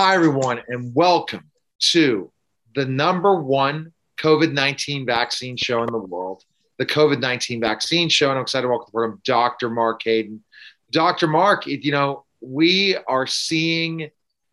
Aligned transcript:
Hi, 0.00 0.14
everyone, 0.14 0.62
and 0.68 0.94
welcome 0.94 1.50
to 1.90 2.30
the 2.76 2.84
number 2.84 3.34
one 3.34 3.92
COVID 4.18 4.52
19 4.52 5.04
vaccine 5.04 5.56
show 5.56 5.82
in 5.82 5.90
the 5.90 5.98
world, 5.98 6.44
the 6.76 6.86
COVID 6.86 7.20
19 7.20 7.60
vaccine 7.60 8.08
show. 8.08 8.28
And 8.28 8.38
I'm 8.38 8.42
excited 8.42 8.62
to 8.62 8.68
welcome 8.68 8.86
the 8.86 8.92
program 8.92 9.20
Dr. 9.24 9.68
Mark 9.68 10.00
Hayden. 10.04 10.44
Dr. 10.92 11.26
Mark, 11.26 11.66
you 11.66 11.90
know, 11.90 12.24
we 12.40 12.96
are 13.08 13.26
seeing 13.26 14.08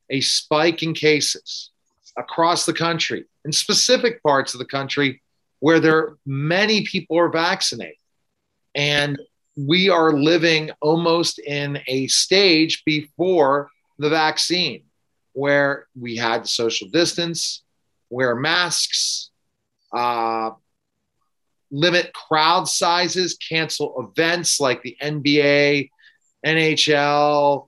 a 0.09 0.19
spike 0.19 0.81
in 0.81 0.95
cases 0.95 1.69
across 2.17 2.65
the 2.65 2.73
country, 2.73 3.25
in 3.45 3.51
specific 3.51 4.23
parts 4.23 4.55
of 4.55 4.57
the 4.57 4.65
country 4.65 5.21
where 5.59 5.79
there 5.79 6.17
many 6.25 6.85
people 6.85 7.19
are 7.19 7.29
vaccinated. 7.29 7.97
And 8.73 9.21
we 9.55 9.89
are 9.89 10.11
living 10.11 10.71
almost 10.81 11.37
in 11.37 11.77
a 11.85 12.07
stage 12.07 12.83
before 12.83 13.69
the 13.99 14.09
vaccine 14.09 14.85
where 15.35 15.87
we 15.99 16.15
had 16.15 16.47
social 16.47 16.87
distance, 16.87 17.61
wear 18.09 18.35
masks, 18.35 19.31
uh, 19.93 20.51
limit 21.71 22.13
crowd 22.13 22.69
sizes, 22.69 23.35
cancel 23.35 24.09
events 24.09 24.61
like 24.61 24.81
the 24.81 24.95
NBA, 25.01 25.89
NHL, 26.45 27.67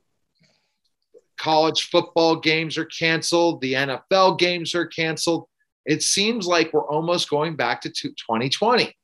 college 1.38 1.90
football 1.90 2.38
games 2.38 2.78
are 2.78 2.86
canceled, 2.86 3.60
the 3.60 3.74
NFL 3.74 4.40
games 4.40 4.74
are 4.74 4.86
canceled. 4.86 5.48
It 5.86 6.04
seems 6.04 6.48
like 6.48 6.72
we're 6.72 6.88
almost 6.88 7.30
going 7.30 7.58
back 7.58 7.82
to 7.82 7.90
2020 7.90 8.96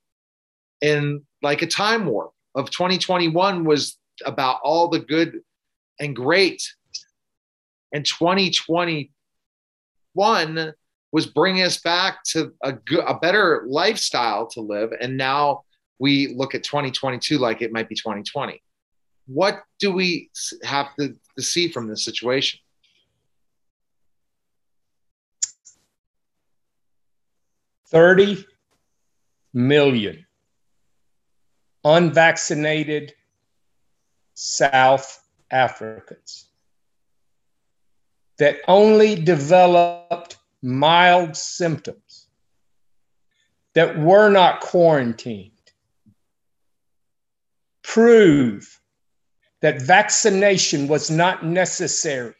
in 0.80 1.22
like 1.42 1.62
a 1.62 1.68
time 1.68 2.06
warp 2.06 2.32
of 2.56 2.72
2021 2.72 3.66
was 3.66 3.98
about 4.26 4.60
all 4.64 4.88
the 4.88 5.00
good 5.00 5.42
and 6.00 6.16
great 6.16 6.62
and 7.94 8.06
2021 8.06 10.74
was 11.12 11.28
bringing 11.28 11.64
us 11.64 11.80
back 11.80 12.24
to 12.24 12.52
a, 12.64 12.74
a 13.06 13.20
better 13.20 13.64
lifestyle 13.68 14.48
to 14.48 14.62
live. 14.62 14.92
And 15.00 15.16
now 15.16 15.62
we 16.00 16.34
look 16.36 16.56
at 16.56 16.64
2022 16.64 17.38
like 17.38 17.62
it 17.62 17.72
might 17.72 17.88
be 17.88 17.94
2020. 17.96 18.62
What 19.28 19.62
do 19.80 19.92
we 19.92 20.32
have 20.64 20.96
to, 20.96 21.16
to 21.38 21.44
see 21.44 21.70
from 21.70 21.88
this 21.88 22.04
situation? 22.04 22.60
Thirty 27.90 28.44
million 29.54 30.26
unvaccinated 31.84 33.14
South 34.34 35.24
Africans 35.52 36.48
that 38.44 38.60
only 38.68 39.16
developed 39.16 40.36
mild 40.62 41.34
symptoms, 41.38 42.28
that 43.74 43.98
were 43.98 44.28
not 44.30 44.60
quarantined, 44.60 45.72
prove 47.84 48.82
that 49.62 49.82
vaccination 49.82 50.90
was 50.90 51.10
not 51.10 51.46
necessary 51.46 52.36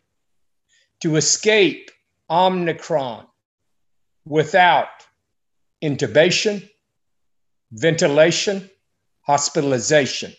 to 1.00 1.16
escape 1.16 1.90
Omicron 2.30 3.26
without 4.26 4.90
intubation, 5.82 6.70
ventilation, 7.72 8.70
hospitalization, 9.22 10.34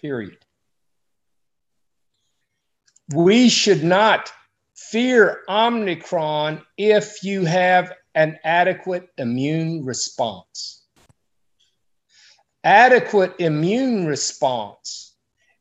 period. 0.00 0.38
We 3.14 3.50
should 3.50 3.84
not 3.84 4.32
fear 4.90 5.42
Omicron 5.48 6.62
if 6.76 7.22
you 7.22 7.44
have 7.44 7.92
an 8.14 8.38
adequate 8.44 9.08
immune 9.16 9.84
response. 9.84 10.84
Adequate 12.64 13.34
immune 13.38 14.06
response 14.06 15.14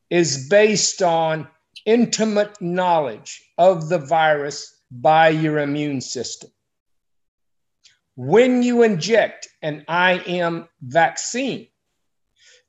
is 0.10 0.48
based 0.50 1.02
on 1.02 1.48
intimate 1.86 2.62
knowledge 2.62 3.42
of 3.58 3.90
the 3.90 3.98
virus 3.98 4.82
by 4.92 5.30
your 5.30 5.60
immune 5.60 6.02
system. 6.02 6.50
When 8.16 8.62
you 8.62 8.84
inject 8.84 9.48
an 9.62 9.86
IM 9.90 10.68
vaccine, 10.82 11.68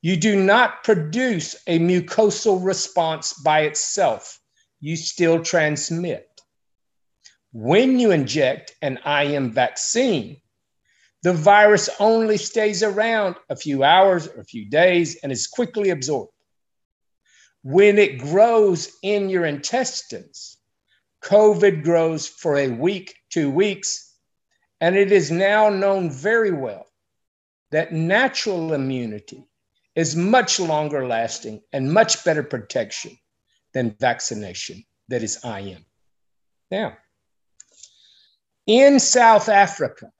you 0.01 0.17
do 0.17 0.43
not 0.43 0.85
produce 0.85 1.57
a 1.67 1.79
mucosal 1.79 2.65
response 2.65 3.35
by 3.35 3.63
itself. 3.63 4.41
You 4.81 4.97
still 4.97 5.43
transmit. 5.43 6.32
When 7.53 7.99
you 7.99 8.13
inject 8.13 8.75
an 8.81 8.99
IM 9.07 9.53
vaccine, 9.53 10.41
the 11.23 11.35
virus 11.35 11.91
only 12.01 12.39
stays 12.39 12.83
around 12.83 13.37
a 13.51 13.57
few 13.57 13.85
hours 13.85 14.27
or 14.27 14.41
a 14.41 14.45
few 14.45 14.69
days 14.69 15.17
and 15.23 15.31
is 15.31 15.47
quickly 15.47 15.91
absorbed. 15.91 16.33
When 17.63 17.99
it 17.99 18.19
grows 18.19 18.97
in 19.03 19.29
your 19.29 19.45
intestines, 19.45 20.57
COVID 21.23 21.85
grows 21.85 22.27
for 22.27 22.57
a 22.57 22.69
week, 22.69 23.15
two 23.31 23.51
weeks, 23.51 24.17
and 24.81 24.97
it 24.97 25.13
is 25.13 25.31
now 25.31 25.69
known 25.69 26.11
very 26.11 26.51
well 26.51 26.87
that 27.71 27.93
natural 27.93 28.73
immunity 28.73 29.47
is 29.95 30.17
much 30.17 30.59
longer 30.59 31.07
lasting 31.07 31.63
and 31.73 31.93
much 31.93 32.25
better 32.25 32.43
protection 32.43 33.17
than 33.75 33.97
vaccination 34.01 34.83
that 35.09 35.23
is 35.23 35.39
IM. 35.45 35.85
Now, 36.71 36.97
in 38.67 39.01
South 39.01 39.49
Africa, 39.49 40.11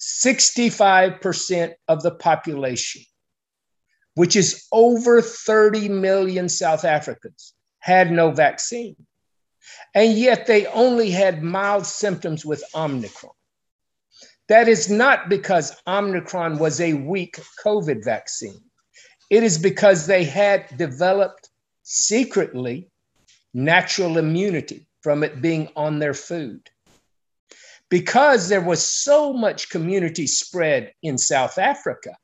65% 0.00 1.74
of 1.88 2.02
the 2.02 2.10
population, 2.10 3.02
which 4.14 4.36
is 4.36 4.66
over 4.72 5.22
30 5.22 5.88
million 5.88 6.48
South 6.48 6.84
Africans, 6.84 7.54
had 7.78 8.10
no 8.10 8.30
vaccine. 8.30 8.96
And 9.94 10.12
yet 10.12 10.46
they 10.46 10.66
only 10.66 11.10
had 11.10 11.42
mild 11.42 11.86
symptoms 11.86 12.44
with 12.44 12.62
Omicron. 12.74 13.32
That 14.48 14.68
is 14.68 14.88
not 14.88 15.28
because 15.28 15.76
Omicron 15.86 16.58
was 16.58 16.80
a 16.80 16.92
weak 16.92 17.40
COVID 17.64 18.04
vaccine. 18.04 18.60
It 19.28 19.42
is 19.42 19.58
because 19.58 20.06
they 20.06 20.22
had 20.22 20.76
developed 20.76 21.50
secretly 21.82 22.90
natural 23.52 24.18
immunity 24.18 24.86
from 25.00 25.24
it 25.24 25.40
being 25.40 25.68
on 25.74 25.98
their 25.98 26.14
food 26.14 26.68
because 27.88 28.48
there 28.48 28.60
was 28.60 28.86
so 28.86 29.32
much 29.32 29.70
community 29.70 30.26
spread 30.26 30.92
in 31.02 31.18
South 31.18 31.58
Africa, 31.58 32.16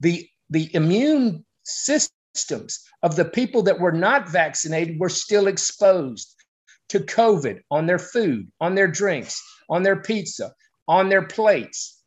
the, 0.00 0.28
the 0.50 0.74
immune 0.74 1.44
systems 1.62 2.84
of 3.02 3.16
the 3.16 3.24
people 3.24 3.62
that 3.62 3.80
were 3.80 3.92
not 3.92 4.28
vaccinated 4.28 4.98
were 4.98 5.08
still 5.08 5.46
exposed 5.46 6.34
to 6.88 7.00
COVID 7.00 7.60
on 7.70 7.86
their 7.86 7.98
food, 7.98 8.50
on 8.60 8.74
their 8.74 8.88
drinks, 8.88 9.40
on 9.70 9.82
their 9.82 9.96
pizza, 9.96 10.52
on 10.88 11.08
their 11.08 11.26
plates. 11.26 12.02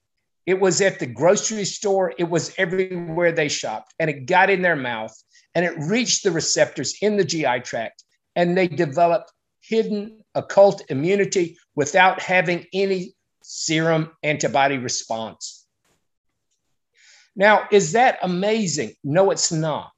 It 0.46 0.60
was 0.60 0.82
at 0.82 1.00
the 1.00 1.08
grocery 1.08 1.66
store, 1.66 2.14
it 2.18 2.30
was 2.30 2.54
everywhere 2.58 3.32
they 3.32 3.50
shopped, 3.50 3.94
and 4.00 4.10
it 4.10 4.26
got 4.26 4.50
in 4.50 4.62
their 4.62 4.76
mouth 4.76 5.14
and 5.56 5.66
it 5.66 5.74
reached 5.80 6.24
the 6.24 6.32
receptors 6.32 6.96
in 7.02 7.18
the 7.18 7.24
GI 7.24 7.62
tract, 7.62 8.04
and 8.36 8.56
they 8.56 8.68
developed 8.68 9.32
hidden 9.62 10.24
occult 10.35 10.83
immunity 10.89 11.57
without 11.75 12.21
having 12.21 12.65
any 12.74 13.15
serum 13.41 14.12
antibody 14.24 14.77
response. 14.77 15.65
Now, 17.35 17.68
is 17.71 17.91
that 17.94 18.19
amazing? 18.24 18.94
No, 19.03 19.31
it's 19.31 19.51
not. 19.51 19.91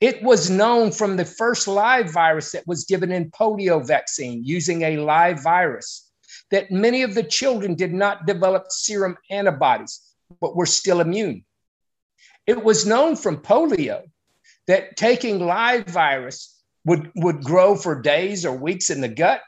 It 0.00 0.22
was 0.22 0.50
known 0.50 0.90
from 0.90 1.16
the 1.16 1.24
first 1.24 1.68
live 1.68 2.10
virus 2.10 2.52
that 2.52 2.66
was 2.66 2.84
given 2.86 3.12
in 3.12 3.30
polio 3.30 3.86
vaccine 3.86 4.42
using 4.44 4.82
a 4.82 4.96
live 4.96 5.42
virus 5.42 6.10
that 6.50 6.70
many 6.70 7.02
of 7.02 7.14
the 7.14 7.22
children 7.22 7.74
did 7.74 7.92
not 7.92 8.26
develop 8.26 8.66
serum 8.70 9.16
antibodies, 9.30 10.00
but 10.40 10.56
were 10.56 10.66
still 10.66 11.00
immune. 11.00 11.44
It 12.46 12.64
was 12.64 12.86
known 12.86 13.16
from 13.16 13.38
polio 13.38 14.02
that 14.66 14.96
taking 14.96 15.38
live 15.38 15.86
virus 15.86 16.61
would, 16.84 17.10
would 17.14 17.42
grow 17.42 17.76
for 17.76 18.00
days 18.00 18.44
or 18.44 18.56
weeks 18.56 18.90
in 18.90 19.00
the 19.00 19.08
gut. 19.08 19.42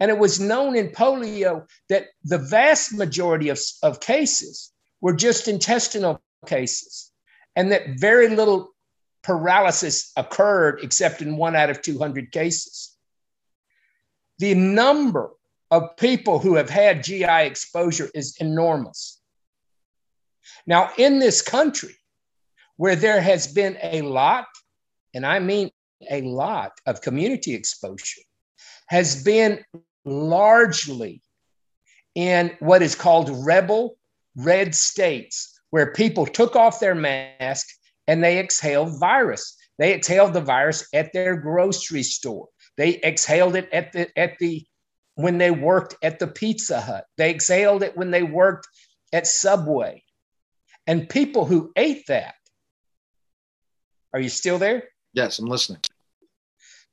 And 0.00 0.10
it 0.10 0.18
was 0.18 0.38
known 0.38 0.76
in 0.76 0.90
polio 0.90 1.66
that 1.88 2.06
the 2.24 2.38
vast 2.38 2.94
majority 2.94 3.48
of, 3.48 3.58
of 3.82 4.00
cases 4.00 4.72
were 5.00 5.14
just 5.14 5.48
intestinal 5.48 6.22
cases, 6.46 7.10
and 7.56 7.72
that 7.72 7.98
very 7.98 8.28
little 8.28 8.70
paralysis 9.22 10.12
occurred 10.16 10.80
except 10.82 11.20
in 11.20 11.36
one 11.36 11.56
out 11.56 11.70
of 11.70 11.82
200 11.82 12.30
cases. 12.30 12.96
The 14.38 14.54
number 14.54 15.30
of 15.70 15.96
people 15.96 16.38
who 16.38 16.54
have 16.54 16.70
had 16.70 17.04
GI 17.04 17.24
exposure 17.24 18.08
is 18.14 18.36
enormous. 18.40 19.20
Now, 20.66 20.90
in 20.96 21.18
this 21.18 21.42
country, 21.42 21.94
where 22.76 22.96
there 22.96 23.20
has 23.20 23.52
been 23.52 23.76
a 23.82 24.02
lot, 24.02 24.46
and 25.12 25.26
I 25.26 25.40
mean 25.40 25.70
a 26.10 26.22
lot 26.22 26.72
of 26.86 27.00
community 27.00 27.54
exposure, 27.54 28.22
has 28.88 29.22
been 29.22 29.64
largely 30.04 31.22
in 32.14 32.56
what 32.60 32.82
is 32.82 32.94
called 32.94 33.30
rebel 33.46 33.96
red 34.36 34.74
states, 34.74 35.60
where 35.70 35.92
people 35.92 36.26
took 36.26 36.56
off 36.56 36.80
their 36.80 36.94
mask 36.94 37.66
and 38.06 38.22
they 38.22 38.38
exhaled 38.38 38.98
virus. 38.98 39.56
They 39.78 39.94
exhaled 39.94 40.32
the 40.32 40.40
virus 40.40 40.88
at 40.92 41.12
their 41.12 41.36
grocery 41.36 42.02
store. 42.02 42.48
They 42.76 43.00
exhaled 43.02 43.56
it 43.56 43.68
at 43.72 43.92
the 43.92 44.18
at 44.18 44.38
the 44.38 44.64
when 45.14 45.38
they 45.38 45.50
worked 45.50 45.96
at 46.02 46.18
the 46.18 46.26
Pizza 46.26 46.80
Hut. 46.80 47.04
They 47.16 47.30
exhaled 47.30 47.82
it 47.82 47.96
when 47.96 48.10
they 48.10 48.22
worked 48.22 48.68
at 49.12 49.26
Subway. 49.26 50.02
And 50.86 51.08
people 51.08 51.44
who 51.44 51.72
ate 51.76 52.06
that, 52.06 52.34
are 54.14 54.20
you 54.20 54.28
still 54.28 54.58
there? 54.58 54.84
Yes, 55.18 55.40
I'm 55.40 55.46
listening. 55.46 55.80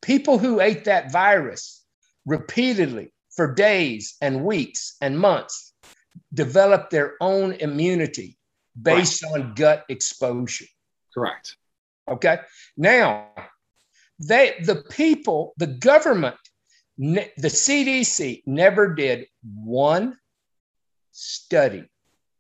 People 0.02 0.40
who 0.40 0.60
ate 0.60 0.86
that 0.86 1.12
virus 1.12 1.84
repeatedly 2.26 3.14
for 3.36 3.54
days 3.54 4.16
and 4.20 4.44
weeks 4.44 4.96
and 5.00 5.20
months 5.20 5.74
developed 6.34 6.90
their 6.90 7.14
own 7.22 7.52
immunity 7.54 8.40
based 8.82 9.22
right. 9.22 9.34
on 9.34 9.54
gut 9.54 9.86
exposure. 9.90 10.66
Correct. 11.14 11.56
Okay. 12.08 12.40
Now, 12.76 13.30
they 14.18 14.56
the 14.64 14.84
people, 14.90 15.54
the 15.58 15.68
government 15.68 16.38
the 16.98 17.52
CDC 17.62 18.42
never 18.48 18.96
did 18.96 19.28
one 19.44 20.18
study, 21.12 21.84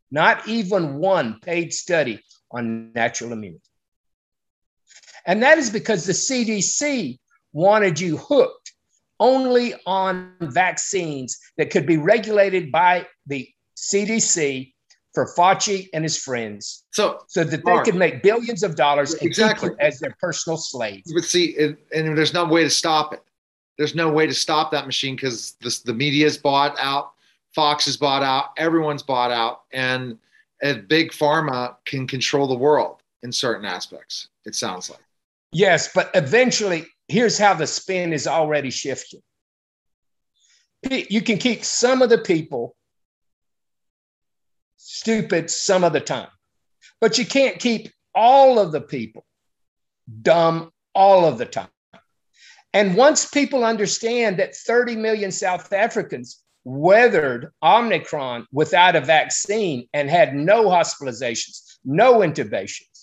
not 0.09 0.47
even 0.47 0.95
one 0.95 1.39
paid 1.41 1.73
study 1.73 2.23
on 2.49 2.91
natural 2.93 3.33
immunity. 3.33 3.69
And 5.25 5.41
that 5.43 5.57
is 5.57 5.69
because 5.69 6.05
the 6.05 6.13
CDC 6.13 7.17
wanted 7.53 7.99
you 7.99 8.17
hooked 8.17 8.73
only 9.19 9.73
on 9.85 10.33
vaccines 10.41 11.37
that 11.57 11.69
could 11.69 11.85
be 11.85 11.97
regulated 11.97 12.71
by 12.71 13.07
the 13.27 13.47
CDC 13.77 14.73
for 15.13 15.33
Fauci 15.37 15.87
and 15.93 16.03
his 16.03 16.17
friends, 16.17 16.83
so 16.91 17.19
so 17.27 17.45
that 17.45 17.63
Mark, 17.63 17.85
they 17.85 17.91
could 17.91 17.97
make 17.97 18.21
billions 18.21 18.63
of 18.63 18.75
dollars 18.75 19.13
and 19.13 19.21
exactly. 19.23 19.69
as 19.79 19.97
their 19.99 20.13
personal 20.19 20.57
slaves. 20.57 21.13
But 21.13 21.23
see, 21.23 21.55
and, 21.57 21.77
and 21.93 22.17
there's 22.17 22.33
no 22.33 22.43
way 22.43 22.63
to 22.63 22.69
stop 22.69 23.13
it 23.13 23.21
there's 23.77 23.95
no 23.95 24.09
way 24.09 24.25
to 24.25 24.33
stop 24.33 24.71
that 24.71 24.85
machine 24.85 25.15
because 25.15 25.53
the, 25.61 25.79
the 25.85 25.93
media 25.93 26.25
is 26.25 26.37
bought 26.37 26.75
out, 26.79 27.13
Fox 27.53 27.87
is 27.87 27.97
bought 27.97 28.23
out, 28.23 28.51
everyone's 28.57 29.03
bought 29.03 29.31
out, 29.31 29.63
and 29.71 30.17
a 30.63 30.75
big 30.75 31.11
pharma 31.11 31.75
can 31.85 32.07
control 32.07 32.47
the 32.47 32.55
world 32.55 33.01
in 33.23 33.31
certain 33.31 33.65
aspects. 33.65 34.29
It 34.45 34.55
sounds 34.55 34.89
like. 34.89 34.99
Yes, 35.55 35.89
but 35.95 36.11
eventually, 36.13 36.85
here's 37.07 37.37
how 37.37 37.53
the 37.53 37.65
spin 37.65 38.11
is 38.11 38.27
already 38.27 38.69
shifting. 38.69 39.21
You 40.91 41.21
can 41.21 41.37
keep 41.37 41.63
some 41.63 42.01
of 42.01 42.09
the 42.09 42.17
people 42.17 42.75
stupid 44.75 45.49
some 45.49 45.85
of 45.85 45.93
the 45.93 46.01
time, 46.01 46.27
but 46.99 47.17
you 47.17 47.25
can't 47.25 47.57
keep 47.57 47.89
all 48.13 48.59
of 48.59 48.73
the 48.73 48.81
people 48.81 49.25
dumb 50.21 50.71
all 50.93 51.23
of 51.23 51.37
the 51.37 51.45
time. 51.45 51.69
And 52.73 52.97
once 52.97 53.25
people 53.25 53.63
understand 53.63 54.39
that 54.39 54.57
30 54.57 54.97
million 54.97 55.31
South 55.31 55.71
Africans 55.71 56.43
weathered 56.65 57.53
Omicron 57.63 58.45
without 58.51 58.97
a 58.97 58.99
vaccine 58.99 59.87
and 59.93 60.09
had 60.09 60.35
no 60.35 60.65
hospitalizations, 60.65 61.77
no 61.85 62.15
intubations, 62.19 62.94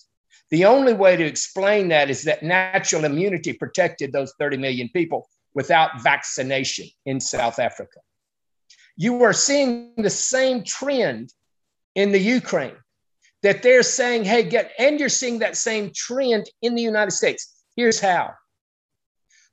the 0.53 0.67
only 0.67 0.93
way 0.93 1.17
to 1.17 1.25
explain 1.25 1.89
that 1.89 2.11
is 2.11 2.25
that 2.25 2.43
natural 2.43 3.07
immunity 3.07 3.55
protected 3.55 4.13
those 4.13 4.35
30 4.39 4.59
million 4.59 4.91
people 4.91 5.27
without 5.55 6.03
vaccination 6.03 6.87
in 7.07 7.19
South 7.21 7.59
Africa. 7.59 8.01
You 8.95 9.23
are 9.23 9.33
seeing 9.33 9.95
the 9.97 10.11
same 10.11 10.63
trend 10.63 11.33
in 11.95 12.13
the 12.13 12.19
Ukraine 12.19 12.77
that 13.43 13.63
they're 13.63 13.83
saying, 13.83 14.25
hey, 14.25 14.43
get, 14.43 14.73
and 14.79 15.01
you're 15.01 15.09
seeing 15.09 15.39
that 15.39 15.57
same 15.57 15.91
trend 15.95 16.45
in 16.61 16.75
the 16.75 16.83
United 16.83 17.13
States. 17.13 17.65
Here's 17.75 17.99
how 17.99 18.35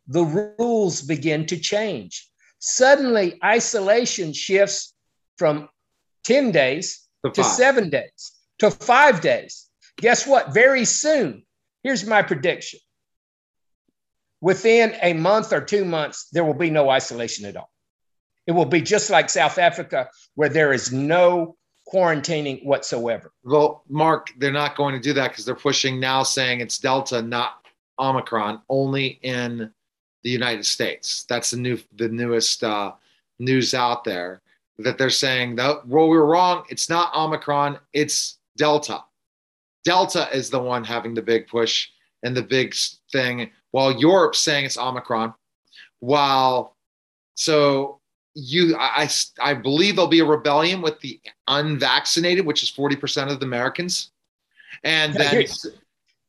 the 0.06 0.54
rules 0.60 1.02
begin 1.02 1.46
to 1.46 1.58
change. 1.58 2.30
Suddenly, 2.60 3.40
isolation 3.42 4.34
shifts 4.34 4.94
from 5.38 5.70
10 6.26 6.52
days 6.52 7.08
to, 7.24 7.32
to 7.32 7.44
seven 7.46 7.90
days 7.90 8.34
to 8.58 8.70
five 8.70 9.22
days. 9.22 9.69
Guess 10.00 10.28
what? 10.28 10.54
Very 10.54 10.86
soon, 10.86 11.44
here's 11.84 12.06
my 12.06 12.22
prediction 12.22 12.80
within 14.42 14.96
a 15.02 15.14
month 15.14 15.54
or 15.54 15.62
two 15.62 15.86
months, 15.86 16.28
there 16.32 16.44
will 16.44 16.54
be 16.54 16.70
no 16.70 16.90
isolation 16.90 17.46
at 17.46 17.58
all. 17.58 17.70
It 18.48 18.54
will 18.54 18.66
be 18.66 18.82
just 18.82 19.10
like 19.10 19.30
South 19.30 19.58
Africa, 19.58 20.10
where 20.36 20.50
there 20.50 20.74
is 20.74 20.92
no 20.92 21.56
quarantining 21.92 22.64
whatsoever. 22.66 23.32
Well, 23.44 23.84
Mark, 23.90 24.32
they're 24.38 24.52
not 24.52 24.76
going 24.76 24.96
to 24.96 25.00
do 25.00 25.14
that 25.14 25.30
because 25.30 25.46
they're 25.46 25.56
pushing 25.56 26.00
now 26.00 26.24
saying 26.24 26.62
it's 26.62 26.80
Delta, 26.80 27.22
not 27.22 27.66
Omicron, 28.00 28.62
only 28.70 29.20
in 29.22 29.72
the 30.24 30.30
United 30.30 30.66
States. 30.66 31.26
That's 31.30 31.52
the 31.52 31.58
new 31.58 31.78
the 31.96 32.10
newest 32.10 32.64
uh, 32.64 32.94
news 33.40 33.74
out 33.74 34.04
there 34.04 34.42
that 34.80 34.98
they're 34.98 35.10
saying 35.10 35.56
that 35.56 35.88
well 35.88 36.08
we 36.10 36.18
were 36.18 36.26
wrong. 36.26 36.64
It's 36.70 36.90
not 36.90 37.16
Omicron. 37.16 37.80
It's 37.94 38.38
Delta. 38.58 39.04
Delta 39.84 40.28
is 40.34 40.50
the 40.50 40.60
one 40.60 40.84
having 40.84 41.14
the 41.14 41.22
big 41.22 41.48
push 41.48 41.90
and 42.24 42.36
the 42.36 42.44
big 42.44 42.76
thing, 43.12 43.50
while 43.72 43.92
Europe's 43.92 44.40
saying 44.40 44.66
it's 44.66 44.78
Omicron. 44.78 45.34
While 46.00 46.76
so 47.36 48.00
you 48.36 48.76
I, 48.78 49.10
I 49.42 49.54
believe 49.54 49.96
there'll 49.96 50.10
be 50.10 50.20
a 50.20 50.26
rebellion 50.26 50.82
with 50.82 51.00
the 51.00 51.20
unvaccinated, 51.48 52.46
which 52.46 52.64
is 52.64 52.72
40% 52.72 53.32
of 53.32 53.40
the 53.40 53.46
Americans. 53.46 54.12
And 54.84 55.14
then 55.14 55.32
here's, 55.32 55.66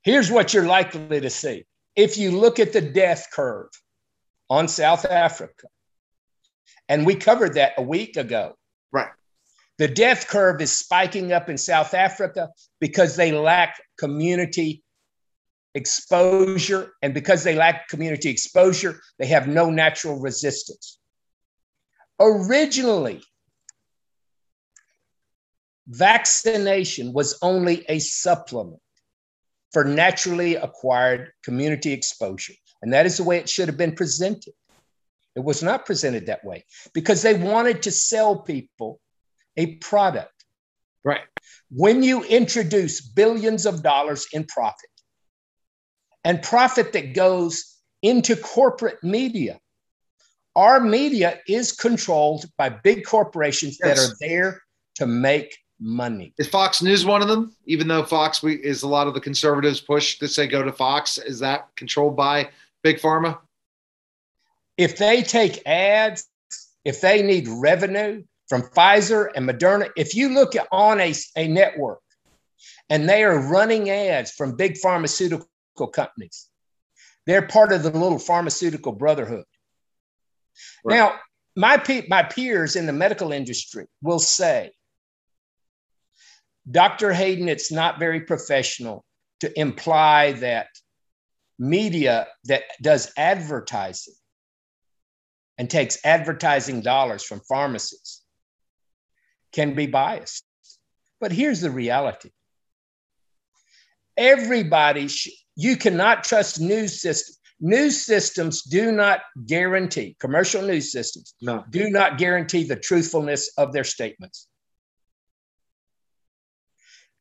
here's 0.02 0.30
what 0.30 0.54
you're 0.54 0.66
likely 0.66 1.20
to 1.20 1.30
see 1.30 1.66
if 1.96 2.16
you 2.16 2.30
look 2.30 2.58
at 2.58 2.72
the 2.72 2.80
death 2.80 3.28
curve 3.32 3.70
on 4.48 4.66
South 4.66 5.04
Africa, 5.04 5.68
and 6.88 7.06
we 7.06 7.14
covered 7.14 7.54
that 7.54 7.72
a 7.78 7.82
week 7.82 8.16
ago. 8.16 8.56
Right. 8.92 9.10
The 9.80 9.88
death 9.88 10.28
curve 10.28 10.60
is 10.60 10.70
spiking 10.70 11.32
up 11.32 11.48
in 11.48 11.56
South 11.56 11.94
Africa 11.94 12.50
because 12.82 13.16
they 13.16 13.32
lack 13.32 13.80
community 13.96 14.84
exposure. 15.74 16.92
And 17.00 17.14
because 17.14 17.44
they 17.44 17.54
lack 17.54 17.88
community 17.88 18.28
exposure, 18.28 19.00
they 19.18 19.26
have 19.28 19.48
no 19.48 19.70
natural 19.70 20.20
resistance. 20.20 20.98
Originally, 22.20 23.22
vaccination 25.88 27.14
was 27.14 27.38
only 27.40 27.86
a 27.88 28.00
supplement 28.00 28.82
for 29.72 29.82
naturally 29.82 30.56
acquired 30.56 31.32
community 31.42 31.94
exposure. 31.94 32.52
And 32.82 32.92
that 32.92 33.06
is 33.06 33.16
the 33.16 33.24
way 33.24 33.38
it 33.38 33.48
should 33.48 33.68
have 33.68 33.78
been 33.78 33.94
presented. 33.94 34.52
It 35.34 35.42
was 35.42 35.62
not 35.62 35.86
presented 35.86 36.26
that 36.26 36.44
way 36.44 36.66
because 36.92 37.22
they 37.22 37.32
wanted 37.32 37.80
to 37.84 37.90
sell 37.90 38.42
people 38.42 39.00
a 39.56 39.76
product. 39.76 40.32
Right. 41.04 41.22
When 41.70 42.02
you 42.02 42.24
introduce 42.24 43.00
billions 43.00 43.66
of 43.66 43.82
dollars 43.82 44.26
in 44.32 44.44
profit 44.44 44.90
and 46.24 46.42
profit 46.42 46.92
that 46.92 47.14
goes 47.14 47.76
into 48.02 48.36
corporate 48.36 49.02
media. 49.02 49.58
Our 50.56 50.80
media 50.80 51.38
is 51.46 51.72
controlled 51.72 52.44
by 52.58 52.70
big 52.70 53.04
corporations 53.04 53.78
yes. 53.82 53.98
that 53.98 54.04
are 54.04 54.16
there 54.20 54.62
to 54.96 55.06
make 55.06 55.56
money. 55.78 56.34
Is 56.38 56.48
Fox 56.48 56.82
News 56.82 57.04
one 57.04 57.22
of 57.22 57.28
them? 57.28 57.54
Even 57.66 57.88
though 57.88 58.04
Fox 58.04 58.42
is 58.44 58.82
a 58.82 58.88
lot 58.88 59.06
of 59.06 59.14
the 59.14 59.20
conservatives 59.20 59.80
push 59.80 60.18
to 60.18 60.28
say 60.28 60.46
go 60.46 60.62
to 60.62 60.72
Fox, 60.72 61.18
is 61.18 61.38
that 61.38 61.68
controlled 61.76 62.16
by 62.16 62.50
big 62.82 62.98
pharma? 62.98 63.38
If 64.76 64.98
they 64.98 65.22
take 65.22 65.62
ads, 65.66 66.26
if 66.84 67.00
they 67.00 67.22
need 67.22 67.46
revenue 67.48 68.24
from 68.50 68.62
Pfizer 68.62 69.28
and 69.36 69.48
Moderna, 69.48 69.90
if 69.96 70.16
you 70.16 70.34
look 70.34 70.54
on 70.72 71.00
a, 71.00 71.14
a 71.36 71.46
network 71.46 72.00
and 72.90 73.08
they 73.08 73.22
are 73.22 73.38
running 73.38 73.88
ads 73.88 74.32
from 74.32 74.56
big 74.56 74.76
pharmaceutical 74.76 75.46
companies, 75.94 76.48
they're 77.26 77.46
part 77.46 77.72
of 77.72 77.84
the 77.84 77.92
little 77.92 78.18
pharmaceutical 78.18 78.90
brotherhood. 78.90 79.44
Right. 80.84 80.96
Now, 80.96 81.14
my, 81.54 81.76
pe- 81.76 82.08
my 82.08 82.24
peers 82.24 82.74
in 82.74 82.86
the 82.86 82.92
medical 82.92 83.30
industry 83.30 83.86
will 84.02 84.18
say, 84.18 84.72
Dr. 86.68 87.12
Hayden, 87.12 87.48
it's 87.48 87.70
not 87.70 88.00
very 88.00 88.22
professional 88.22 89.04
to 89.40 89.60
imply 89.60 90.32
that 90.32 90.66
media 91.56 92.26
that 92.46 92.64
does 92.82 93.12
advertising 93.16 94.14
and 95.56 95.70
takes 95.70 96.04
advertising 96.04 96.80
dollars 96.80 97.22
from 97.22 97.40
pharmacies 97.48 98.19
can 99.52 99.74
be 99.74 99.86
biased. 99.86 100.44
But 101.20 101.32
here's 101.32 101.60
the 101.60 101.70
reality 101.70 102.30
everybody, 104.16 105.08
sh- 105.08 105.44
you 105.56 105.76
cannot 105.76 106.24
trust 106.24 106.60
news 106.60 107.00
systems. 107.00 107.38
News 107.62 108.06
systems 108.06 108.62
do 108.62 108.90
not 108.90 109.20
guarantee, 109.46 110.16
commercial 110.18 110.62
news 110.62 110.90
systems 110.90 111.34
no. 111.42 111.62
do 111.68 111.90
not 111.90 112.16
guarantee 112.16 112.64
the 112.64 112.76
truthfulness 112.76 113.52
of 113.58 113.74
their 113.74 113.84
statements. 113.84 114.48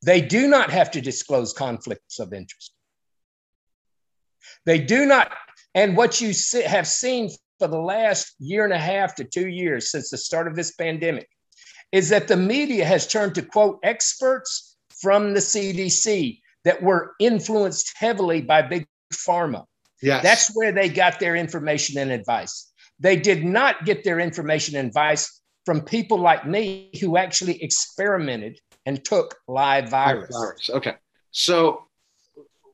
They 0.02 0.22
do 0.22 0.48
not 0.48 0.70
have 0.70 0.90
to 0.92 1.02
disclose 1.02 1.52
conflicts 1.52 2.18
of 2.20 2.32
interest. 2.32 2.72
They 4.64 4.78
do 4.78 5.04
not, 5.04 5.30
and 5.74 5.94
what 5.94 6.22
you 6.22 6.32
have 6.64 6.86
seen 6.86 7.30
for 7.58 7.68
the 7.68 7.78
last 7.78 8.34
year 8.38 8.64
and 8.64 8.72
a 8.72 8.78
half 8.78 9.14
to 9.16 9.24
two 9.24 9.48
years 9.48 9.90
since 9.90 10.08
the 10.08 10.16
start 10.16 10.48
of 10.48 10.56
this 10.56 10.72
pandemic 10.72 11.28
is 11.92 12.08
that 12.10 12.28
the 12.28 12.36
media 12.36 12.84
has 12.84 13.06
turned 13.06 13.34
to 13.34 13.42
quote 13.42 13.78
experts 13.82 14.76
from 15.00 15.34
the 15.34 15.40
CDC 15.40 16.40
that 16.64 16.82
were 16.82 17.14
influenced 17.18 17.92
heavily 17.96 18.40
by 18.40 18.62
big 18.62 18.86
pharma. 19.12 19.64
Yes. 20.02 20.22
That's 20.22 20.56
where 20.56 20.72
they 20.72 20.88
got 20.88 21.20
their 21.20 21.36
information 21.36 21.98
and 21.98 22.10
advice. 22.10 22.72
They 22.98 23.16
did 23.16 23.44
not 23.44 23.84
get 23.84 24.04
their 24.04 24.20
information 24.20 24.76
and 24.76 24.88
advice 24.88 25.40
from 25.64 25.82
people 25.82 26.18
like 26.18 26.46
me 26.46 26.90
who 27.00 27.16
actually 27.16 27.62
experimented 27.62 28.58
and 28.86 29.04
took 29.04 29.36
live 29.48 29.88
virus. 29.88 30.34
virus. 30.34 30.70
Okay. 30.70 30.94
So 31.32 31.86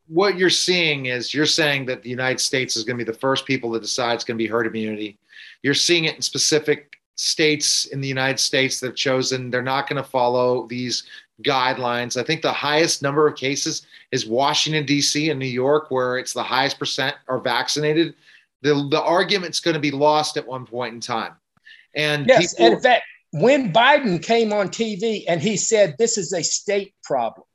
what 0.08 0.36
you're 0.36 0.50
seeing 0.50 1.06
is 1.06 1.34
you're 1.34 1.46
saying 1.46 1.86
that 1.86 2.02
the 2.02 2.10
United 2.10 2.40
States 2.40 2.76
is 2.76 2.84
going 2.84 2.98
to 2.98 3.04
be 3.04 3.10
the 3.10 3.18
first 3.18 3.44
people 3.44 3.70
that 3.72 3.82
decide 3.82 4.14
it's 4.14 4.24
going 4.24 4.38
to 4.38 4.42
be 4.42 4.48
herd 4.48 4.66
immunity. 4.66 5.18
You're 5.62 5.74
seeing 5.74 6.04
it 6.04 6.16
in 6.16 6.22
specific 6.22 6.96
states 7.16 7.86
in 7.86 8.00
the 8.00 8.08
United 8.08 8.38
States 8.38 8.78
that 8.78 8.86
have 8.86 8.94
chosen 8.94 9.50
they're 9.50 9.62
not 9.62 9.88
going 9.88 10.02
to 10.02 10.08
follow 10.08 10.66
these 10.68 11.04
guidelines. 11.42 12.20
I 12.20 12.24
think 12.24 12.42
the 12.42 12.52
highest 12.52 13.02
number 13.02 13.26
of 13.26 13.36
cases 13.36 13.86
is 14.12 14.26
Washington 14.26 14.86
D.C. 14.86 15.30
and 15.30 15.38
New 15.40 15.46
York, 15.46 15.90
where 15.90 16.18
it's 16.18 16.32
the 16.32 16.42
highest 16.42 16.78
percent 16.78 17.16
are 17.28 17.38
vaccinated. 17.38 18.14
The 18.62 18.88
the 18.90 19.02
argument's 19.02 19.60
going 19.60 19.74
to 19.74 19.80
be 19.80 19.90
lost 19.90 20.36
at 20.36 20.46
one 20.46 20.66
point 20.66 20.94
in 20.94 21.00
time. 21.00 21.34
And 21.94 22.26
yes, 22.26 22.54
people, 22.54 22.66
and 22.66 22.74
in 22.74 22.80
fact, 22.80 23.04
when 23.32 23.72
Biden 23.72 24.22
came 24.22 24.52
on 24.52 24.68
TV 24.68 25.24
and 25.28 25.40
he 25.40 25.56
said 25.56 25.96
this 25.98 26.16
is 26.18 26.32
a 26.32 26.42
state 26.42 26.94
problem, 27.02 27.46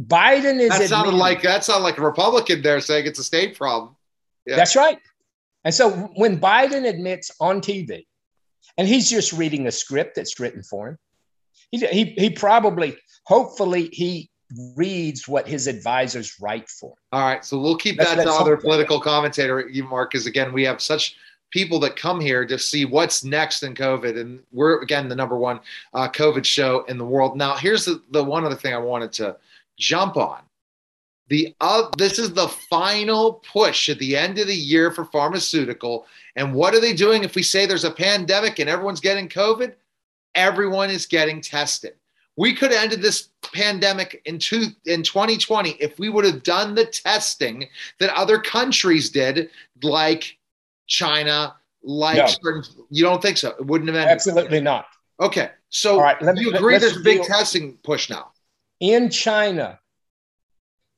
Biden 0.00 0.60
is. 0.60 0.70
That 0.70 0.88
sounded 0.88 1.14
like 1.14 1.42
that 1.42 1.64
sounded 1.64 1.84
like 1.84 1.98
a 1.98 2.02
Republican 2.02 2.62
there 2.62 2.80
saying 2.80 3.06
it's 3.06 3.18
a 3.18 3.24
state 3.24 3.56
problem. 3.56 3.96
Yeah. 4.46 4.56
That's 4.56 4.76
right. 4.76 4.98
And 5.64 5.72
so 5.72 5.90
when 6.16 6.40
Biden 6.40 6.88
admits 6.88 7.30
on 7.40 7.60
TV, 7.60 8.06
and 8.78 8.88
he's 8.88 9.08
just 9.08 9.32
reading 9.32 9.66
a 9.66 9.72
script 9.72 10.16
that's 10.16 10.40
written 10.40 10.62
for 10.62 10.88
him, 10.88 10.98
he, 11.70 11.86
he, 11.86 12.04
he 12.04 12.30
probably, 12.30 12.96
hopefully, 13.24 13.88
he 13.92 14.30
reads 14.76 15.26
what 15.26 15.48
his 15.48 15.66
advisors 15.66 16.40
write 16.40 16.68
for. 16.68 16.94
All 17.12 17.22
right, 17.22 17.44
so 17.44 17.58
we'll 17.58 17.76
keep 17.76 17.96
that's, 17.96 18.14
that 18.16 18.24
to 18.24 18.30
other 18.30 18.56
political 18.56 19.00
commentator, 19.00 19.68
you 19.68 19.84
Mark, 19.84 20.12
because 20.12 20.26
again, 20.26 20.52
we 20.52 20.64
have 20.64 20.82
such 20.82 21.16
people 21.50 21.78
that 21.80 21.96
come 21.96 22.20
here 22.20 22.46
to 22.46 22.58
see 22.58 22.84
what's 22.84 23.24
next 23.24 23.62
in 23.62 23.74
COVID, 23.74 24.18
and 24.18 24.40
we're 24.52 24.80
again 24.82 25.08
the 25.08 25.14
number 25.14 25.36
one 25.36 25.60
uh, 25.94 26.08
COVID 26.08 26.44
show 26.44 26.84
in 26.84 26.98
the 26.98 27.04
world. 27.04 27.36
Now, 27.36 27.56
here's 27.56 27.84
the, 27.84 28.02
the 28.10 28.24
one 28.24 28.44
other 28.44 28.56
thing 28.56 28.74
I 28.74 28.78
wanted 28.78 29.12
to 29.14 29.36
jump 29.78 30.16
on. 30.16 30.40
The 31.28 31.54
uh, 31.60 31.88
this 31.96 32.18
is 32.18 32.32
the 32.32 32.48
final 32.48 33.34
push 33.52 33.88
at 33.88 33.98
the 33.98 34.16
end 34.16 34.38
of 34.38 34.46
the 34.48 34.54
year 34.54 34.90
for 34.90 35.04
pharmaceutical. 35.04 36.06
And 36.36 36.54
what 36.54 36.74
are 36.74 36.80
they 36.80 36.92
doing 36.92 37.24
if 37.24 37.34
we 37.34 37.42
say 37.42 37.64
there's 37.64 37.84
a 37.84 37.90
pandemic 37.90 38.58
and 38.58 38.68
everyone's 38.68 39.00
getting 39.00 39.28
COVID? 39.28 39.74
Everyone 40.34 40.90
is 40.90 41.06
getting 41.06 41.40
tested. 41.40 41.94
We 42.36 42.54
could 42.54 42.72
have 42.72 42.82
ended 42.82 43.02
this 43.02 43.28
pandemic 43.52 44.22
in, 44.24 44.38
two, 44.38 44.68
in 44.86 45.02
2020 45.02 45.70
if 45.72 45.98
we 45.98 46.08
would 46.08 46.24
have 46.24 46.42
done 46.42 46.74
the 46.74 46.86
testing 46.86 47.68
that 47.98 48.14
other 48.16 48.38
countries 48.38 49.10
did, 49.10 49.50
like 49.82 50.38
China, 50.86 51.54
like 51.82 52.16
no. 52.16 52.26
certain, 52.26 52.62
you 52.88 53.04
don't 53.04 53.20
think 53.20 53.36
so? 53.36 53.50
It 53.50 53.66
wouldn't 53.66 53.88
have 53.88 53.96
ended. 53.96 54.12
Absolutely 54.12 54.60
not. 54.60 54.86
Okay. 55.20 55.50
So 55.68 55.96
All 55.96 56.02
right, 56.02 56.20
let 56.22 56.36
me, 56.36 56.42
you 56.42 56.54
agree 56.54 56.78
there's 56.78 56.96
a 56.96 57.00
big 57.00 57.18
deal. 57.18 57.26
testing 57.26 57.74
push 57.82 58.08
now? 58.08 58.32
In 58.80 59.10
China, 59.10 59.78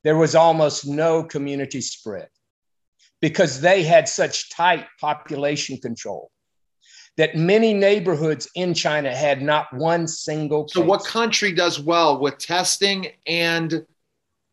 there 0.05 0.15
was 0.15 0.35
almost 0.35 0.85
no 0.85 1.23
community 1.23 1.81
spread 1.81 2.29
because 3.21 3.59
they 3.59 3.81
had 3.81 4.07
such 4.07 4.51
tight 4.51 4.85
population 5.01 5.77
control 5.77 6.31
that 7.17 7.35
many 7.35 7.73
neighborhoods 7.73 8.47
in 8.53 8.75
China 8.75 9.13
had 9.13 9.41
not 9.41 9.73
one 9.73 10.07
single. 10.07 10.65
Case. 10.65 10.73
So, 10.73 10.81
what 10.81 11.03
country 11.05 11.51
does 11.51 11.79
well 11.79 12.19
with 12.19 12.37
testing 12.37 13.07
and 13.25 13.85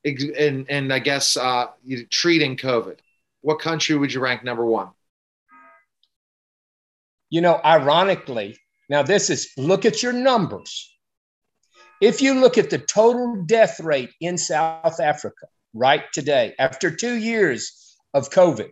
and, 0.04 0.66
and 0.70 0.92
I 0.92 0.98
guess 0.98 1.36
uh, 1.36 1.66
treating 2.10 2.56
COVID? 2.56 2.98
What 3.42 3.60
country 3.60 3.94
would 3.94 4.12
you 4.12 4.20
rank 4.20 4.42
number 4.42 4.64
one? 4.64 4.88
You 7.28 7.42
know, 7.42 7.60
ironically, 7.62 8.58
now 8.88 9.02
this 9.02 9.28
is 9.28 9.50
look 9.58 9.84
at 9.84 10.02
your 10.02 10.14
numbers. 10.14 10.91
If 12.02 12.20
you 12.20 12.34
look 12.34 12.58
at 12.58 12.68
the 12.68 12.78
total 12.78 13.44
death 13.46 13.78
rate 13.78 14.10
in 14.20 14.36
South 14.36 14.98
Africa 14.98 15.46
right 15.72 16.02
today, 16.12 16.52
after 16.58 16.90
two 16.90 17.14
years 17.14 17.96
of 18.12 18.28
COVID, 18.28 18.70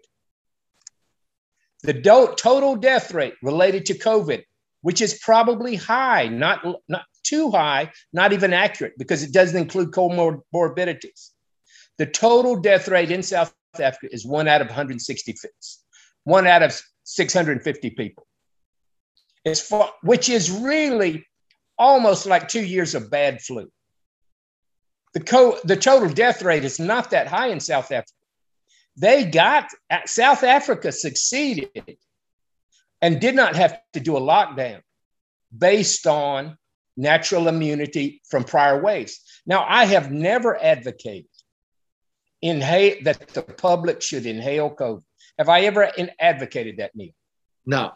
the 1.85 1.93
do- 1.93 2.35
total 2.37 2.75
death 2.75 3.15
rate 3.15 3.35
related 3.41 3.87
to 3.87 3.95
COVID, 3.97 4.43
which 4.81 5.01
is 5.01 5.21
probably 5.23 5.77
high, 5.77 6.27
not, 6.27 6.67
not 6.89 7.05
too 7.23 7.53
high, 7.53 7.93
not 8.13 8.33
even 8.33 8.53
accurate 8.53 8.95
because 8.99 9.23
it 9.23 9.33
doesn't 9.33 9.57
include 9.57 9.93
comorbidities. 9.93 11.31
The 11.99 12.07
total 12.07 12.57
death 12.57 12.89
rate 12.89 13.13
in 13.13 13.23
South 13.23 13.55
Africa 13.79 14.09
is 14.13 14.27
one 14.27 14.49
out 14.49 14.61
of 14.61 14.67
166, 14.67 15.85
one 16.25 16.49
out 16.49 16.65
of 16.65 16.83
650 17.05 17.91
people. 17.91 18.27
For, 19.69 19.89
which 20.03 20.29
is 20.29 20.51
really 20.51 21.25
almost 21.81 22.27
like 22.27 22.47
two 22.47 22.65
years 22.65 22.95
of 22.95 23.11
bad 23.11 23.41
flu. 23.41 23.69
The, 25.15 25.21
co- 25.21 25.59
the 25.65 25.77
total 25.77 26.11
death 26.11 26.43
rate 26.43 26.65
is 26.65 26.79
not 26.79 27.11
that 27.11 27.27
high 27.27 27.49
in 27.49 27.59
South 27.59 27.91
Africa. 27.91 28.13
They 28.97 29.25
got, 29.25 29.71
South 30.05 30.45
Africa 30.45 30.93
succeeded 30.93 31.97
and 33.01 33.19
did 33.19 33.35
not 33.35 33.57
have 33.57 33.81
to 33.95 34.01
do 34.01 34.17
a 34.17 34.21
lockdown 34.21 34.83
based 35.57 36.07
on 36.07 36.59
natural 36.99 37.49
immunity 37.49 38.21
from 38.29 38.45
prior 38.45 38.81
waves. 38.81 39.21
Now, 39.47 39.65
I 39.67 39.87
have 39.87 40.13
never 40.13 40.63
advocated 40.63 41.31
inhale, 42.43 42.97
that 43.05 43.27
the 43.29 43.43
public 43.43 44.03
should 44.03 44.27
inhale 44.27 44.71
COVID. 44.71 45.03
Have 45.39 45.49
I 45.49 45.63
ever 45.63 45.85
in, 45.85 46.11
advocated 46.21 46.77
that, 46.77 46.95
Neil? 46.95 47.13
No. 47.65 47.93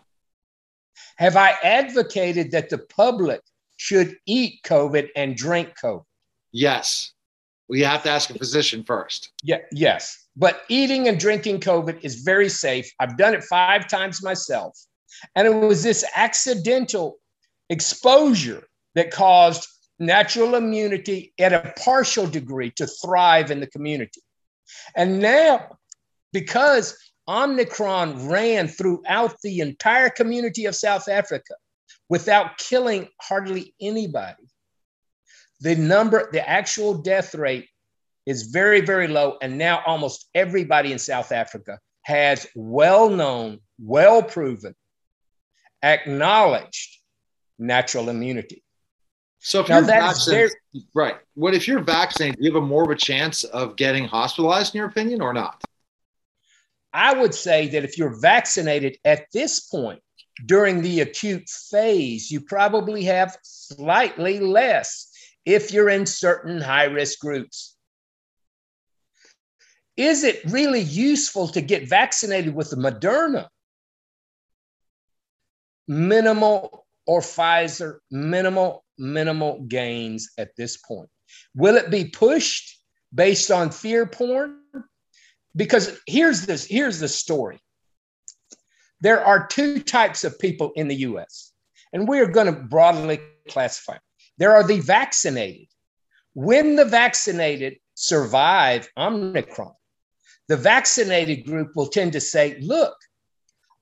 Have 1.16 1.36
I 1.36 1.50
advocated 1.62 2.52
that 2.52 2.70
the 2.70 2.78
public 2.78 3.42
should 3.76 4.16
eat 4.26 4.60
COVID 4.64 5.08
and 5.16 5.36
drink 5.36 5.74
COVID? 5.82 6.04
Yes. 6.52 7.12
We 7.68 7.80
have 7.80 8.02
to 8.02 8.10
ask 8.10 8.30
a 8.30 8.34
physician 8.34 8.84
first. 8.84 9.32
Yeah, 9.42 9.58
yes. 9.72 10.26
But 10.36 10.62
eating 10.68 11.08
and 11.08 11.18
drinking 11.18 11.60
COVID 11.60 12.04
is 12.04 12.22
very 12.22 12.48
safe. 12.48 12.90
I've 13.00 13.16
done 13.16 13.34
it 13.34 13.44
five 13.44 13.88
times 13.88 14.22
myself. 14.22 14.78
And 15.34 15.46
it 15.46 15.54
was 15.54 15.82
this 15.82 16.04
accidental 16.14 17.18
exposure 17.70 18.66
that 18.94 19.10
caused 19.10 19.66
natural 19.98 20.56
immunity 20.56 21.32
at 21.38 21.52
a 21.52 21.72
partial 21.82 22.26
degree 22.26 22.70
to 22.72 22.86
thrive 22.86 23.50
in 23.50 23.60
the 23.60 23.66
community. 23.66 24.20
And 24.96 25.20
now, 25.20 25.78
because 26.32 26.96
Omicron 27.28 28.28
ran 28.28 28.68
throughout 28.68 29.36
the 29.42 29.60
entire 29.60 30.10
community 30.10 30.66
of 30.66 30.74
South 30.74 31.08
Africa 31.08 31.54
without 32.14 32.56
killing 32.58 33.08
hardly 33.20 33.74
anybody, 33.80 34.48
the 35.62 35.74
number, 35.74 36.30
the 36.30 36.48
actual 36.48 36.94
death 36.94 37.34
rate 37.34 37.66
is 38.24 38.44
very, 38.44 38.80
very 38.80 39.08
low. 39.08 39.36
And 39.42 39.58
now 39.58 39.82
almost 39.84 40.28
everybody 40.32 40.92
in 40.92 40.98
South 41.00 41.32
Africa 41.32 41.80
has 42.02 42.46
well 42.54 43.10
known, 43.10 43.58
well 43.80 44.22
proven, 44.22 44.76
acknowledged 45.82 46.98
natural 47.58 48.08
immunity. 48.08 48.62
So 49.40 49.58
if 49.62 49.68
now 49.68 49.78
you're 49.78 49.86
vaccinated, 49.86 50.52
right? 50.94 51.16
What 51.34 51.52
if 51.52 51.66
you're 51.66 51.82
vaccinated? 51.82 52.36
Do 52.36 52.44
you 52.44 52.54
have 52.54 52.62
a 52.62 52.64
more 52.64 52.84
of 52.84 52.90
a 52.90 52.94
chance 52.94 53.42
of 53.42 53.74
getting 53.74 54.04
hospitalized, 54.04 54.72
in 54.72 54.78
your 54.78 54.86
opinion, 54.86 55.20
or 55.20 55.32
not? 55.32 55.60
I 56.92 57.12
would 57.12 57.34
say 57.34 57.66
that 57.70 57.82
if 57.82 57.98
you're 57.98 58.20
vaccinated 58.20 58.98
at 59.04 59.26
this 59.32 59.66
point 59.66 60.00
during 60.46 60.82
the 60.82 61.00
acute 61.00 61.48
phase, 61.48 62.30
you 62.30 62.40
probably 62.40 63.04
have 63.04 63.36
slightly 63.42 64.40
less 64.40 65.10
if 65.44 65.72
you're 65.72 65.88
in 65.88 66.06
certain 66.06 66.60
high 66.60 66.84
risk 66.84 67.18
groups. 67.20 67.76
Is 69.96 70.24
it 70.24 70.42
really 70.46 70.80
useful 70.80 71.48
to 71.48 71.60
get 71.60 71.88
vaccinated 71.88 72.54
with 72.54 72.70
the 72.70 72.76
Moderna? 72.76 73.48
Minimal 75.86 76.86
or 77.06 77.20
Pfizer, 77.20 77.98
minimal, 78.10 78.84
minimal 78.98 79.60
gains 79.68 80.30
at 80.38 80.56
this 80.56 80.76
point. 80.78 81.10
Will 81.54 81.76
it 81.76 81.90
be 81.90 82.06
pushed 82.06 82.78
based 83.14 83.50
on 83.50 83.70
fear 83.70 84.06
porn? 84.06 84.58
Because 85.54 86.00
here's 86.06 86.46
this, 86.46 86.64
here's 86.64 86.98
the 86.98 87.08
story. 87.08 87.60
There 89.00 89.24
are 89.24 89.46
two 89.46 89.80
types 89.80 90.24
of 90.24 90.38
people 90.38 90.72
in 90.76 90.88
the 90.88 90.96
US, 90.96 91.52
and 91.92 92.08
we're 92.08 92.26
going 92.26 92.46
to 92.46 92.52
broadly 92.52 93.20
classify. 93.48 93.98
There 94.38 94.54
are 94.54 94.66
the 94.66 94.80
vaccinated. 94.80 95.68
When 96.34 96.76
the 96.76 96.84
vaccinated 96.84 97.78
survive 97.94 98.88
Omicron, 98.96 99.72
the 100.48 100.56
vaccinated 100.56 101.46
group 101.46 101.72
will 101.76 101.86
tend 101.86 102.12
to 102.12 102.20
say, 102.20 102.58
look, 102.60 102.94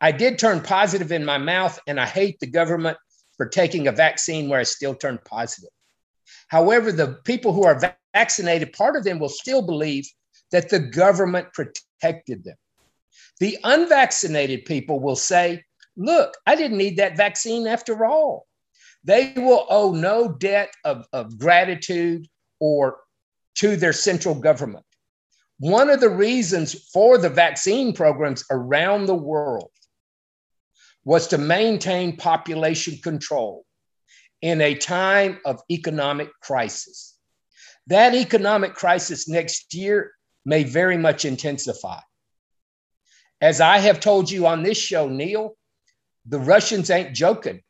I 0.00 0.12
did 0.12 0.38
turn 0.38 0.60
positive 0.60 1.12
in 1.12 1.24
my 1.24 1.38
mouth, 1.38 1.78
and 1.86 2.00
I 2.00 2.06
hate 2.06 2.40
the 2.40 2.46
government 2.46 2.98
for 3.36 3.48
taking 3.48 3.86
a 3.86 3.92
vaccine 3.92 4.48
where 4.48 4.60
I 4.60 4.64
still 4.64 4.94
turned 4.94 5.24
positive. 5.24 5.70
However, 6.48 6.92
the 6.92 7.18
people 7.24 7.52
who 7.52 7.64
are 7.64 7.80
vaccinated, 8.14 8.72
part 8.72 8.96
of 8.96 9.04
them 9.04 9.18
will 9.18 9.28
still 9.28 9.62
believe 9.62 10.06
that 10.50 10.68
the 10.68 10.80
government 10.80 11.52
protected 11.52 12.44
them. 12.44 12.56
The 13.42 13.58
unvaccinated 13.64 14.66
people 14.66 15.00
will 15.00 15.16
say, 15.16 15.64
look, 15.96 16.32
I 16.46 16.54
didn't 16.54 16.78
need 16.78 16.98
that 16.98 17.16
vaccine 17.16 17.66
after 17.66 18.04
all. 18.04 18.46
They 19.02 19.32
will 19.34 19.66
owe 19.68 19.90
no 19.90 20.28
debt 20.28 20.72
of, 20.84 21.06
of 21.12 21.40
gratitude 21.40 22.28
or 22.60 22.98
to 23.56 23.74
their 23.74 23.92
central 23.92 24.36
government. 24.36 24.86
One 25.58 25.90
of 25.90 25.98
the 25.98 26.08
reasons 26.08 26.88
for 26.92 27.18
the 27.18 27.30
vaccine 27.30 27.92
programs 27.92 28.44
around 28.48 29.06
the 29.06 29.16
world 29.16 29.72
was 31.04 31.26
to 31.26 31.36
maintain 31.36 32.16
population 32.16 32.98
control 33.02 33.66
in 34.40 34.60
a 34.60 34.76
time 34.76 35.40
of 35.44 35.60
economic 35.68 36.28
crisis. 36.42 37.18
That 37.88 38.14
economic 38.14 38.74
crisis 38.74 39.28
next 39.28 39.74
year 39.74 40.12
may 40.44 40.62
very 40.62 40.96
much 40.96 41.24
intensify. 41.24 41.98
As 43.42 43.60
I 43.60 43.78
have 43.78 44.00
told 44.00 44.30
you 44.30 44.46
on 44.46 44.62
this 44.62 44.78
show, 44.78 45.08
Neil, 45.08 45.56
the 46.26 46.38
Russians 46.38 46.90
ain't 46.90 47.14
joking. 47.14 47.60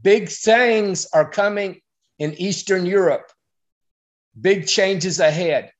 Big 0.00 0.28
things 0.28 1.06
are 1.12 1.28
coming 1.28 1.80
in 2.18 2.32
Eastern 2.34 2.86
Europe. 2.86 3.30
Big 4.40 4.66
changes 4.68 5.18
ahead. 5.18 5.70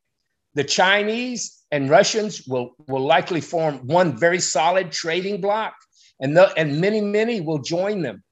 The 0.55 0.65
Chinese 0.65 1.65
and 1.71 1.89
Russians 1.89 2.47
will, 2.47 2.75
will 2.89 3.07
likely 3.07 3.41
form 3.41 3.87
one 3.87 4.19
very 4.19 4.41
solid 4.41 4.93
trading 4.93 5.41
bloc, 5.41 5.75
and, 6.21 6.37
the, 6.37 6.53
and 6.57 6.81
many, 6.81 7.01
many 7.01 7.41
will 7.41 7.59
join 7.59 8.03
them. 8.03 8.23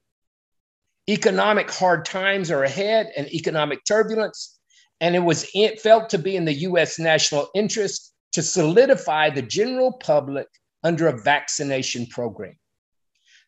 Economic 1.09 1.71
hard 1.71 2.05
times 2.05 2.51
are 2.51 2.63
ahead 2.63 3.11
and 3.17 3.27
economic 3.33 3.83
turbulence 3.85 4.59
and 5.03 5.17
it 5.17 5.19
was 5.19 5.49
felt 5.81 6.09
to 6.09 6.17
be 6.17 6.37
in 6.37 6.45
the 6.45 6.53
US 6.69 6.97
national 6.97 7.49
interest 7.53 8.13
to 8.31 8.41
solidify 8.41 9.29
the 9.29 9.41
general 9.41 9.91
public 9.91 10.47
under 10.83 11.07
a 11.07 11.21
vaccination 11.21 12.05
program. 12.07 12.55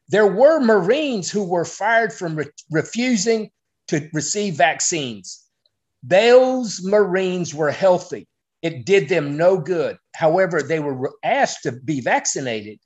There 0.07 0.27
were 0.27 0.59
Marines 0.59 1.31
who 1.31 1.43
were 1.43 1.65
fired 1.65 2.13
from 2.13 2.35
re- 2.35 2.45
refusing 2.71 3.49
to 3.87 4.09
receive 4.13 4.55
vaccines. 4.55 5.43
Those 6.03 6.83
Marines 6.83 7.53
were 7.53 7.71
healthy. 7.71 8.27
It 8.61 8.85
did 8.85 9.09
them 9.09 9.37
no 9.37 9.57
good. 9.57 9.97
However, 10.15 10.61
they 10.61 10.79
were 10.79 11.13
asked 11.23 11.63
to 11.63 11.71
be 11.71 12.01
vaccinated 12.01 12.79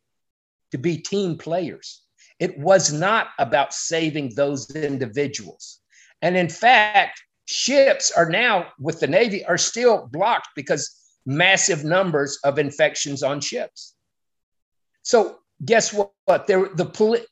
to 0.71 0.77
be 0.77 0.97
team 0.97 1.37
players. 1.37 2.01
It 2.39 2.57
was 2.57 2.93
not 2.93 3.27
about 3.37 3.73
saving 3.73 4.35
those 4.35 4.69
individuals. 4.71 5.79
And 6.21 6.37
in 6.37 6.49
fact, 6.49 7.21
ships 7.45 8.11
are 8.11 8.29
now 8.29 8.67
with 8.79 8.99
the 8.99 9.07
Navy 9.07 9.43
are 9.45 9.57
still 9.57 10.07
blocked 10.11 10.49
because 10.55 10.89
massive 11.25 11.83
numbers 11.83 12.39
of 12.43 12.59
infections 12.59 13.23
on 13.23 13.41
ships. 13.41 13.95
So 15.09 15.39
guess 15.65 15.91
what? 15.91 16.11
what? 16.25 16.45
There, 16.45 16.69
the, 16.75 17.25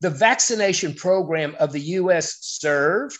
the 0.00 0.10
vaccination 0.10 0.94
program 0.94 1.56
of 1.58 1.72
the 1.72 1.80
US 1.98 2.38
served 2.42 3.18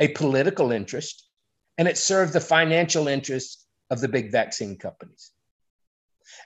a 0.00 0.08
political 0.08 0.72
interest 0.72 1.28
and 1.76 1.86
it 1.86 1.98
served 1.98 2.32
the 2.32 2.40
financial 2.40 3.08
interest 3.08 3.66
of 3.90 4.00
the 4.00 4.08
big 4.08 4.32
vaccine 4.32 4.78
companies. 4.78 5.30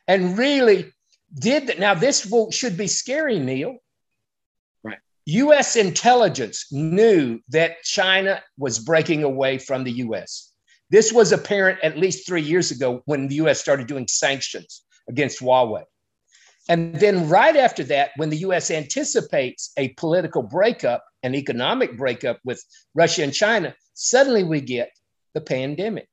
And 0.08 0.36
really 0.36 0.92
did 1.38 1.68
that. 1.68 1.78
Now, 1.78 1.94
this 1.94 2.26
will, 2.26 2.50
should 2.50 2.76
be 2.76 2.88
scary, 2.88 3.38
Neil, 3.38 3.76
Right. 4.82 4.98
US 5.26 5.76
intelligence 5.76 6.66
knew 6.72 7.38
that 7.50 7.84
China 7.84 8.42
was 8.58 8.80
breaking 8.80 9.22
away 9.22 9.58
from 9.58 9.84
the 9.84 9.92
US. 10.06 10.50
This 10.90 11.12
was 11.12 11.30
apparent 11.30 11.78
at 11.84 11.96
least 11.96 12.26
three 12.26 12.42
years 12.42 12.72
ago 12.72 13.02
when 13.04 13.28
the 13.28 13.36
US 13.36 13.60
started 13.60 13.86
doing 13.86 14.08
sanctions 14.08 14.82
against 15.08 15.38
Huawei. 15.38 15.84
And 16.68 16.96
then, 16.96 17.28
right 17.28 17.56
after 17.56 17.84
that, 17.84 18.10
when 18.16 18.30
the 18.30 18.38
US 18.38 18.70
anticipates 18.70 19.72
a 19.76 19.88
political 19.90 20.42
breakup, 20.42 21.04
an 21.22 21.34
economic 21.34 21.96
breakup 21.96 22.40
with 22.44 22.62
Russia 22.94 23.22
and 23.22 23.32
China, 23.32 23.74
suddenly 23.94 24.42
we 24.42 24.60
get 24.60 24.90
the 25.34 25.40
pandemic. 25.40 26.08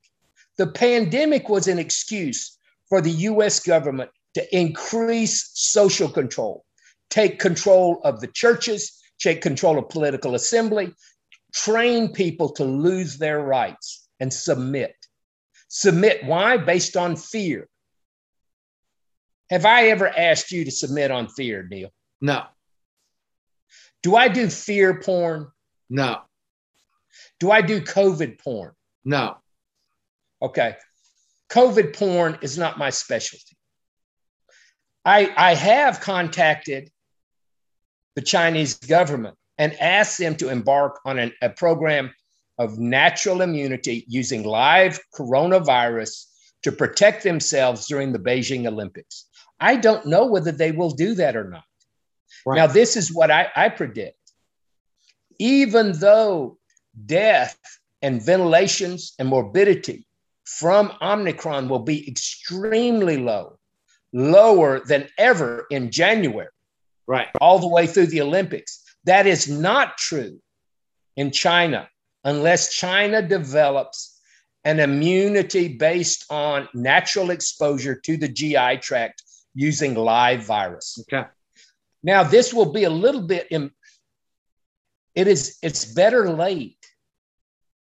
The 0.56 0.68
pandemic 0.68 1.48
was 1.48 1.66
an 1.66 1.78
excuse 1.78 2.56
for 2.88 3.00
the 3.00 3.10
US 3.10 3.58
government 3.60 4.10
to 4.34 4.56
increase 4.56 5.50
social 5.54 6.08
control, 6.08 6.64
take 7.10 7.38
control 7.38 8.00
of 8.04 8.20
the 8.20 8.28
churches, 8.28 9.00
take 9.18 9.40
control 9.40 9.78
of 9.78 9.88
political 9.88 10.34
assembly, 10.34 10.92
train 11.52 12.12
people 12.12 12.50
to 12.50 12.64
lose 12.64 13.16
their 13.16 13.40
rights 13.40 14.08
and 14.20 14.32
submit. 14.32 14.94
Submit 15.68 16.24
why? 16.24 16.56
Based 16.56 16.96
on 16.96 17.16
fear. 17.16 17.68
Have 19.50 19.64
I 19.64 19.88
ever 19.88 20.08
asked 20.08 20.52
you 20.52 20.64
to 20.64 20.70
submit 20.70 21.10
on 21.10 21.28
fear, 21.28 21.66
Neil? 21.70 21.90
No. 22.20 22.44
Do 24.02 24.16
I 24.16 24.28
do 24.28 24.48
fear 24.48 25.00
porn? 25.00 25.48
No. 25.90 26.20
Do 27.40 27.50
I 27.50 27.60
do 27.62 27.80
COVID 27.80 28.38
porn? 28.38 28.72
No. 29.04 29.36
Okay. 30.40 30.76
COVID 31.50 31.96
porn 31.96 32.38
is 32.42 32.58
not 32.58 32.78
my 32.78 32.90
specialty. 32.90 33.56
I, 35.04 35.32
I 35.36 35.54
have 35.54 36.00
contacted 36.00 36.90
the 38.16 38.22
Chinese 38.22 38.74
government 38.74 39.36
and 39.58 39.78
asked 39.80 40.18
them 40.18 40.36
to 40.36 40.48
embark 40.48 41.00
on 41.04 41.18
an, 41.18 41.32
a 41.42 41.50
program 41.50 42.12
of 42.58 42.78
natural 42.78 43.42
immunity 43.42 44.04
using 44.08 44.44
live 44.44 44.98
coronavirus 45.14 46.24
to 46.62 46.72
protect 46.72 47.22
themselves 47.22 47.86
during 47.86 48.12
the 48.12 48.18
Beijing 48.18 48.66
Olympics. 48.66 49.26
I 49.64 49.76
don't 49.76 50.06
know 50.06 50.26
whether 50.26 50.52
they 50.52 50.72
will 50.72 50.90
do 50.90 51.14
that 51.14 51.36
or 51.36 51.44
not. 51.44 51.64
Right. 52.46 52.56
Now, 52.56 52.66
this 52.66 52.96
is 52.96 53.12
what 53.12 53.30
I, 53.30 53.48
I 53.56 53.68
predict. 53.70 54.18
Even 55.38 55.92
though 55.92 56.58
death 57.06 57.58
and 58.02 58.22
ventilations 58.22 59.14
and 59.18 59.28
morbidity 59.28 60.06
from 60.44 60.92
Omicron 61.00 61.68
will 61.68 61.84
be 61.94 62.06
extremely 62.08 63.16
low, 63.16 63.58
lower 64.12 64.80
than 64.80 65.08
ever 65.18 65.66
in 65.70 65.90
January, 65.90 66.48
right 67.06 67.28
all 67.40 67.58
the 67.58 67.68
way 67.68 67.86
through 67.86 68.06
the 68.06 68.20
olympics 68.20 68.82
that 69.04 69.26
is 69.26 69.48
not 69.48 69.98
true 69.98 70.40
in 71.16 71.30
china 71.30 71.88
unless 72.24 72.72
china 72.74 73.20
develops 73.20 74.20
an 74.64 74.80
immunity 74.80 75.68
based 75.68 76.24
on 76.30 76.66
natural 76.72 77.30
exposure 77.30 77.94
to 77.94 78.16
the 78.16 78.28
GI 78.28 78.78
tract 78.78 79.22
using 79.54 79.94
live 79.94 80.44
virus. 80.44 80.98
Okay. 81.02 81.26
Now, 82.02 82.22
this 82.22 82.52
will 82.52 82.72
be 82.72 82.84
a 82.84 82.90
little 82.90 83.22
bit, 83.22 83.46
in, 83.50 83.70
it 85.14 85.26
is, 85.26 85.58
it's 85.62 85.84
better 85.84 86.30
late 86.30 86.84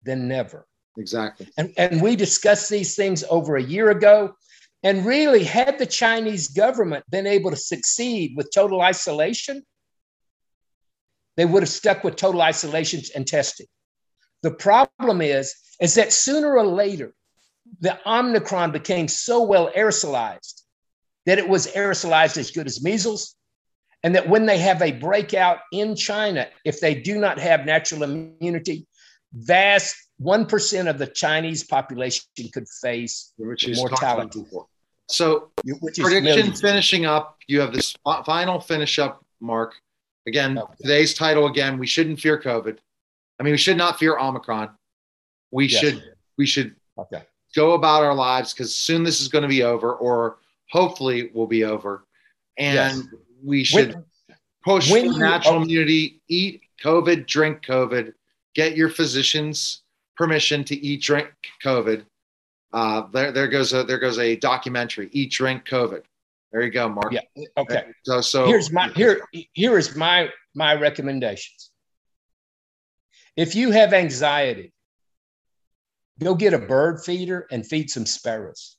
than 0.04 0.28
never. 0.28 0.66
Exactly. 0.98 1.48
And, 1.58 1.74
and 1.78 2.02
we 2.02 2.16
discussed 2.16 2.70
these 2.70 2.96
things 2.96 3.24
over 3.30 3.58
a 3.58 3.64
year 3.64 3.90
ago. 3.90 4.36
And 4.84 5.06
really, 5.06 5.46
had 5.46 5.80
the 5.80 5.86
Chinese 5.86 6.50
government 6.50 7.06
been 7.10 7.26
able 7.26 7.52
to 7.52 7.58
succeed 7.58 8.34
with 8.36 8.52
total 8.54 8.82
isolation, 8.82 9.64
they 11.38 11.46
would 11.46 11.64
have 11.64 11.70
stuck 11.70 12.04
with 12.04 12.18
total 12.18 12.42
isolation 12.42 13.02
and 13.16 13.26
testing. 13.26 13.68
The 14.42 14.52
problem 14.52 15.22
is, 15.22 15.56
is 15.80 15.96
that 15.96 16.12
sooner 16.12 16.58
or 16.58 16.66
later, 16.66 17.14
the 17.80 17.98
Omicron 18.06 18.74
became 18.74 19.08
so 19.08 19.44
well 19.44 19.72
aerosolized 19.76 20.63
that 21.26 21.38
it 21.40 21.48
was 21.48 21.68
aerosolized 21.68 22.38
as 22.38 22.52
good 22.52 22.68
as 22.68 22.84
measles. 22.84 23.36
And 24.04 24.16
that 24.16 24.28
when 24.28 24.46
they 24.46 24.58
have 24.58 24.82
a 24.82 24.92
breakout 24.92 25.60
in 25.72 25.96
China, 25.96 26.48
if 26.66 26.82
they 26.82 26.94
do 26.94 27.18
not 27.18 27.40
have 27.40 27.66
natural 27.66 28.04
immunity, 28.04 28.86
vast 29.34 29.96
1% 30.22 30.90
of 30.90 30.98
the 30.98 31.08
Chinese 31.08 31.64
population 31.64 32.26
could 32.52 32.68
face 32.82 33.32
Which 33.38 33.66
mortality. 33.70 34.44
So, 35.10 35.52
Which 35.64 36.00
prediction 36.00 36.54
finishing 36.54 37.06
up. 37.06 37.38
You 37.48 37.62
have 37.62 37.72
this 37.72 37.96
final 38.26 38.60
finish 38.60 39.00
up, 39.00 39.24
Mark. 39.40 39.76
Again, 40.28 40.58
Okay. 40.58 40.74
today's 40.82 41.14
title 41.14 41.48
again. 41.48 41.78
We 41.78 41.88
shouldn't 41.88 42.20
fear 42.20 42.40
COVID. 42.40 42.78
I 43.40 43.44
mean, 43.44 43.52
we 43.52 43.58
should 43.58 43.78
not 43.78 44.00
fear 44.00 44.18
Omicron. 44.18 44.70
We 45.52 45.68
Yes. 45.68 45.80
should 45.82 46.16
we 46.38 46.46
should 46.46 46.76
Okay. 46.98 47.24
go 47.56 47.74
about 47.74 48.04
our 48.04 48.16
lives 48.16 48.54
because 48.54 48.76
soon 48.76 49.04
this 49.04 49.22
is 49.22 49.28
going 49.28 49.44
to 49.44 49.48
be 49.48 49.64
over, 49.64 49.94
or 49.94 50.40
hopefully 50.70 51.32
will 51.34 51.48
be 51.48 51.64
over, 51.64 52.06
and 52.58 52.76
Yes. 52.76 53.08
we 53.44 53.64
should 53.64 53.94
When- 53.94 54.06
push 54.64 54.92
when 54.92 55.08
for 55.08 55.14
you- 55.14 55.20
natural 55.20 55.56
oh. 55.56 55.62
immunity. 55.64 56.22
Eat 56.28 56.62
COVID, 56.82 57.28
drink 57.28 57.64
COVID. 57.66 58.14
Get 58.56 58.76
your 58.78 58.90
physician's 58.90 59.84
permission 60.16 60.64
to 60.66 60.76
eat, 60.76 61.02
drink 61.02 61.30
COVID. 61.64 62.06
Uh, 62.72 63.08
there, 63.12 63.32
there 63.32 63.48
goes 63.48 63.74
a 63.74 63.84
there 63.84 64.00
goes 64.00 64.18
a 64.20 64.36
documentary. 64.38 65.10
Eat, 65.12 65.32
drink 65.32 65.66
COVID. 65.66 66.04
There 66.52 66.62
you 66.62 66.70
go, 66.72 66.88
Mark. 66.88 67.12
Yeah. 67.12 67.22
Okay. 67.58 67.92
So 68.04 68.22
so 68.22 68.46
here's 68.46 68.72
my 68.72 68.90
here 68.90 69.22
here 69.54 69.78
is 69.78 69.96
my 69.96 70.30
my 70.56 70.76
recommendations 70.76 71.72
if 73.36 73.56
you 73.56 73.72
have 73.72 73.94
anxiety 73.94 74.72
go 76.20 76.36
get 76.36 76.54
a 76.54 76.60
bird 76.60 77.04
feeder 77.04 77.48
and 77.52 77.66
feed 77.66 77.90
some 77.90 78.06
sparrows 78.06 78.78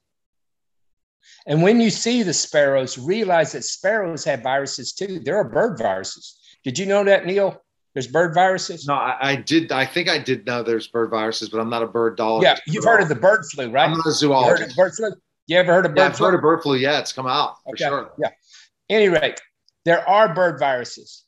and 1.46 1.62
when 1.62 1.80
you 1.80 1.90
see 1.90 2.22
the 2.22 2.32
sparrows 2.32 2.98
realize 2.98 3.52
that 3.52 3.64
sparrows 3.64 4.24
have 4.24 4.42
viruses 4.42 4.92
too 4.92 5.20
there 5.20 5.36
are 5.36 5.44
bird 5.48 5.78
viruses 5.78 6.38
did 6.64 6.78
you 6.78 6.86
know 6.86 7.04
that 7.04 7.26
neil 7.26 7.60
there's 7.94 8.08
bird 8.08 8.34
viruses 8.34 8.86
No, 8.88 8.94
I, 8.94 9.16
I 9.20 9.36
did. 9.36 9.70
I 9.70 9.86
think 9.86 10.08
I 10.08 10.18
did 10.18 10.44
know 10.46 10.64
there's 10.64 10.88
bird 10.88 11.10
viruses, 11.10 11.48
but 11.48 11.60
I'm 11.60 11.70
not 11.70 11.82
a 11.84 11.86
bird 11.86 12.16
doll. 12.16 12.42
yeah 12.42 12.56
you've 12.66 12.84
heard 12.84 13.00
of 13.00 13.08
the 13.08 13.14
bird 13.14 13.44
flu 13.52 13.70
right 13.70 13.88
I'm 13.88 13.96
not 13.96 14.06
a 14.06 14.10
you 14.20 14.32
heard 14.32 14.62
of 14.62 14.72
zoologist. 14.72 14.76
bird 14.76 14.92
flu 14.94 15.10
you 15.46 15.56
ever 15.58 15.72
heard 15.72 15.86
of 15.86 15.92
bird 15.94 15.98
Yeah, 16.00 16.06
I've 16.06 16.16
flu 16.16 16.26
heard 16.26 16.34
of 16.34 16.40
bird 16.40 16.62
flu. 16.62 16.74
Yeah, 16.76 16.98
it's 17.00 17.12
come 17.12 17.26
out 17.26 17.56
for 17.62 17.70
Okay. 17.74 17.84
sure. 17.84 18.10
Yeah. 18.18 18.30
Any 18.88 19.10
rate, 19.10 19.40
there 19.84 20.08
are 20.08 20.34
bird 20.34 20.58
viruses. 20.58 21.24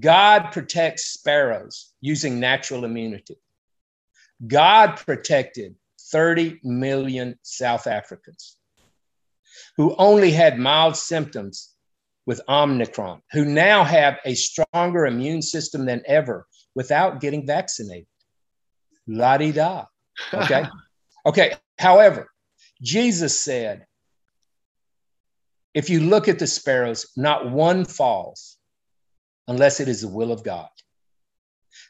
God 0.00 0.50
protects 0.50 1.04
sparrows 1.06 1.92
using 2.00 2.40
natural 2.40 2.84
immunity. 2.84 3.36
God 4.46 4.96
protected 4.96 5.76
30 6.10 6.58
million 6.64 7.38
South 7.42 7.86
Africans 7.86 8.56
who 9.76 9.94
only 9.96 10.30
had 10.30 10.58
mild 10.58 10.96
symptoms 10.96 11.74
with 12.26 12.40
Omicron, 12.48 13.20
who 13.32 13.44
now 13.44 13.84
have 13.84 14.18
a 14.24 14.34
stronger 14.34 15.06
immune 15.06 15.42
system 15.42 15.84
than 15.84 16.02
ever 16.06 16.46
without 16.74 17.20
getting 17.20 17.46
vaccinated. 17.46 18.06
La 19.06 19.36
di 19.36 19.52
da. 19.52 19.84
Okay. 20.32 20.64
okay. 21.26 21.54
However, 21.78 22.30
Jesus 22.82 23.38
said, 23.38 23.86
if 25.74 25.90
you 25.90 26.00
look 26.00 26.28
at 26.28 26.38
the 26.38 26.46
sparrows, 26.46 27.06
not 27.16 27.50
one 27.50 27.84
falls 27.84 28.56
unless 29.48 29.80
it 29.80 29.88
is 29.88 30.00
the 30.00 30.08
will 30.08 30.32
of 30.32 30.44
God. 30.44 30.68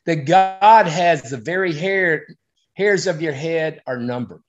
That 0.06 0.26
God 0.26 0.86
has 0.86 1.30
the 1.30 1.36
very 1.36 1.72
hair, 1.72 2.26
hairs 2.74 3.06
of 3.06 3.22
your 3.22 3.32
head 3.32 3.82
are 3.86 3.98
numbered. 3.98 4.42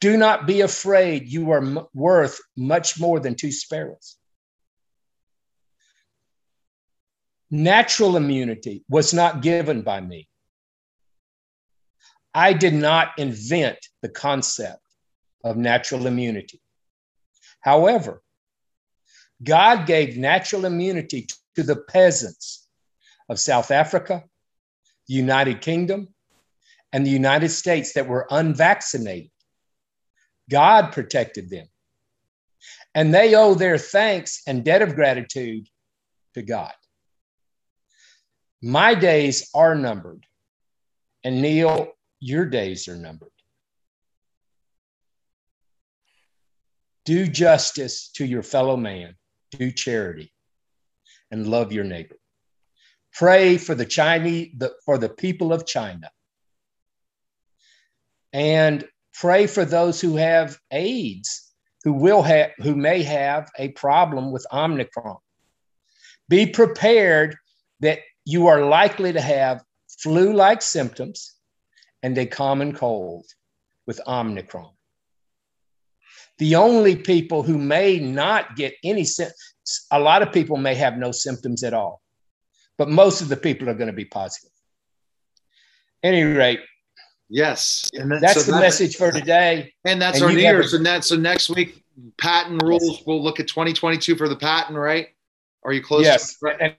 Do 0.00 0.16
not 0.16 0.46
be 0.46 0.60
afraid. 0.60 1.28
You 1.28 1.50
are 1.50 1.62
m- 1.62 1.86
worth 1.94 2.40
much 2.56 3.00
more 3.00 3.20
than 3.20 3.34
two 3.34 3.52
sparrows. 3.52 4.16
Natural 7.50 8.16
immunity 8.16 8.84
was 8.88 9.14
not 9.14 9.42
given 9.42 9.82
by 9.82 10.00
me. 10.00 10.28
I 12.34 12.52
did 12.52 12.74
not 12.74 13.18
invent 13.18 13.78
the 14.02 14.08
concept 14.08 14.82
of 15.42 15.56
natural 15.56 16.06
immunity. 16.06 16.60
However, 17.60 18.22
God 19.42 19.86
gave 19.86 20.16
natural 20.16 20.64
immunity 20.64 21.26
to 21.54 21.62
the 21.62 21.76
peasants 21.76 22.68
of 23.28 23.38
South 23.38 23.70
Africa, 23.70 24.24
the 25.06 25.14
United 25.14 25.60
Kingdom, 25.60 26.14
and 26.92 27.04
the 27.04 27.10
United 27.10 27.50
States 27.50 27.94
that 27.94 28.08
were 28.08 28.26
unvaccinated. 28.30 29.30
God 30.48 30.92
protected 30.92 31.50
them. 31.50 31.66
And 32.94 33.14
they 33.14 33.34
owe 33.34 33.54
their 33.54 33.78
thanks 33.78 34.42
and 34.46 34.64
debt 34.64 34.82
of 34.82 34.94
gratitude 34.94 35.68
to 36.34 36.42
God. 36.42 36.72
My 38.62 38.94
days 38.94 39.50
are 39.54 39.74
numbered. 39.74 40.24
And 41.24 41.42
Neil, 41.42 41.88
your 42.20 42.46
days 42.46 42.88
are 42.88 42.96
numbered. 42.96 43.30
Do 47.04 47.26
justice 47.26 48.10
to 48.16 48.24
your 48.26 48.42
fellow 48.42 48.76
man, 48.76 49.14
do 49.52 49.70
charity, 49.70 50.32
and 51.30 51.46
love 51.46 51.72
your 51.72 51.84
neighbor. 51.84 52.16
Pray 53.14 53.56
for 53.56 53.74
the 53.74 53.86
Chinese, 53.86 54.52
the, 54.56 54.74
for 54.84 54.98
the 54.98 55.08
people 55.08 55.52
of 55.52 55.66
China, 55.66 56.10
and 58.32 58.86
pray 59.20 59.46
for 59.46 59.64
those 59.64 60.00
who 60.00 60.16
have 60.16 60.58
AIDS, 60.70 61.52
who 61.84 61.92
will 61.92 62.22
have, 62.22 62.50
who 62.58 62.76
may 62.76 63.02
have 63.02 63.50
a 63.58 63.68
problem 63.70 64.30
with 64.30 64.46
Omicron. 64.52 65.16
Be 66.28 66.46
prepared 66.46 67.36
that 67.80 68.00
you 68.24 68.46
are 68.46 68.66
likely 68.66 69.12
to 69.12 69.20
have 69.20 69.62
flu-like 70.02 70.62
symptoms 70.62 71.34
and 72.02 72.16
a 72.16 72.26
common 72.26 72.74
cold 72.74 73.26
with 73.86 74.00
Omicron. 74.06 74.70
The 76.38 76.54
only 76.54 76.94
people 76.94 77.42
who 77.42 77.58
may 77.58 77.98
not 77.98 78.54
get 78.54 78.74
any 78.84 79.04
a 79.90 79.98
lot 79.98 80.22
of 80.22 80.32
people 80.32 80.56
may 80.56 80.74
have 80.76 80.96
no 80.96 81.10
symptoms 81.10 81.64
at 81.64 81.74
all, 81.74 82.00
but 82.76 82.88
most 82.88 83.20
of 83.20 83.28
the 83.28 83.36
people 83.36 83.68
are 83.68 83.74
going 83.74 83.88
to 83.88 83.92
be 83.92 84.04
positive. 84.04 84.52
Any 86.04 86.22
rate, 86.22 86.60
Yes, 87.30 87.90
and 87.92 88.10
then- 88.10 88.20
that's 88.20 88.44
so 88.44 88.52
the 88.52 88.58
message 88.58 88.96
for 88.96 89.12
today. 89.12 89.72
And 89.84 90.00
that's 90.00 90.16
And 90.16 90.24
our 90.24 90.30
you 90.30 90.36
New 90.38 90.42
Year's. 90.42 90.74
And 90.74 90.84
that 90.86 91.04
so 91.04 91.16
next 91.16 91.50
week, 91.50 91.82
patent 92.16 92.62
rules. 92.62 93.02
We'll 93.06 93.22
look 93.22 93.38
at 93.40 93.48
2022 93.48 94.16
for 94.16 94.28
the 94.28 94.36
patent, 94.36 94.78
right? 94.78 95.08
Are 95.64 95.72
you 95.72 95.82
close? 95.82 96.04
yes, 96.04 96.38
To, 96.38 96.48
and, 96.60 96.74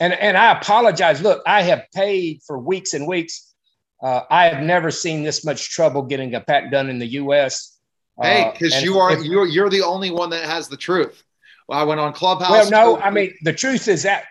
and 0.00 0.12
and 0.12 0.36
I 0.36 0.52
apologize. 0.58 1.22
Look, 1.22 1.42
I 1.46 1.62
have 1.62 1.84
paid 1.94 2.40
for 2.46 2.58
weeks 2.58 2.92
and 2.92 3.06
weeks. 3.06 3.54
Uh, 4.02 4.22
I 4.30 4.44
have 4.48 4.62
never 4.62 4.90
seen 4.90 5.22
this 5.22 5.44
much 5.44 5.70
trouble 5.70 6.02
getting 6.02 6.34
a 6.34 6.40
patent 6.40 6.70
done 6.72 6.90
in 6.90 6.98
the 6.98 7.06
U.S. 7.22 7.78
hey, 8.20 8.42
Uh, 8.44 8.52
because 8.52 8.74
and 8.74 8.84
you 8.84 8.98
are 8.98 9.12
if- 9.12 9.24
you're 9.24 9.46
you're 9.46 9.70
the 9.70 9.82
only 9.82 10.10
one 10.10 10.30
that 10.30 10.44
has 10.44 10.68
the 10.68 10.76
truth. 10.76 11.22
Well, 11.68 11.78
I 11.78 11.84
went 11.84 12.00
on 12.00 12.12
Clubhouse. 12.12 12.50
Well, 12.50 12.70
no, 12.70 13.00
I 13.00 13.10
mean 13.10 13.34
the 13.42 13.52
truth 13.52 13.88
is 13.88 14.02
that 14.02 14.24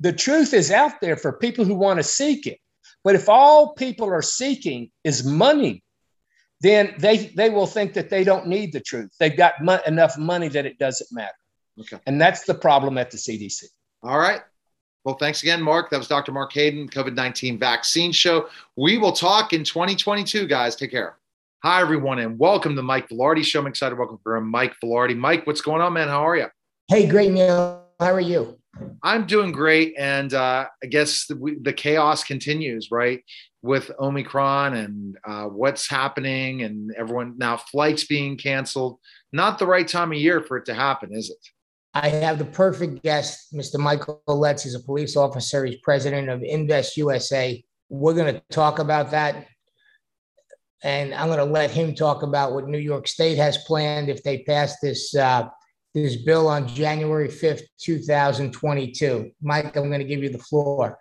the 0.00 0.12
truth 0.12 0.52
is 0.54 0.70
out 0.70 1.00
there 1.00 1.16
for 1.16 1.32
people 1.32 1.64
who 1.64 1.74
want 1.74 1.98
to 1.98 2.02
seek 2.04 2.46
it. 2.46 2.58
But 3.04 3.14
if 3.14 3.28
all 3.28 3.74
people 3.74 4.08
are 4.08 4.22
seeking 4.22 4.90
is 5.04 5.24
money, 5.24 5.84
then 6.62 6.94
they 6.98 7.26
they 7.36 7.50
will 7.50 7.66
think 7.66 7.92
that 7.92 8.08
they 8.08 8.24
don't 8.24 8.46
need 8.46 8.72
the 8.72 8.80
truth. 8.80 9.10
They've 9.20 9.36
got 9.36 9.62
mo- 9.62 9.80
enough 9.86 10.16
money 10.16 10.48
that 10.48 10.64
it 10.64 10.78
doesn't 10.78 11.08
matter. 11.12 11.36
Okay. 11.78 11.98
And 12.06 12.20
that's 12.20 12.44
the 12.44 12.54
problem 12.54 12.96
at 12.96 13.10
the 13.10 13.18
CDC. 13.18 13.64
All 14.02 14.18
right. 14.18 14.40
Well, 15.04 15.16
thanks 15.16 15.42
again, 15.42 15.60
Mark. 15.60 15.90
That 15.90 15.98
was 15.98 16.08
Dr. 16.08 16.32
Mark 16.32 16.52
Hayden, 16.54 16.88
COVID 16.88 17.14
19 17.14 17.58
vaccine 17.58 18.10
show. 18.10 18.48
We 18.76 18.96
will 18.96 19.12
talk 19.12 19.52
in 19.52 19.62
2022, 19.62 20.46
guys. 20.46 20.76
Take 20.76 20.92
care. 20.92 21.18
Hi, 21.62 21.80
everyone, 21.80 22.18
and 22.18 22.38
welcome 22.38 22.74
to 22.76 22.82
Mike 22.82 23.08
Vilardi 23.08 23.44
Show. 23.44 23.60
I'm 23.60 23.66
excited 23.66 23.94
to 23.94 23.98
welcome 23.98 24.18
for 24.22 24.40
Mike 24.40 24.74
Vilardi. 24.82 25.16
Mike, 25.16 25.46
what's 25.46 25.60
going 25.60 25.82
on, 25.82 25.92
man? 25.94 26.08
How 26.08 26.26
are 26.26 26.36
you? 26.36 26.46
Hey, 26.88 27.06
great, 27.06 27.32
Neil. 27.32 27.84
How 28.00 28.12
are 28.12 28.20
you? 28.20 28.58
I'm 29.02 29.26
doing 29.26 29.52
great, 29.52 29.94
and 29.98 30.32
uh, 30.34 30.66
I 30.82 30.86
guess 30.86 31.26
the, 31.26 31.36
we, 31.36 31.58
the 31.58 31.72
chaos 31.72 32.24
continues. 32.24 32.90
Right? 32.90 33.22
with 33.64 33.90
Omicron 33.98 34.74
and 34.74 35.16
uh, 35.26 35.44
what's 35.44 35.88
happening, 35.88 36.62
and 36.62 36.94
everyone 36.98 37.38
now 37.38 37.56
flights 37.56 38.04
being 38.04 38.36
canceled. 38.36 38.98
Not 39.32 39.58
the 39.58 39.66
right 39.66 39.88
time 39.88 40.12
of 40.12 40.18
year 40.18 40.42
for 40.42 40.58
it 40.58 40.66
to 40.66 40.74
happen, 40.74 41.14
is 41.14 41.30
it? 41.30 41.38
I 41.94 42.10
have 42.10 42.38
the 42.38 42.44
perfect 42.44 43.02
guest, 43.02 43.54
Mr. 43.54 43.78
Michael 43.78 44.20
Letts. 44.26 44.64
He's 44.64 44.74
a 44.74 44.80
police 44.80 45.16
officer. 45.16 45.64
He's 45.64 45.78
president 45.82 46.28
of 46.28 46.42
Invest 46.42 46.98
USA. 46.98 47.64
We're 47.88 48.12
going 48.12 48.34
to 48.34 48.42
talk 48.50 48.80
about 48.80 49.10
that. 49.12 49.46
And 50.82 51.14
I'm 51.14 51.28
going 51.28 51.38
to 51.38 51.44
let 51.44 51.70
him 51.70 51.94
talk 51.94 52.22
about 52.22 52.52
what 52.52 52.68
New 52.68 52.76
York 52.76 53.08
State 53.08 53.38
has 53.38 53.56
planned 53.66 54.10
if 54.10 54.22
they 54.22 54.42
pass 54.42 54.78
this 54.80 55.14
uh, 55.14 55.48
this 55.94 56.16
bill 56.16 56.48
on 56.48 56.66
January 56.66 57.28
5th, 57.28 57.62
2022. 57.78 59.30
Mike, 59.40 59.76
I'm 59.76 59.88
going 59.88 60.00
to 60.00 60.04
give 60.04 60.22
you 60.22 60.28
the 60.28 60.38
floor. 60.38 60.98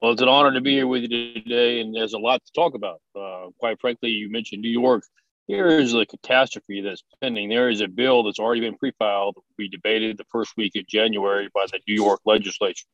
Well, 0.00 0.12
it's 0.12 0.22
an 0.22 0.28
honor 0.28 0.52
to 0.52 0.60
be 0.60 0.72
here 0.72 0.86
with 0.86 1.02
you 1.02 1.34
today, 1.34 1.80
and 1.80 1.94
there's 1.94 2.14
a 2.14 2.18
lot 2.18 2.42
to 2.44 2.52
talk 2.52 2.74
about. 2.74 3.00
Uh, 3.14 3.50
quite 3.58 3.80
frankly, 3.80 4.08
you 4.08 4.30
mentioned 4.30 4.62
New 4.62 4.70
York. 4.70 5.04
Here 5.46 5.66
is 5.66 5.94
a 5.94 6.06
catastrophe 6.06 6.80
that's 6.80 7.04
pending. 7.20 7.50
There 7.50 7.68
is 7.68 7.82
a 7.82 7.88
bill 7.88 8.22
that's 8.22 8.38
already 8.38 8.62
been 8.62 8.78
pre-filed. 8.78 9.36
We 9.58 9.68
debated 9.68 10.16
the 10.16 10.24
first 10.32 10.56
week 10.56 10.74
of 10.76 10.86
January 10.86 11.50
by 11.54 11.66
the 11.70 11.80
New 11.86 11.94
York 11.94 12.20
legislature, 12.24 12.86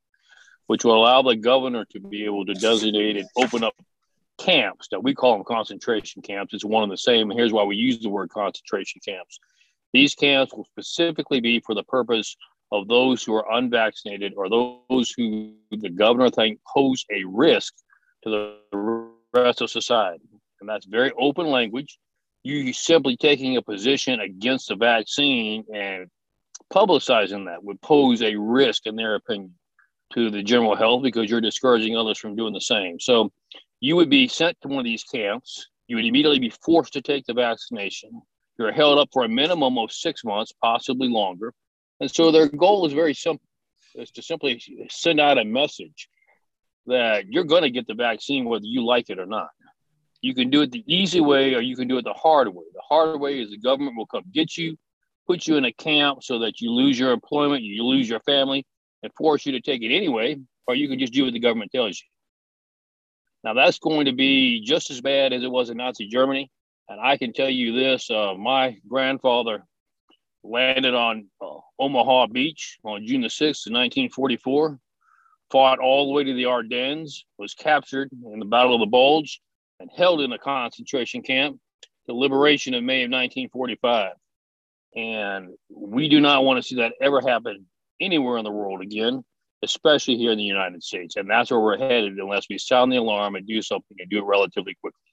which 0.66 0.84
will 0.84 0.96
allow 0.96 1.22
the 1.22 1.36
governor 1.36 1.84
to 1.92 2.00
be 2.00 2.24
able 2.24 2.44
to 2.46 2.54
designate 2.54 3.16
and 3.16 3.28
open 3.36 3.62
up 3.62 3.74
camps 4.38 4.88
that 4.90 5.02
we 5.02 5.14
call 5.14 5.34
them 5.34 5.44
concentration 5.44 6.22
camps. 6.22 6.52
It's 6.52 6.64
one 6.64 6.82
and 6.82 6.90
the 6.90 6.98
same. 6.98 7.30
Here's 7.30 7.52
why 7.52 7.62
we 7.62 7.76
use 7.76 8.00
the 8.00 8.08
word 8.08 8.30
concentration 8.30 9.00
camps. 9.04 9.38
These 9.92 10.14
camps 10.14 10.52
will 10.54 10.64
specifically 10.64 11.40
be 11.40 11.60
for 11.60 11.74
the 11.74 11.82
purpose 11.84 12.36
of 12.72 12.88
those 12.88 13.24
who 13.24 13.34
are 13.34 13.52
unvaccinated 13.52 14.34
or 14.36 14.48
those 14.48 15.12
who 15.16 15.54
the 15.70 15.90
governor 15.90 16.30
think 16.30 16.60
pose 16.72 17.04
a 17.10 17.24
risk 17.24 17.74
to 18.22 18.30
the 18.30 19.10
rest 19.34 19.60
of 19.60 19.70
society. 19.70 20.28
And 20.60 20.68
that's 20.68 20.86
very 20.86 21.12
open 21.18 21.46
language. 21.46 21.98
You 22.42 22.72
simply 22.72 23.16
taking 23.16 23.56
a 23.56 23.62
position 23.62 24.20
against 24.20 24.68
the 24.68 24.76
vaccine 24.76 25.64
and 25.74 26.08
publicizing 26.72 27.46
that 27.46 27.62
would 27.62 27.80
pose 27.82 28.22
a 28.22 28.36
risk, 28.36 28.86
in 28.86 28.96
their 28.96 29.16
opinion, 29.16 29.54
to 30.14 30.30
the 30.30 30.42
general 30.42 30.76
health 30.76 31.02
because 31.02 31.30
you're 31.30 31.40
discouraging 31.40 31.96
others 31.96 32.18
from 32.18 32.36
doing 32.36 32.52
the 32.52 32.60
same. 32.60 32.98
So 33.00 33.30
you 33.80 33.96
would 33.96 34.10
be 34.10 34.28
sent 34.28 34.60
to 34.60 34.68
one 34.68 34.78
of 34.78 34.84
these 34.84 35.04
camps. 35.04 35.68
You 35.86 35.96
would 35.96 36.04
immediately 36.04 36.38
be 36.38 36.50
forced 36.50 36.92
to 36.94 37.02
take 37.02 37.26
the 37.26 37.34
vaccination. 37.34 38.22
You're 38.60 38.72
held 38.72 38.98
up 38.98 39.08
for 39.10 39.24
a 39.24 39.28
minimum 39.28 39.78
of 39.78 39.90
six 39.90 40.22
months, 40.22 40.52
possibly 40.60 41.08
longer. 41.08 41.54
And 41.98 42.10
so 42.10 42.30
their 42.30 42.46
goal 42.46 42.84
is 42.84 42.92
very 42.92 43.14
simple 43.14 43.46
is 43.94 44.10
to 44.10 44.22
simply 44.22 44.62
send 44.90 45.18
out 45.18 45.38
a 45.38 45.44
message 45.46 46.10
that 46.86 47.24
you're 47.26 47.44
going 47.44 47.62
to 47.62 47.70
get 47.70 47.86
the 47.86 47.94
vaccine 47.94 48.44
whether 48.44 48.66
you 48.66 48.84
like 48.84 49.08
it 49.08 49.18
or 49.18 49.24
not. 49.24 49.48
You 50.20 50.34
can 50.34 50.50
do 50.50 50.60
it 50.60 50.72
the 50.72 50.84
easy 50.86 51.22
way 51.22 51.54
or 51.54 51.62
you 51.62 51.74
can 51.74 51.88
do 51.88 51.96
it 51.96 52.04
the 52.04 52.12
hard 52.12 52.48
way. 52.48 52.64
The 52.74 52.82
hard 52.86 53.18
way 53.18 53.40
is 53.40 53.48
the 53.48 53.56
government 53.56 53.96
will 53.96 54.04
come 54.04 54.24
get 54.30 54.58
you, 54.58 54.76
put 55.26 55.46
you 55.46 55.56
in 55.56 55.64
a 55.64 55.72
camp 55.72 56.22
so 56.22 56.40
that 56.40 56.60
you 56.60 56.70
lose 56.70 56.98
your 56.98 57.12
employment, 57.12 57.62
you 57.62 57.82
lose 57.82 58.10
your 58.10 58.20
family, 58.20 58.66
and 59.02 59.10
force 59.16 59.46
you 59.46 59.52
to 59.52 59.62
take 59.62 59.80
it 59.80 59.96
anyway, 59.96 60.36
or 60.66 60.74
you 60.74 60.86
can 60.86 60.98
just 60.98 61.14
do 61.14 61.24
what 61.24 61.32
the 61.32 61.40
government 61.40 61.72
tells 61.72 61.98
you. 61.98 62.06
Now, 63.42 63.54
that's 63.54 63.78
going 63.78 64.04
to 64.04 64.12
be 64.12 64.62
just 64.62 64.90
as 64.90 65.00
bad 65.00 65.32
as 65.32 65.42
it 65.42 65.50
was 65.50 65.70
in 65.70 65.78
Nazi 65.78 66.08
Germany. 66.08 66.50
And 66.90 67.00
I 67.00 67.16
can 67.16 67.32
tell 67.32 67.48
you 67.48 67.72
this 67.72 68.10
uh, 68.10 68.34
my 68.34 68.76
grandfather 68.88 69.64
landed 70.42 70.92
on 70.92 71.28
uh, 71.40 71.58
Omaha 71.78 72.26
Beach 72.26 72.78
on 72.82 73.06
June 73.06 73.20
the 73.20 73.28
6th, 73.28 73.70
1944, 73.70 74.76
fought 75.52 75.78
all 75.78 76.06
the 76.06 76.12
way 76.12 76.24
to 76.24 76.34
the 76.34 76.46
Ardennes, 76.46 77.24
was 77.38 77.54
captured 77.54 78.10
in 78.32 78.40
the 78.40 78.44
Battle 78.44 78.74
of 78.74 78.80
the 78.80 78.86
Bulge, 78.86 79.40
and 79.78 79.88
held 79.96 80.20
in 80.20 80.32
a 80.32 80.38
concentration 80.38 81.22
camp 81.22 81.60
the 82.08 82.12
liberation 82.12 82.74
of 82.74 82.82
May 82.82 83.04
of 83.04 83.10
1945. 83.10 84.14
And 84.96 85.50
we 85.70 86.08
do 86.08 86.20
not 86.20 86.44
want 86.44 86.58
to 86.58 86.62
see 86.62 86.76
that 86.76 86.94
ever 87.00 87.20
happen 87.20 87.66
anywhere 88.00 88.36
in 88.38 88.44
the 88.44 88.50
world 88.50 88.80
again, 88.80 89.22
especially 89.62 90.16
here 90.16 90.32
in 90.32 90.38
the 90.38 90.44
United 90.44 90.82
States. 90.82 91.14
And 91.14 91.30
that's 91.30 91.52
where 91.52 91.60
we're 91.60 91.78
headed 91.78 92.18
unless 92.18 92.46
we 92.50 92.58
sound 92.58 92.90
the 92.90 92.96
alarm 92.96 93.36
and 93.36 93.46
do 93.46 93.62
something 93.62 93.96
and 94.00 94.10
do 94.10 94.18
it 94.18 94.24
relatively 94.24 94.74
quickly. 94.80 95.09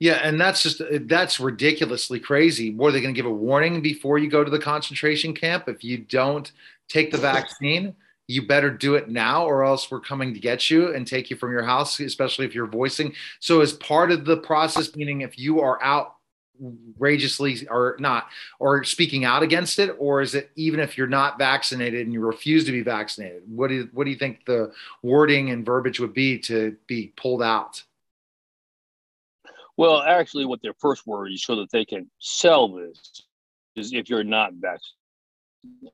Yeah, 0.00 0.20
and 0.22 0.40
that's 0.40 0.62
just 0.62 0.80
uh, 0.80 0.98
that's 1.02 1.40
ridiculously 1.40 2.20
crazy. 2.20 2.74
Were 2.74 2.92
they 2.92 3.00
going 3.00 3.14
to 3.14 3.18
give 3.18 3.30
a 3.30 3.34
warning 3.34 3.80
before 3.80 4.18
you 4.18 4.28
go 4.28 4.44
to 4.44 4.50
the 4.50 4.58
concentration 4.58 5.34
camp 5.34 5.68
if 5.68 5.84
you 5.84 5.98
don't 5.98 6.50
take 6.88 7.10
the 7.10 7.18
vaccine? 7.18 7.94
You 8.26 8.46
better 8.46 8.70
do 8.70 8.94
it 8.94 9.08
now, 9.08 9.44
or 9.44 9.64
else 9.64 9.90
we're 9.90 10.00
coming 10.00 10.34
to 10.34 10.40
get 10.40 10.70
you 10.70 10.94
and 10.94 11.06
take 11.06 11.30
you 11.30 11.36
from 11.36 11.52
your 11.52 11.62
house, 11.62 12.00
especially 12.00 12.46
if 12.46 12.54
you're 12.54 12.66
voicing. 12.66 13.14
So, 13.38 13.60
as 13.60 13.74
part 13.74 14.10
of 14.10 14.24
the 14.24 14.38
process, 14.38 14.96
meaning 14.96 15.20
if 15.20 15.38
you 15.38 15.60
are 15.60 15.78
outrageously 15.82 17.68
or 17.68 17.96
not, 17.98 18.28
or 18.58 18.82
speaking 18.84 19.24
out 19.24 19.42
against 19.42 19.78
it, 19.78 19.94
or 19.98 20.22
is 20.22 20.34
it 20.34 20.50
even 20.56 20.80
if 20.80 20.98
you're 20.98 21.06
not 21.06 21.38
vaccinated 21.38 22.00
and 22.00 22.12
you 22.12 22.20
refuse 22.20 22.64
to 22.64 22.72
be 22.72 22.82
vaccinated? 22.82 23.42
What 23.46 23.68
do 23.68 23.74
you, 23.74 23.88
what 23.92 24.04
do 24.04 24.10
you 24.10 24.18
think 24.18 24.44
the 24.46 24.72
wording 25.02 25.50
and 25.50 25.64
verbiage 25.64 26.00
would 26.00 26.14
be 26.14 26.38
to 26.40 26.76
be 26.86 27.12
pulled 27.16 27.42
out? 27.42 27.82
Well, 29.76 30.02
actually, 30.02 30.44
what 30.44 30.62
their 30.62 30.74
first 30.78 31.06
worry 31.06 31.34
is 31.34 31.42
so 31.42 31.56
that 31.56 31.70
they 31.72 31.84
can 31.84 32.08
sell 32.18 32.68
this 32.68 33.22
is 33.74 33.92
if 33.92 34.08
you're 34.08 34.22
not 34.22 34.52
vaccinated, 34.54 35.92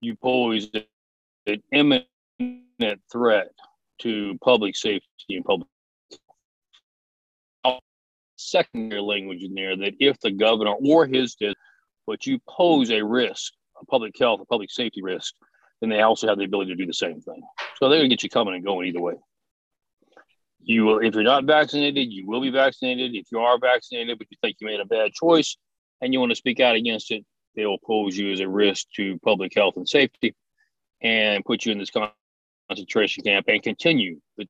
you 0.00 0.16
pose 0.16 0.68
an 1.46 1.62
imminent 1.72 2.06
threat 3.10 3.52
to 4.00 4.36
public 4.42 4.74
safety 4.74 5.04
and 5.30 5.44
public 5.44 5.68
secondary 8.36 9.02
language 9.02 9.42
in 9.42 9.54
there 9.54 9.76
that 9.76 9.92
if 10.00 10.18
the 10.20 10.30
governor 10.30 10.72
or 10.72 11.06
his 11.06 11.36
but 12.06 12.26
you 12.26 12.40
pose 12.48 12.90
a 12.90 13.04
risk, 13.04 13.52
a 13.80 13.84
public 13.86 14.18
health, 14.18 14.40
a 14.40 14.46
public 14.46 14.70
safety 14.70 15.02
risk, 15.02 15.34
then 15.80 15.90
they 15.90 16.00
also 16.00 16.26
have 16.26 16.38
the 16.38 16.44
ability 16.44 16.70
to 16.70 16.76
do 16.76 16.86
the 16.86 16.92
same 16.92 17.20
thing. 17.20 17.42
So 17.76 17.88
they're 17.88 17.98
going 17.98 18.10
to 18.10 18.16
get 18.16 18.22
you 18.22 18.30
coming 18.30 18.54
and 18.54 18.64
going 18.64 18.88
either 18.88 19.00
way 19.00 19.14
you 20.62 20.84
will 20.84 20.98
if 20.98 21.14
you're 21.14 21.22
not 21.22 21.44
vaccinated 21.44 22.12
you 22.12 22.26
will 22.26 22.40
be 22.40 22.50
vaccinated. 22.50 23.14
If 23.14 23.26
you 23.32 23.40
are 23.40 23.58
vaccinated 23.58 24.18
but 24.18 24.26
you 24.30 24.36
think 24.40 24.56
you 24.60 24.66
made 24.66 24.80
a 24.80 24.84
bad 24.84 25.12
choice 25.12 25.56
and 26.00 26.12
you 26.12 26.20
want 26.20 26.30
to 26.30 26.36
speak 26.36 26.60
out 26.60 26.76
against 26.76 27.10
it 27.10 27.24
they 27.56 27.66
will 27.66 27.78
pose 27.78 28.16
you 28.16 28.32
as 28.32 28.40
a 28.40 28.48
risk 28.48 28.86
to 28.96 29.18
public 29.20 29.52
health 29.54 29.74
and 29.76 29.88
safety 29.88 30.34
and 31.02 31.44
put 31.44 31.64
you 31.64 31.72
in 31.72 31.78
this 31.78 31.90
concentration 32.68 33.24
camp 33.24 33.46
and 33.48 33.62
continue 33.62 34.20
the 34.36 34.46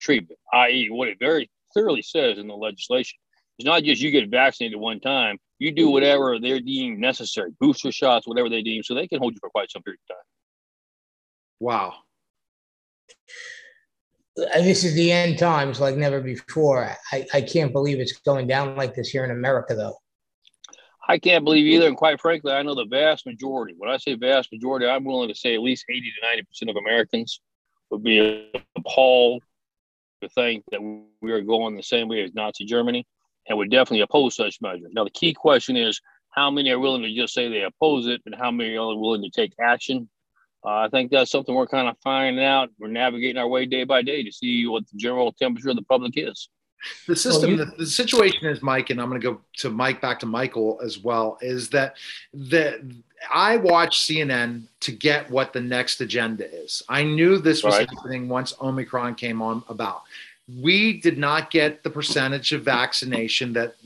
treatment 0.00 0.38
i.e 0.52 0.88
what 0.90 1.08
it 1.08 1.18
very 1.18 1.50
clearly 1.72 2.02
says 2.02 2.38
in 2.38 2.46
the 2.46 2.54
legislation. 2.54 3.18
It's 3.58 3.66
not 3.66 3.82
just 3.82 4.02
you 4.02 4.10
get 4.10 4.28
vaccinated 4.28 4.78
one 4.78 5.00
time. 5.00 5.38
You 5.58 5.72
do 5.72 5.84
mm-hmm. 5.84 5.92
whatever 5.92 6.38
they're 6.38 6.60
deemed 6.60 6.98
necessary 6.98 7.50
booster 7.60 7.92
shots 7.92 8.26
whatever 8.26 8.48
they 8.48 8.62
deem 8.62 8.82
so 8.82 8.94
they 8.94 9.06
can 9.06 9.20
hold 9.20 9.34
you 9.34 9.38
for 9.40 9.50
quite 9.50 9.70
some 9.70 9.82
period 9.82 10.00
of 10.10 10.16
time. 10.16 10.24
Wow 11.60 11.94
Uh, 14.38 14.62
this 14.62 14.84
is 14.84 14.94
the 14.94 15.12
end 15.12 15.38
times 15.38 15.80
like 15.80 15.96
never 15.96 16.20
before. 16.20 16.90
I, 17.12 17.26
I 17.34 17.42
can't 17.42 17.72
believe 17.72 18.00
it's 18.00 18.18
going 18.20 18.46
down 18.46 18.76
like 18.76 18.94
this 18.94 19.08
here 19.08 19.24
in 19.24 19.30
America, 19.30 19.74
though. 19.74 19.96
I 21.08 21.18
can't 21.18 21.44
believe 21.44 21.66
either. 21.66 21.88
And 21.88 21.96
quite 21.96 22.20
frankly, 22.20 22.52
I 22.52 22.62
know 22.62 22.74
the 22.74 22.86
vast 22.86 23.26
majority, 23.26 23.74
when 23.76 23.90
I 23.90 23.96
say 23.96 24.14
vast 24.14 24.52
majority, 24.52 24.86
I'm 24.86 25.04
willing 25.04 25.28
to 25.28 25.34
say 25.34 25.54
at 25.54 25.60
least 25.60 25.84
80 25.88 26.00
to 26.00 26.66
90% 26.66 26.70
of 26.70 26.76
Americans 26.76 27.40
would 27.90 28.02
be 28.02 28.50
appalled 28.76 29.42
to 30.22 30.28
think 30.28 30.64
that 30.70 30.80
we 31.20 31.32
are 31.32 31.42
going 31.42 31.76
the 31.76 31.82
same 31.82 32.08
way 32.08 32.22
as 32.22 32.32
Nazi 32.34 32.64
Germany 32.64 33.06
and 33.48 33.58
would 33.58 33.70
definitely 33.70 34.02
oppose 34.02 34.36
such 34.36 34.60
measures. 34.62 34.92
Now, 34.92 35.04
the 35.04 35.10
key 35.10 35.34
question 35.34 35.76
is 35.76 36.00
how 36.30 36.50
many 36.50 36.70
are 36.70 36.78
willing 36.78 37.02
to 37.02 37.14
just 37.14 37.34
say 37.34 37.48
they 37.48 37.62
oppose 37.62 38.06
it 38.06 38.22
and 38.24 38.34
how 38.34 38.50
many 38.50 38.76
are 38.76 38.96
willing 38.96 39.22
to 39.22 39.30
take 39.30 39.52
action? 39.60 40.08
Uh, 40.64 40.70
I 40.70 40.88
think 40.88 41.10
that's 41.10 41.30
something 41.30 41.54
we're 41.54 41.66
kind 41.66 41.88
of 41.88 41.96
finding 42.02 42.44
out. 42.44 42.70
We're 42.78 42.88
navigating 42.88 43.36
our 43.36 43.48
way 43.48 43.66
day 43.66 43.84
by 43.84 44.02
day 44.02 44.22
to 44.22 44.32
see 44.32 44.66
what 44.66 44.84
the 44.90 44.96
general 44.96 45.32
temperature 45.32 45.70
of 45.70 45.76
the 45.76 45.82
public 45.82 46.12
is. 46.16 46.48
The 47.06 47.16
system, 47.16 47.50
well, 47.50 47.58
you, 47.60 47.64
the, 47.64 47.76
the, 47.78 47.86
situation 47.86 48.46
is, 48.48 48.60
Mike, 48.60 48.90
and 48.90 49.00
I'm 49.00 49.08
going 49.08 49.20
to 49.20 49.32
go 49.32 49.40
to 49.58 49.70
Mike 49.70 50.00
back 50.00 50.18
to 50.20 50.26
Michael 50.26 50.80
as 50.82 50.98
well. 50.98 51.38
Is 51.40 51.70
that 51.70 51.96
that 52.34 52.80
I 53.30 53.56
watch 53.56 54.00
CNN 54.00 54.64
to 54.80 54.92
get 54.92 55.30
what 55.30 55.52
the 55.52 55.60
next 55.60 56.00
agenda 56.00 56.52
is. 56.52 56.82
I 56.88 57.04
knew 57.04 57.38
this 57.38 57.62
was 57.62 57.74
right. 57.78 57.88
happening 57.88 58.28
once 58.28 58.54
Omicron 58.60 59.14
came 59.14 59.40
on 59.40 59.62
about. 59.68 60.02
We 60.60 61.00
did 61.00 61.18
not 61.18 61.50
get 61.50 61.84
the 61.84 61.90
percentage 61.90 62.52
of 62.52 62.64
vaccination 62.64 63.52
that 63.52 63.76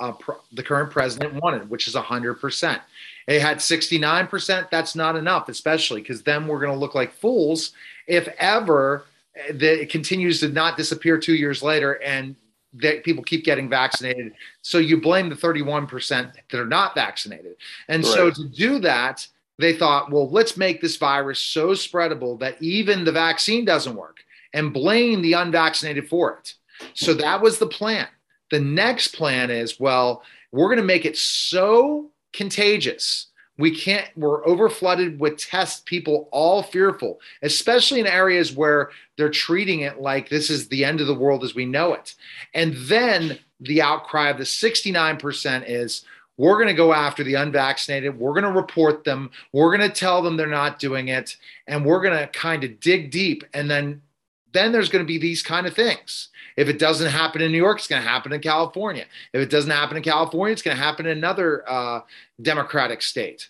uh, 0.00 0.12
the 0.52 0.62
current 0.62 0.90
president 0.90 1.34
wanted, 1.34 1.68
which 1.68 1.86
is 1.88 1.94
100%. 1.94 2.80
It 3.26 3.40
had 3.40 3.58
69%. 3.58 4.70
That's 4.70 4.94
not 4.94 5.16
enough, 5.16 5.48
especially 5.48 6.00
because 6.02 6.22
then 6.22 6.46
we're 6.46 6.60
going 6.60 6.72
to 6.72 6.78
look 6.78 6.94
like 6.94 7.12
fools 7.12 7.72
if 8.06 8.28
ever 8.38 9.06
that 9.48 9.80
it 9.80 9.90
continues 9.90 10.40
to 10.40 10.48
not 10.48 10.76
disappear 10.76 11.18
two 11.18 11.34
years 11.34 11.62
later 11.62 11.94
and 12.02 12.36
that 12.74 13.04
people 13.04 13.22
keep 13.24 13.44
getting 13.44 13.68
vaccinated. 13.68 14.34
So 14.62 14.78
you 14.78 15.00
blame 15.00 15.28
the 15.28 15.36
31% 15.36 16.32
that 16.50 16.60
are 16.60 16.66
not 16.66 16.94
vaccinated. 16.94 17.56
And 17.88 18.04
right. 18.04 18.12
so 18.12 18.30
to 18.30 18.48
do 18.48 18.78
that, 18.80 19.26
they 19.58 19.72
thought, 19.72 20.10
well, 20.10 20.28
let's 20.28 20.56
make 20.56 20.80
this 20.80 20.96
virus 20.96 21.40
so 21.40 21.68
spreadable 21.70 22.38
that 22.40 22.60
even 22.60 23.04
the 23.04 23.12
vaccine 23.12 23.64
doesn't 23.64 23.94
work. 23.94 24.18
and 24.52 24.72
blame 24.72 25.20
the 25.20 25.32
unvaccinated 25.32 26.08
for 26.08 26.38
it. 26.38 26.54
So 26.94 27.12
that 27.14 27.42
was 27.42 27.58
the 27.58 27.66
plan. 27.66 28.06
The 28.50 28.60
next 28.60 29.08
plan 29.08 29.50
is 29.50 29.80
well, 29.80 30.22
we're 30.52 30.68
going 30.68 30.78
to 30.78 30.84
make 30.84 31.04
it 31.04 31.16
so 31.16 32.10
contagious. 32.34 33.28
We 33.56 33.74
can't, 33.74 34.08
we're 34.16 34.44
over 34.46 34.68
flooded 34.68 35.20
with 35.20 35.38
tests, 35.38 35.82
people 35.86 36.28
all 36.32 36.62
fearful, 36.62 37.20
especially 37.42 38.00
in 38.00 38.06
areas 38.06 38.52
where 38.52 38.90
they're 39.16 39.30
treating 39.30 39.80
it 39.80 40.00
like 40.00 40.28
this 40.28 40.50
is 40.50 40.66
the 40.68 40.84
end 40.84 41.00
of 41.00 41.06
the 41.06 41.14
world 41.14 41.44
as 41.44 41.54
we 41.54 41.64
know 41.64 41.94
it. 41.94 42.16
And 42.52 42.74
then 42.74 43.38
the 43.60 43.80
outcry 43.80 44.28
of 44.28 44.38
the 44.38 44.44
69% 44.44 45.64
is 45.68 46.04
we're 46.36 46.56
going 46.56 46.66
to 46.66 46.74
go 46.74 46.92
after 46.92 47.22
the 47.22 47.34
unvaccinated. 47.34 48.18
We're 48.18 48.32
going 48.32 48.42
to 48.42 48.60
report 48.60 49.04
them. 49.04 49.30
We're 49.52 49.76
going 49.76 49.88
to 49.88 49.94
tell 49.94 50.20
them 50.20 50.36
they're 50.36 50.48
not 50.48 50.80
doing 50.80 51.08
it. 51.08 51.36
And 51.68 51.84
we're 51.84 52.02
going 52.02 52.18
to 52.18 52.26
kind 52.26 52.64
of 52.64 52.80
dig 52.80 53.12
deep. 53.12 53.44
And 53.54 53.70
then, 53.70 54.02
then 54.52 54.72
there's 54.72 54.88
going 54.88 55.04
to 55.04 55.06
be 55.06 55.18
these 55.18 55.44
kind 55.44 55.64
of 55.64 55.74
things. 55.74 56.28
If 56.56 56.68
it 56.68 56.78
doesn't 56.78 57.10
happen 57.10 57.42
in 57.42 57.50
New 57.50 57.58
York, 57.58 57.78
it's 57.78 57.88
going 57.88 58.02
to 58.02 58.08
happen 58.08 58.32
in 58.32 58.40
California. 58.40 59.06
If 59.32 59.42
it 59.42 59.50
doesn't 59.50 59.70
happen 59.70 59.96
in 59.96 60.02
California, 60.02 60.52
it's 60.52 60.62
going 60.62 60.76
to 60.76 60.82
happen 60.82 61.06
in 61.06 61.18
another 61.18 61.68
uh, 61.68 62.00
Democratic 62.40 63.02
state. 63.02 63.48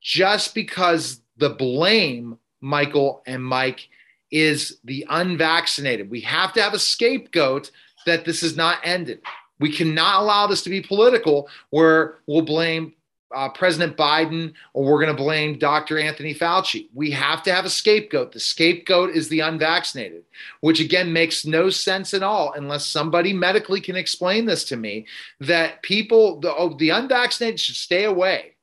Just 0.00 0.54
because 0.54 1.20
the 1.36 1.50
blame, 1.50 2.38
Michael 2.60 3.22
and 3.26 3.44
Mike, 3.44 3.88
is 4.30 4.78
the 4.84 5.06
unvaccinated. 5.10 6.10
We 6.10 6.20
have 6.22 6.52
to 6.54 6.62
have 6.62 6.74
a 6.74 6.78
scapegoat 6.78 7.70
that 8.06 8.24
this 8.24 8.42
is 8.42 8.56
not 8.56 8.78
ended. 8.84 9.20
We 9.58 9.72
cannot 9.72 10.22
allow 10.22 10.46
this 10.46 10.62
to 10.62 10.70
be 10.70 10.80
political 10.80 11.48
where 11.68 12.16
we'll 12.26 12.42
blame 12.42 12.94
uh, 13.34 13.48
President 13.48 13.96
Biden 13.96 14.52
or 14.72 14.84
we're 14.84 15.02
going 15.02 15.14
to 15.14 15.22
blame 15.22 15.58
Dr. 15.58 15.98
Anthony 15.98 16.34
Fauci. 16.34 16.88
We 16.94 17.10
have 17.12 17.42
to 17.44 17.54
have 17.54 17.64
a 17.64 17.70
scapegoat. 17.70 18.32
The 18.32 18.40
scapegoat 18.40 19.10
is 19.10 19.28
the 19.28 19.40
unvaccinated, 19.40 20.24
which 20.60 20.80
again 20.80 21.12
makes 21.12 21.46
no 21.46 21.70
sense 21.70 22.12
at 22.14 22.22
all 22.22 22.52
unless 22.54 22.86
somebody 22.86 23.32
medically 23.32 23.80
can 23.80 23.96
explain 23.96 24.46
this 24.46 24.64
to 24.64 24.76
me 24.76 25.06
that 25.40 25.82
people, 25.82 26.40
the, 26.40 26.54
oh, 26.54 26.76
the 26.76 26.90
unvaccinated 26.90 27.60
should 27.60 27.76
stay 27.76 28.04
away. 28.04 28.56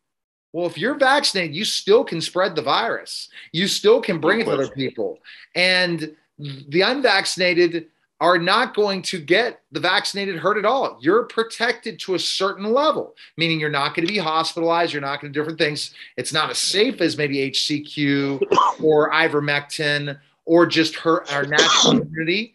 Well, 0.54 0.66
if 0.66 0.78
you're 0.78 0.98
vaccinated, 0.98 1.56
you 1.56 1.66
still 1.66 2.04
can 2.04 2.22
spread 2.22 2.56
the 2.56 2.62
virus. 2.62 3.30
You 3.52 3.68
still 3.68 4.02
can 4.02 4.20
bring 4.20 4.42
it 4.42 4.46
to 4.46 4.52
other 4.52 4.70
people. 4.70 5.20
And 5.56 6.16
the 6.40 6.82
unvaccinated, 6.82 7.88
are 8.20 8.40
not 8.40 8.76
going 8.76 9.02
to 9.04 9.20
get 9.20 9.62
the 9.72 9.80
vaccinated 9.80 10.38
hurt 10.38 10.58
at 10.58 10.66
all. 10.66 10.98
You're 11.02 11.24
protected 11.24 12.00
to 12.00 12.16
a 12.16 12.20
certain 12.20 12.66
level, 12.66 13.16
meaning 13.38 13.60
you're 13.60 13.70
not 13.70 13.96
going 13.96 14.08
to 14.08 14.12
be 14.12 14.20
hospitalized. 14.20 14.92
You're 14.92 15.02
not 15.02 15.22
going 15.22 15.32
to 15.32 15.38
do 15.38 15.42
different 15.42 15.60
things. 15.60 15.94
It's 16.16 16.34
not 16.34 16.50
as 16.50 16.58
safe 16.58 17.00
as 17.02 17.18
maybe 17.18 17.52
HCQ 17.52 18.42
or 18.82 19.12
ivermectin 19.12 20.20
or 20.46 20.66
just 20.66 20.96
her, 20.96 21.30
our 21.30 21.46
natural 21.46 22.02
immunity. 22.02 22.54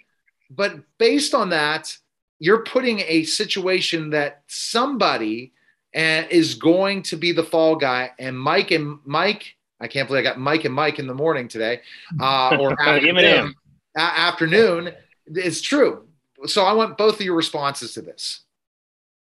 But 0.50 0.80
based 0.98 1.32
on 1.32 1.50
that, 1.50 1.96
you're 2.40 2.64
putting 2.64 3.00
a 3.06 3.22
situation 3.22 4.10
that 4.10 4.42
somebody 4.48 5.52
uh, 5.94 6.24
is 6.28 6.54
going 6.56 7.02
to 7.04 7.16
be 7.16 7.30
the 7.30 7.44
fall 7.44 7.76
guy. 7.76 8.10
And 8.18 8.36
Mike 8.36 8.72
and 8.72 8.98
Mike, 9.04 9.54
I 9.80 9.86
can't 9.86 10.08
believe 10.08 10.20
I 10.20 10.24
got 10.24 10.40
Mike 10.40 10.64
and 10.64 10.74
Mike 10.74 10.98
in 10.98 11.06
the 11.06 11.14
morning 11.14 11.46
today, 11.46 11.82
uh, 12.20 12.56
or 12.58 12.80
afternoon, 12.88 13.54
afternoon 13.96 14.92
it's 15.26 15.60
true. 15.60 16.08
So 16.46 16.64
I 16.64 16.72
want 16.72 16.98
both 16.98 17.16
of 17.16 17.20
your 17.22 17.36
responses 17.36 17.94
to 17.94 18.02
this. 18.02 18.44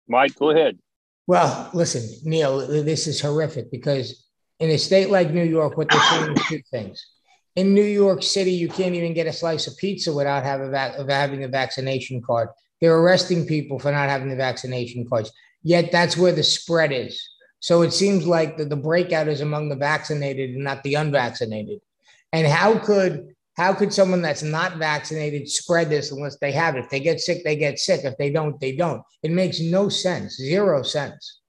Mike, 0.07 0.35
go 0.35 0.49
ahead. 0.49 0.79
Well, 1.27 1.69
listen, 1.73 2.09
Neil, 2.29 2.67
this 2.83 3.07
is 3.07 3.21
horrific 3.21 3.71
because 3.71 4.27
in 4.59 4.69
a 4.69 4.77
state 4.77 5.09
like 5.09 5.31
New 5.31 5.43
York, 5.43 5.77
what 5.77 5.89
they're 5.89 6.01
saying 6.01 6.33
is 6.33 6.45
two 6.47 6.61
things. 6.69 7.05
In 7.55 7.73
New 7.73 7.83
York 7.83 8.23
City, 8.23 8.51
you 8.51 8.67
can't 8.67 8.95
even 8.95 9.13
get 9.13 9.27
a 9.27 9.33
slice 9.33 9.67
of 9.67 9.77
pizza 9.77 10.11
without 10.11 10.43
having, 10.43 10.71
va- 10.71 11.05
having 11.07 11.43
a 11.43 11.47
vaccination 11.47 12.21
card. 12.21 12.49
They're 12.81 12.97
arresting 12.97 13.45
people 13.45 13.79
for 13.79 13.91
not 13.91 14.09
having 14.09 14.29
the 14.29 14.35
vaccination 14.35 15.07
cards. 15.07 15.31
Yet 15.61 15.91
that's 15.91 16.17
where 16.17 16.33
the 16.33 16.43
spread 16.43 16.91
is. 16.91 17.21
So 17.59 17.83
it 17.83 17.93
seems 17.93 18.27
like 18.27 18.57
the, 18.57 18.65
the 18.65 18.75
breakout 18.75 19.29
is 19.29 19.39
among 19.39 19.69
the 19.69 19.75
vaccinated 19.75 20.49
and 20.49 20.63
not 20.63 20.83
the 20.83 20.95
unvaccinated. 20.95 21.79
And 22.33 22.45
how 22.45 22.77
could 22.79 23.32
how 23.55 23.73
could 23.73 23.93
someone 23.93 24.21
that's 24.21 24.43
not 24.43 24.77
vaccinated 24.77 25.47
spread 25.47 25.89
this 25.89 26.11
unless 26.11 26.37
they 26.37 26.51
have 26.51 26.75
it? 26.75 26.85
If 26.85 26.89
they 26.89 26.99
get 26.99 27.19
sick, 27.19 27.43
they 27.43 27.55
get 27.55 27.77
sick. 27.77 28.03
If 28.03 28.17
they 28.17 28.31
don't, 28.31 28.59
they 28.59 28.75
don't. 28.75 29.03
It 29.21 29.31
makes 29.31 29.59
no 29.59 29.89
sense, 29.89 30.37
zero 30.37 30.81
sense. 30.81 31.41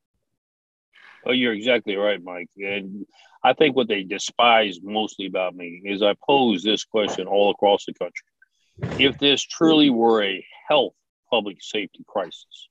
Oh, 1.27 1.33
you're 1.33 1.55
exactly 1.55 1.97
right, 1.97 2.23
Mike. 2.23 2.51
And 2.59 3.07
I 3.43 3.55
think 3.55 3.75
what 3.75 3.89
they 3.89 4.03
despise 4.03 4.79
mostly 4.83 5.27
about 5.27 5.55
me 5.55 5.81
is 5.85 6.03
I 6.03 6.15
pose 6.27 6.63
this 6.63 6.85
question 6.85 7.27
all 7.27 7.51
across 7.51 7.87
the 7.87 7.95
country. 7.95 8.27
If 9.03 9.19
this 9.19 9.43
truly 9.43 9.89
were 9.89 10.23
a 10.25 10.47
health 10.69 10.95
public 11.31 11.59
safety 11.61 12.05
crisis 12.07 12.69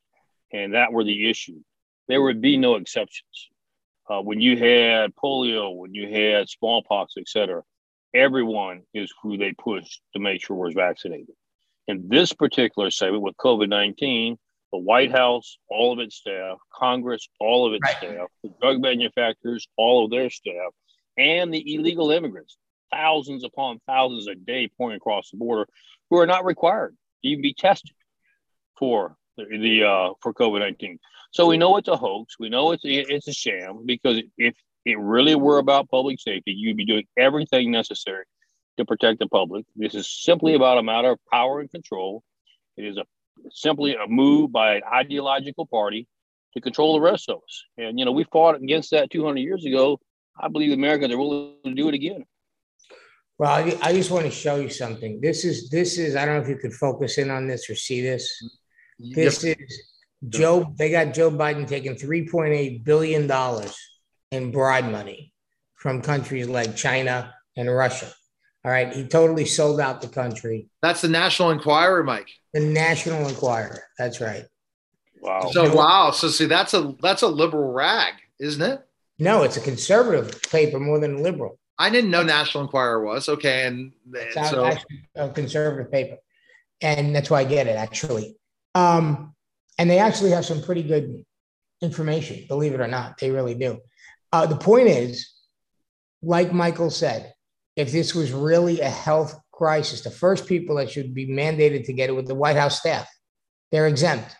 and 0.51 0.75
that 0.75 0.91
were 0.91 1.03
the 1.03 1.29
issue, 1.29 1.59
there 2.07 2.21
would 2.21 2.41
be 2.41 2.57
no 2.57 2.75
exceptions. 2.75 3.49
Uh, 4.09 4.21
when 4.21 4.41
you 4.41 4.57
had 4.57 5.15
polio, 5.15 5.75
when 5.75 5.93
you 5.93 6.07
had 6.09 6.49
smallpox, 6.49 7.13
et 7.17 7.27
cetera, 7.27 7.63
everyone 8.13 8.83
is 8.93 9.13
who 9.21 9.37
they 9.37 9.53
push 9.53 9.99
to 10.13 10.19
make 10.19 10.43
sure 10.43 10.55
was 10.55 10.73
vaccinated. 10.73 11.35
In 11.87 12.07
this 12.07 12.33
particular 12.33 12.89
segment 12.91 13.23
with 13.23 13.35
COVID 13.37 13.69
19, 13.69 14.37
the 14.71 14.79
White 14.79 15.11
House, 15.11 15.57
all 15.69 15.93
of 15.93 15.99
its 15.99 16.15
staff, 16.15 16.57
Congress, 16.73 17.27
all 17.39 17.67
of 17.67 17.73
its 17.73 17.83
right. 17.83 17.97
staff, 17.97 18.27
the 18.43 18.51
drug 18.61 18.81
manufacturers, 18.81 19.67
all 19.77 20.05
of 20.05 20.11
their 20.11 20.29
staff, 20.29 20.71
and 21.17 21.53
the 21.53 21.75
illegal 21.75 22.11
immigrants, 22.11 22.57
thousands 22.91 23.43
upon 23.43 23.79
thousands 23.85 24.27
a 24.27 24.35
day 24.35 24.69
pouring 24.77 24.97
across 24.97 25.29
the 25.29 25.37
border, 25.37 25.67
who 26.09 26.17
are 26.17 26.25
not 26.25 26.45
required 26.45 26.95
to 27.23 27.29
even 27.29 27.41
be 27.41 27.53
tested 27.53 27.91
for 28.77 29.15
the, 29.37 29.45
the 29.45 29.83
uh, 29.83 30.13
for 30.21 30.33
COVID 30.33 30.59
nineteen. 30.59 30.99
So 31.31 31.47
we 31.47 31.57
know 31.57 31.77
it's 31.77 31.87
a 31.87 31.97
hoax. 31.97 32.35
We 32.39 32.49
know 32.49 32.71
it's 32.71 32.83
it's 32.85 33.27
a 33.27 33.33
sham 33.33 33.85
because 33.85 34.21
if 34.37 34.55
it 34.85 34.99
really 34.99 35.35
were 35.35 35.59
about 35.59 35.89
public 35.89 36.19
safety, 36.19 36.51
you'd 36.51 36.77
be 36.77 36.85
doing 36.85 37.05
everything 37.17 37.71
necessary 37.71 38.25
to 38.77 38.85
protect 38.85 39.19
the 39.19 39.27
public. 39.27 39.65
This 39.75 39.95
is 39.95 40.09
simply 40.09 40.55
about 40.55 40.77
a 40.77 40.83
matter 40.83 41.11
of 41.11 41.19
power 41.31 41.59
and 41.59 41.69
control. 41.71 42.23
It 42.77 42.85
is 42.85 42.97
a 42.97 43.05
simply 43.51 43.95
a 43.95 44.07
move 44.07 44.51
by 44.51 44.75
an 44.75 44.81
ideological 44.91 45.65
party 45.67 46.07
to 46.53 46.61
control 46.61 46.93
the 46.93 47.01
rest 47.01 47.29
of 47.29 47.37
us. 47.37 47.63
And 47.77 47.97
you 47.97 48.05
know, 48.05 48.11
we 48.11 48.25
fought 48.25 48.55
against 48.55 48.91
that 48.91 49.09
200 49.09 49.39
years 49.39 49.65
ago. 49.65 49.99
I 50.39 50.47
believe 50.47 50.71
Americans 50.71 51.13
are 51.13 51.17
willing 51.17 51.55
to 51.65 51.73
do 51.73 51.87
it 51.87 51.93
again. 51.93 52.25
Well, 53.37 53.51
I, 53.51 53.77
I 53.81 53.93
just 53.93 54.11
want 54.11 54.25
to 54.25 54.31
show 54.31 54.55
you 54.55 54.69
something. 54.69 55.19
This 55.21 55.45
is 55.45 55.69
this 55.69 55.97
is 55.97 56.15
I 56.15 56.25
don't 56.25 56.35
know 56.35 56.41
if 56.41 56.49
you 56.49 56.57
could 56.57 56.73
focus 56.73 57.17
in 57.17 57.29
on 57.29 57.47
this 57.47 57.69
or 57.69 57.75
see 57.75 58.01
this. 58.01 58.29
This 58.99 59.43
yep. 59.43 59.57
is 59.59 59.83
Joe. 60.29 60.73
They 60.77 60.91
got 60.91 61.13
Joe 61.13 61.31
Biden 61.31 61.67
taking 61.67 61.95
3.8 61.95 62.83
billion 62.83 63.27
dollars 63.27 63.75
in 64.33 64.51
bribe 64.51 64.89
money 64.89 65.33
from 65.75 66.01
countries 66.01 66.47
like 66.47 66.75
China 66.75 67.33
and 67.55 67.73
Russia. 67.73 68.11
All 68.65 68.71
right. 68.71 68.91
He 68.93 69.05
totally 69.05 69.45
sold 69.45 69.79
out 69.79 70.01
the 70.01 70.07
country. 70.07 70.69
That's 70.81 71.01
the 71.01 71.09
National 71.09 71.51
Enquirer, 71.51 72.03
Mike. 72.03 72.29
The 72.53 72.61
National 72.61 73.27
Enquirer. 73.27 73.83
That's 73.97 74.21
right. 74.21 74.45
Wow. 75.21 75.49
So 75.51 75.75
wow. 75.75 76.11
So 76.11 76.29
see, 76.29 76.45
that's 76.45 76.73
a 76.73 76.95
that's 77.01 77.21
a 77.21 77.27
liberal 77.27 77.71
rag, 77.71 78.13
isn't 78.39 78.61
it? 78.61 78.81
No, 79.19 79.43
it's 79.43 79.57
a 79.57 79.61
conservative 79.61 80.41
paper 80.51 80.79
more 80.79 80.99
than 80.99 81.15
a 81.15 81.21
liberal. 81.21 81.59
I 81.77 81.89
didn't 81.89 82.11
know 82.11 82.23
National 82.23 82.63
Enquirer 82.63 83.03
was 83.03 83.29
okay, 83.29 83.65
and 83.65 83.91
it's 84.13 84.49
so 84.49 84.69
a 85.15 85.29
conservative 85.29 85.91
paper, 85.91 86.17
and 86.81 87.15
that's 87.15 87.29
why 87.29 87.41
I 87.41 87.45
get 87.45 87.67
it 87.67 87.77
actually. 87.77 88.37
Um, 88.75 89.33
and 89.77 89.89
they 89.89 89.99
actually 89.99 90.31
have 90.31 90.45
some 90.45 90.61
pretty 90.61 90.83
good 90.83 91.25
information, 91.81 92.45
believe 92.47 92.73
it 92.73 92.81
or 92.81 92.87
not, 92.87 93.17
they 93.17 93.31
really 93.31 93.55
do. 93.55 93.79
Uh, 94.33 94.47
the 94.47 94.57
point 94.57 94.87
is, 94.87 95.31
like 96.23 96.51
Michael 96.51 96.89
said, 96.89 97.31
if 97.75 97.91
this 97.91 98.15
was 98.15 98.31
really 98.31 98.81
a 98.81 98.89
health 98.89 99.39
crisis, 99.51 100.01
the 100.01 100.09
first 100.09 100.47
people 100.47 100.77
that 100.77 100.89
should 100.89 101.13
be 101.13 101.27
mandated 101.27 101.85
to 101.85 101.93
get 101.93 102.09
it 102.09 102.13
with 102.13 102.27
the 102.27 102.33
White 102.35 102.55
House 102.55 102.79
staff. 102.79 103.07
They're 103.71 103.87
exempt. 103.87 104.35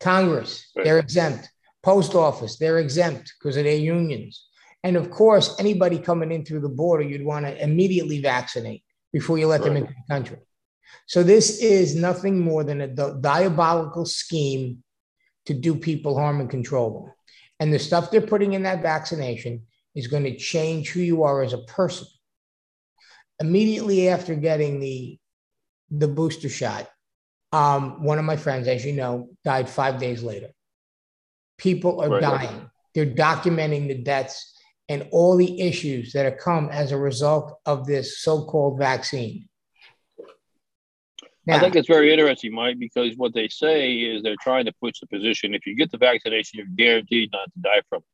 Congress, 0.00 0.70
they're 0.74 0.98
exempt. 0.98 1.50
Post 1.82 2.14
office, 2.14 2.56
they're 2.56 2.78
exempt 2.78 3.34
because 3.38 3.58
of 3.58 3.64
their 3.64 3.76
unions. 3.76 4.46
And 4.82 4.96
of 4.96 5.10
course, 5.10 5.54
anybody 5.58 5.98
coming 5.98 6.32
in 6.32 6.44
through 6.44 6.60
the 6.60 6.68
border, 6.70 7.02
you'd 7.02 7.24
want 7.24 7.44
to 7.44 7.62
immediately 7.62 8.20
vaccinate 8.20 8.82
before 9.12 9.38
you 9.38 9.46
let 9.46 9.60
right. 9.60 9.68
them 9.68 9.76
into 9.76 9.92
the 9.92 10.14
country. 10.14 10.38
So 11.06 11.22
this 11.22 11.60
is 11.60 11.94
nothing 11.94 12.40
more 12.40 12.64
than 12.64 12.80
a 12.80 12.88
diabolical 12.88 14.06
scheme 14.06 14.82
to 15.46 15.52
do 15.52 15.74
people 15.74 16.18
harm 16.18 16.40
and 16.40 16.48
control 16.48 17.02
them. 17.02 17.12
And 17.64 17.72
the 17.72 17.78
stuff 17.78 18.10
they're 18.10 18.20
putting 18.20 18.52
in 18.52 18.64
that 18.64 18.82
vaccination 18.82 19.62
is 19.94 20.06
going 20.06 20.24
to 20.24 20.36
change 20.36 20.90
who 20.90 21.00
you 21.00 21.22
are 21.22 21.42
as 21.42 21.54
a 21.54 21.64
person. 21.64 22.06
Immediately 23.40 24.10
after 24.10 24.34
getting 24.34 24.80
the, 24.80 25.18
the 25.90 26.06
booster 26.06 26.50
shot, 26.50 26.90
um, 27.52 28.02
one 28.02 28.18
of 28.18 28.26
my 28.26 28.36
friends, 28.36 28.68
as 28.68 28.84
you 28.84 28.92
know, 28.92 29.30
died 29.46 29.66
five 29.66 29.98
days 29.98 30.22
later. 30.22 30.50
People 31.56 32.02
are 32.02 32.10
right, 32.10 32.20
dying. 32.20 32.58
Right. 32.58 32.68
They're 32.94 33.06
documenting 33.06 33.88
the 33.88 34.02
deaths 34.02 34.54
and 34.90 35.08
all 35.10 35.34
the 35.34 35.62
issues 35.62 36.12
that 36.12 36.26
have 36.26 36.36
come 36.36 36.68
as 36.68 36.92
a 36.92 36.98
result 36.98 37.60
of 37.64 37.86
this 37.86 38.20
so 38.20 38.44
called 38.44 38.78
vaccine. 38.78 39.48
I 41.48 41.58
think 41.58 41.76
it's 41.76 41.88
very 41.88 42.10
interesting, 42.10 42.54
Mike, 42.54 42.78
because 42.78 43.16
what 43.16 43.34
they 43.34 43.48
say 43.48 43.96
is 43.96 44.22
they're 44.22 44.36
trying 44.40 44.64
to 44.64 44.72
push 44.80 44.94
the 45.00 45.06
position 45.06 45.54
if 45.54 45.66
you 45.66 45.76
get 45.76 45.90
the 45.90 45.98
vaccination, 45.98 46.58
you're 46.58 46.66
guaranteed 46.74 47.30
not 47.32 47.52
to 47.52 47.60
die 47.60 47.82
from 47.88 47.98
it. 47.98 48.04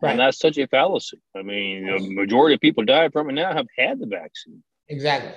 Right. 0.00 0.10
And 0.12 0.20
that's 0.20 0.38
such 0.38 0.58
a 0.58 0.66
fallacy. 0.68 1.20
I 1.36 1.42
mean, 1.42 1.86
the 1.86 2.14
majority 2.14 2.54
of 2.54 2.60
people 2.60 2.84
die 2.84 3.08
from 3.08 3.30
it 3.30 3.32
now 3.32 3.52
have 3.52 3.66
had 3.76 3.98
the 3.98 4.06
vaccine. 4.06 4.62
Exactly. 4.88 5.32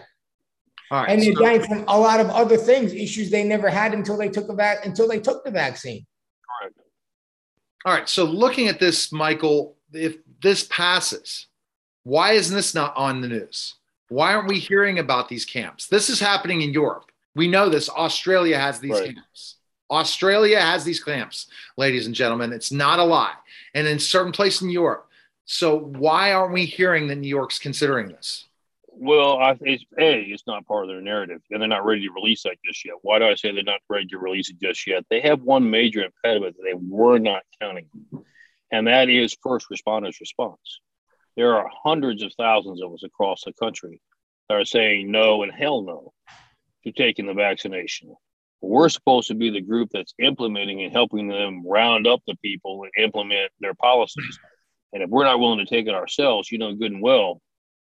All 0.91 1.01
right, 1.01 1.09
and 1.09 1.21
they're 1.21 1.33
so- 1.33 1.41
dying 1.41 1.63
from 1.63 1.85
a 1.87 1.97
lot 1.97 2.19
of 2.19 2.29
other 2.29 2.57
things, 2.57 2.93
issues 2.93 3.31
they 3.31 3.43
never 3.43 3.69
had 3.69 3.93
until 3.93 4.17
they 4.17 4.29
took 4.29 4.49
a 4.49 4.53
vac- 4.53 4.85
until 4.85 5.07
they 5.07 5.19
took 5.19 5.43
the 5.43 5.49
vaccine. 5.51 6.05
Correct. 6.59 6.75
All 7.85 7.93
right. 7.93 8.07
So 8.07 8.25
looking 8.25 8.67
at 8.67 8.79
this, 8.79 9.11
Michael, 9.11 9.77
if 9.93 10.17
this 10.43 10.67
passes, 10.69 11.47
why 12.03 12.33
isn't 12.33 12.55
this 12.55 12.75
not 12.75 12.95
on 12.95 13.21
the 13.21 13.29
news? 13.29 13.75
Why 14.09 14.33
aren't 14.33 14.49
we 14.49 14.59
hearing 14.59 14.99
about 14.99 15.29
these 15.29 15.45
camps? 15.45 15.87
This 15.87 16.09
is 16.09 16.19
happening 16.19 16.61
in 16.61 16.73
Europe. 16.73 17.10
We 17.35 17.47
know 17.47 17.69
this. 17.69 17.89
Australia 17.89 18.57
has 18.57 18.79
these 18.79 18.91
right. 18.91 19.15
camps. 19.15 19.57
Australia 19.89 20.59
has 20.59 20.83
these 20.83 21.03
camps, 21.03 21.47
ladies 21.77 22.05
and 22.05 22.15
gentlemen. 22.15 22.53
It's 22.53 22.71
not 22.71 22.99
a 22.99 23.03
lie. 23.03 23.33
And 23.73 23.87
in 23.87 23.99
certain 23.99 24.31
places 24.31 24.61
in 24.61 24.69
Europe. 24.69 25.07
So 25.45 25.77
why 25.77 26.31
aren't 26.33 26.53
we 26.53 26.65
hearing 26.65 27.07
that 27.07 27.17
New 27.17 27.27
York's 27.27 27.59
considering 27.59 28.07
this? 28.07 28.45
Well, 28.93 29.37
I, 29.37 29.57
it's, 29.61 29.83
A, 29.99 30.21
it's 30.21 30.45
not 30.47 30.65
part 30.65 30.83
of 30.83 30.89
their 30.89 31.01
narrative, 31.01 31.41
and 31.49 31.61
they're 31.61 31.67
not 31.67 31.85
ready 31.85 32.07
to 32.07 32.13
release 32.13 32.43
that 32.43 32.57
just 32.63 32.85
yet. 32.85 32.95
Why 33.01 33.19
do 33.19 33.25
I 33.25 33.35
say 33.35 33.51
they're 33.51 33.63
not 33.63 33.81
ready 33.89 34.05
to 34.07 34.17
release 34.17 34.49
it 34.49 34.59
just 34.61 34.85
yet? 34.85 35.05
They 35.09 35.21
have 35.21 35.41
one 35.41 35.69
major 35.69 36.03
impediment 36.03 36.55
that 36.57 36.63
they 36.63 36.73
were 36.73 37.17
not 37.17 37.43
counting, 37.59 37.87
and 38.71 38.87
that 38.87 39.09
is 39.09 39.35
first 39.41 39.67
responders' 39.71 40.19
response. 40.19 40.81
There 41.35 41.55
are 41.55 41.69
hundreds 41.83 42.21
of 42.21 42.33
thousands 42.37 42.81
of 42.81 42.93
us 42.93 43.03
across 43.03 43.43
the 43.43 43.53
country 43.53 44.01
that 44.49 44.55
are 44.55 44.65
saying 44.65 45.09
no 45.09 45.43
and 45.43 45.51
hell 45.51 45.81
no 45.81 46.13
to 46.83 46.91
taking 46.91 47.27
the 47.27 47.33
vaccination. 47.33 48.15
We're 48.61 48.87
hmm. 48.87 48.89
supposed 48.89 49.27
to 49.29 49.35
be 49.35 49.49
the 49.49 49.61
group 49.61 49.89
that's 49.91 50.13
implementing 50.19 50.81
and 50.83 50.91
helping 50.91 51.27
them 51.27 51.63
round 51.65 52.07
up 52.07 52.21
the 52.27 52.35
people 52.43 52.83
and 52.83 53.03
implement 53.03 53.51
their 53.59 53.73
policies. 53.73 54.39
And 54.93 55.01
if 55.01 55.09
we're 55.09 55.23
not 55.23 55.39
willing 55.39 55.59
to 55.59 55.65
take 55.65 55.87
it 55.87 55.95
ourselves, 55.95 56.51
you 56.51 56.57
know 56.57 56.73
good 56.73 56.91
and 56.91 57.01
well, 57.01 57.41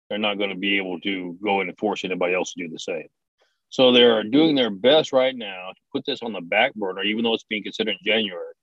they're 0.09 0.19
not 0.19 0.37
going 0.37 0.51
to 0.51 0.55
be 0.55 0.77
able 0.77 0.99
to 1.01 1.37
go 1.43 1.61
in 1.61 1.69
and 1.69 1.77
force 1.77 2.03
anybody 2.03 2.33
else 2.33 2.53
to 2.53 2.63
do 2.63 2.71
the 2.71 2.79
same. 2.79 3.07
So 3.69 3.91
they're 3.91 4.23
doing 4.23 4.55
their 4.55 4.71
best 4.71 5.13
right 5.13 5.35
now 5.35 5.69
to 5.69 5.81
put 5.91 6.05
this 6.05 6.23
on 6.23 6.33
the 6.33 6.41
back 6.41 6.73
burner, 6.73 7.03
even 7.03 7.23
though 7.23 7.35
it's 7.35 7.43
being 7.43 7.63
considered 7.63 7.91
in 7.91 8.11
January, 8.11 8.53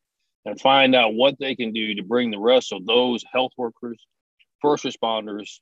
and 0.44 0.60
find 0.60 0.94
out 0.94 1.14
what 1.14 1.36
they 1.38 1.54
can 1.54 1.72
do 1.72 1.94
to 1.94 2.02
bring 2.02 2.30
the 2.30 2.38
rest 2.38 2.72
of 2.72 2.84
those 2.86 3.24
health 3.32 3.52
workers, 3.56 4.04
first 4.60 4.84
responders, 4.84 5.60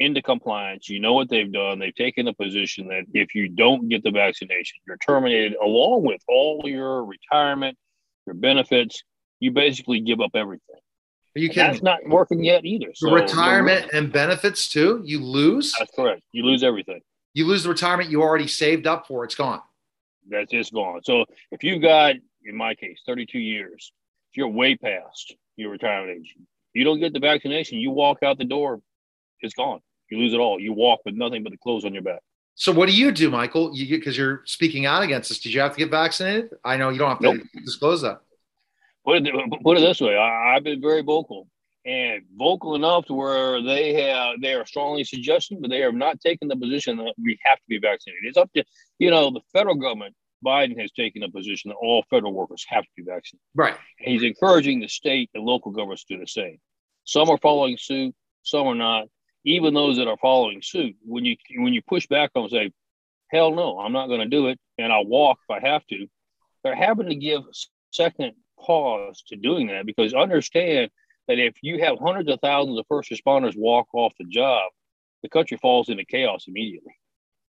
into 0.00 0.22
compliance. 0.22 0.88
You 0.88 1.00
know 1.00 1.12
what 1.12 1.28
they've 1.28 1.52
done. 1.52 1.78
They've 1.78 1.94
taken 1.94 2.28
a 2.28 2.34
position 2.34 2.88
that 2.88 3.04
if 3.12 3.34
you 3.34 3.48
don't 3.48 3.88
get 3.88 4.02
the 4.02 4.10
vaccination, 4.10 4.78
you're 4.86 4.96
terminated 4.98 5.54
along 5.62 6.02
with 6.04 6.20
all 6.28 6.62
your 6.64 7.04
retirement, 7.04 7.76
your 8.26 8.34
benefits. 8.34 9.02
You 9.40 9.52
basically 9.52 10.00
give 10.00 10.20
up 10.20 10.30
everything. 10.34 10.76
Are 11.36 11.40
you 11.40 11.48
kidding? 11.48 11.72
That's 11.72 11.82
not 11.82 11.98
working 12.06 12.44
yet 12.44 12.64
either. 12.64 12.92
So 12.94 13.12
retirement 13.12 13.90
and 13.92 14.12
benefits 14.12 14.68
too. 14.68 15.02
You 15.04 15.20
lose. 15.22 15.74
That's 15.78 15.90
correct. 15.94 16.22
You 16.32 16.44
lose 16.44 16.62
everything. 16.62 17.00
You 17.34 17.46
lose 17.46 17.64
the 17.64 17.70
retirement 17.70 18.10
you 18.10 18.22
already 18.22 18.46
saved 18.46 18.86
up 18.86 19.06
for. 19.06 19.24
It's 19.24 19.34
gone. 19.34 19.60
That's 20.28 20.50
just 20.50 20.72
gone. 20.72 21.00
So 21.02 21.24
if 21.50 21.64
you've 21.64 21.82
got, 21.82 22.14
in 22.44 22.56
my 22.56 22.74
case, 22.74 23.00
32 23.06 23.38
years, 23.38 23.92
you're 24.32 24.48
way 24.48 24.76
past 24.76 25.34
your 25.56 25.70
retirement 25.70 26.18
age, 26.18 26.34
you 26.72 26.84
don't 26.84 27.00
get 27.00 27.12
the 27.12 27.20
vaccination, 27.20 27.78
you 27.78 27.90
walk 27.90 28.22
out 28.22 28.38
the 28.38 28.44
door 28.44 28.80
it's 29.44 29.54
gone. 29.54 29.80
You 30.10 30.18
lose 30.18 30.32
it 30.32 30.38
all. 30.38 30.60
You 30.60 30.72
walk 30.72 31.00
with 31.04 31.14
nothing 31.14 31.42
but 31.42 31.52
the 31.52 31.58
clothes 31.58 31.84
on 31.84 31.92
your 31.92 32.02
back. 32.02 32.20
So 32.56 32.72
what 32.72 32.88
do 32.88 32.94
you 32.94 33.10
do, 33.10 33.30
Michael? 33.30 33.74
You 33.74 33.96
because 33.96 34.16
you're 34.16 34.42
speaking 34.46 34.86
out 34.86 35.02
against 35.02 35.28
this. 35.28 35.40
Did 35.40 35.52
you 35.52 35.60
have 35.60 35.72
to 35.72 35.78
get 35.78 35.90
vaccinated? 35.90 36.50
I 36.64 36.76
know 36.76 36.90
you 36.90 36.98
don't 36.98 37.10
have 37.10 37.18
to 37.18 37.34
nope. 37.34 37.46
disclose 37.64 38.02
that. 38.02 38.20
Put 39.04 39.26
it, 39.26 39.34
put 39.62 39.76
it 39.76 39.80
this 39.80 40.00
way: 40.00 40.16
I, 40.16 40.54
have 40.54 40.64
been 40.64 40.80
very 40.80 41.02
vocal 41.02 41.48
and 41.84 42.22
vocal 42.36 42.76
enough 42.76 43.06
to 43.06 43.14
where 43.14 43.60
they 43.60 43.94
have 43.94 44.40
they 44.40 44.54
are 44.54 44.64
strongly 44.66 45.02
suggesting, 45.02 45.60
but 45.60 45.68
they 45.68 45.80
have 45.80 45.94
not 45.94 46.20
taken 46.20 46.46
the 46.46 46.56
position 46.56 46.96
that 46.98 47.14
we 47.22 47.38
have 47.44 47.58
to 47.58 47.64
be 47.68 47.78
vaccinated. 47.78 48.24
It's 48.24 48.38
up 48.38 48.52
to 48.54 48.64
you 48.98 49.10
know 49.10 49.30
the 49.30 49.40
federal 49.52 49.74
government. 49.74 50.14
Biden 50.44 50.78
has 50.78 50.92
taken 50.92 51.22
a 51.22 51.30
position 51.30 51.70
that 51.70 51.76
all 51.76 52.04
federal 52.10 52.34
workers 52.34 52.64
have 52.68 52.84
to 52.84 52.90
be 52.96 53.02
vaccinated. 53.02 53.40
Right. 53.54 53.76
he's 53.98 54.22
encouraging 54.22 54.78
the 54.78 54.88
state 54.88 55.30
and 55.34 55.42
local 55.42 55.72
governments 55.72 56.04
to 56.04 56.16
do 56.16 56.20
the 56.20 56.26
same. 56.26 56.58
Some 57.04 57.30
are 57.30 57.38
following 57.38 57.78
suit, 57.78 58.14
some 58.42 58.66
are 58.66 58.74
not 58.74 59.08
even 59.44 59.74
those 59.74 59.96
that 59.98 60.08
are 60.08 60.16
following 60.16 60.62
suit, 60.62 60.96
when 61.04 61.24
you 61.24 61.36
when 61.56 61.74
you 61.74 61.82
push 61.82 62.06
back 62.06 62.30
on 62.34 62.48
say, 62.48 62.72
hell 63.30 63.54
no, 63.54 63.78
I'm 63.78 63.92
not 63.92 64.08
going 64.08 64.20
to 64.20 64.26
do 64.26 64.48
it, 64.48 64.58
and 64.78 64.92
I'll 64.92 65.06
walk 65.06 65.38
if 65.48 65.62
I 65.62 65.68
have 65.68 65.86
to, 65.86 66.06
they're 66.62 66.74
having 66.74 67.08
to 67.08 67.14
give 67.14 67.42
second 67.90 68.32
pause 68.58 69.22
to 69.28 69.36
doing 69.36 69.68
that 69.68 69.86
because 69.86 70.14
understand 70.14 70.90
that 71.28 71.38
if 71.38 71.56
you 71.62 71.82
have 71.82 71.98
hundreds 71.98 72.30
of 72.30 72.40
thousands 72.40 72.78
of 72.78 72.86
first 72.88 73.10
responders 73.10 73.56
walk 73.56 73.88
off 73.92 74.12
the 74.18 74.26
job, 74.26 74.70
the 75.22 75.28
country 75.28 75.56
falls 75.56 75.88
into 75.88 76.04
chaos 76.04 76.44
immediately. 76.48 76.94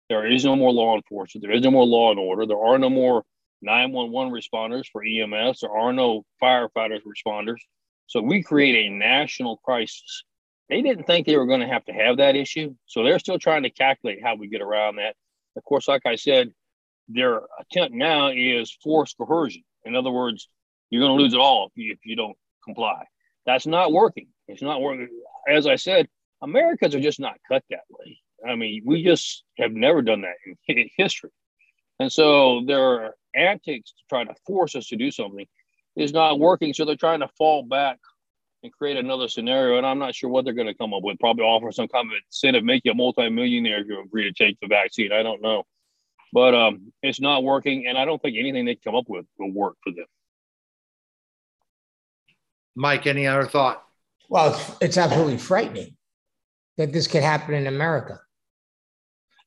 There 0.09 0.27
is 0.31 0.45
no 0.45 0.55
more 0.55 0.73
law 0.73 0.97
enforcement. 0.97 1.43
There 1.43 1.57
is 1.57 1.63
no 1.63 1.71
more 1.71 1.87
law 1.87 2.11
and 2.11 2.21
order. 2.21 2.47
There 2.47 2.63
are 2.63 2.79
no 2.79 2.91
more 2.91 3.25
911 3.63 4.33
responders 4.33 4.85
for 4.93 5.03
EMS. 5.03 5.61
There 5.61 5.71
are 5.71 5.93
no 5.93 6.25
firefighters 6.43 7.01
responders. 7.07 7.61
So 8.07 8.21
we 8.21 8.43
create 8.43 8.87
a 8.87 8.91
national 8.91 9.57
crisis 9.59 10.25
they 10.69 10.83
didn't 10.83 11.05
think 11.05 11.27
they 11.27 11.37
were 11.37 11.47
going 11.47 11.61
to 11.61 11.67
have 11.67 11.85
to 11.87 11.93
have 11.93 12.19
that 12.19 12.37
issue. 12.37 12.75
So 12.87 13.03
they're 13.03 13.19
still 13.19 13.39
trying 13.39 13.65
to 13.65 13.71
calculate 13.71 14.23
how 14.23 14.37
we 14.37 14.49
get 14.49 14.63
around 14.63 14.97
that. 14.97 15.15
Of 15.57 15.65
course, 15.65 15.89
like 15.89 16.07
I 16.07 16.17
said, 16.17 16.53
their 17.09 17.43
attempt 17.61 17.95
now 17.95 18.29
is 18.29 18.77
forced 18.83 19.17
coercion. 19.19 19.63
In 19.85 19.95
other 19.95 20.11
words, 20.11 20.49
you're 20.91 21.03
going 21.03 21.17
to 21.17 21.23
lose 21.23 21.35
it 21.35 21.41
all 21.41 21.67
if 21.67 21.73
you, 21.77 21.93
if 21.93 21.99
you 22.05 22.17
don't 22.17 22.37
comply. 22.65 23.05
That's 23.47 23.67
not 23.67 23.93
working. 23.93 24.29
It's 24.49 24.63
not 24.63 24.81
working. 24.81 25.09
As 25.49 25.67
I 25.67 25.77
said, 25.77 26.09
Americans 26.43 26.95
are 26.95 27.01
just 27.01 27.21
not 27.21 27.37
cut 27.47 27.63
that 27.71 27.85
way. 27.91 28.19
I 28.47 28.57
mean, 28.57 28.83
we 28.85 29.05
just 29.05 29.45
have 29.59 29.73
never 29.73 30.03
done 30.03 30.23
that 30.23 30.35
in 30.69 30.89
history. 30.97 31.31
And 31.99 32.11
so 32.11 32.63
their 32.67 33.15
antics 33.35 33.91
to 33.91 34.03
try 34.09 34.25
to 34.25 34.35
force 34.47 34.75
us 34.75 34.89
to 34.89 34.97
do 34.97 35.11
something 35.11 35.47
is 35.97 36.13
not 36.13 36.41
working. 36.41 36.75
So 36.75 36.85
they're 36.85 36.97
trying 36.97 37.21
to 37.21 37.29
fall 37.39 37.63
back 37.63 37.99
and 38.65 38.73
create 38.73 38.97
another 38.97 39.29
scenario. 39.29 39.77
And 39.77 39.87
I'm 39.87 39.99
not 39.99 40.15
sure 40.15 40.31
what 40.31 40.45
they're 40.45 40.55
going 40.55 40.67
to 40.67 40.75
come 40.75 40.95
up 40.95 41.03
with. 41.03 41.19
Probably 41.21 41.45
offer 41.45 41.71
some 41.71 41.87
kind 41.87 42.09
of 42.09 42.13
incentive, 42.27 42.65
make 42.65 42.83
you 42.85 42.93
a 42.93 42.95
multimillionaire 42.95 43.83
if 43.83 43.87
you 43.87 44.03
agree 44.03 44.25
to 44.25 44.33
take 44.33 44.59
the 44.61 44.67
vaccine. 44.67 45.13
I 45.13 45.23
don't 45.23 45.43
know. 45.43 45.65
But 46.33 46.55
um, 46.55 46.93
it's 47.03 47.21
not 47.21 47.45
working. 47.45 47.87
And 47.87 47.99
I 47.99 48.07
don't 48.07 48.21
think 48.21 48.37
anything 48.39 48.65
they 48.65 48.75
come 48.75 48.95
up 48.95 49.05
with 49.07 49.27
will 49.39 49.53
work 49.53 49.77
for 49.85 49.93
them. 49.93 50.07
Mike, 52.75 53.07
any 53.07 53.27
other 53.27 53.47
thought? 53.47 53.85
Well, 54.31 54.55
it's, 54.55 54.77
it's 54.81 54.97
absolutely 54.97 55.37
frightening 55.37 55.95
that 56.79 56.93
this 56.93 57.07
could 57.07 57.23
happen 57.23 57.55
in 57.55 57.67
America. 57.67 58.19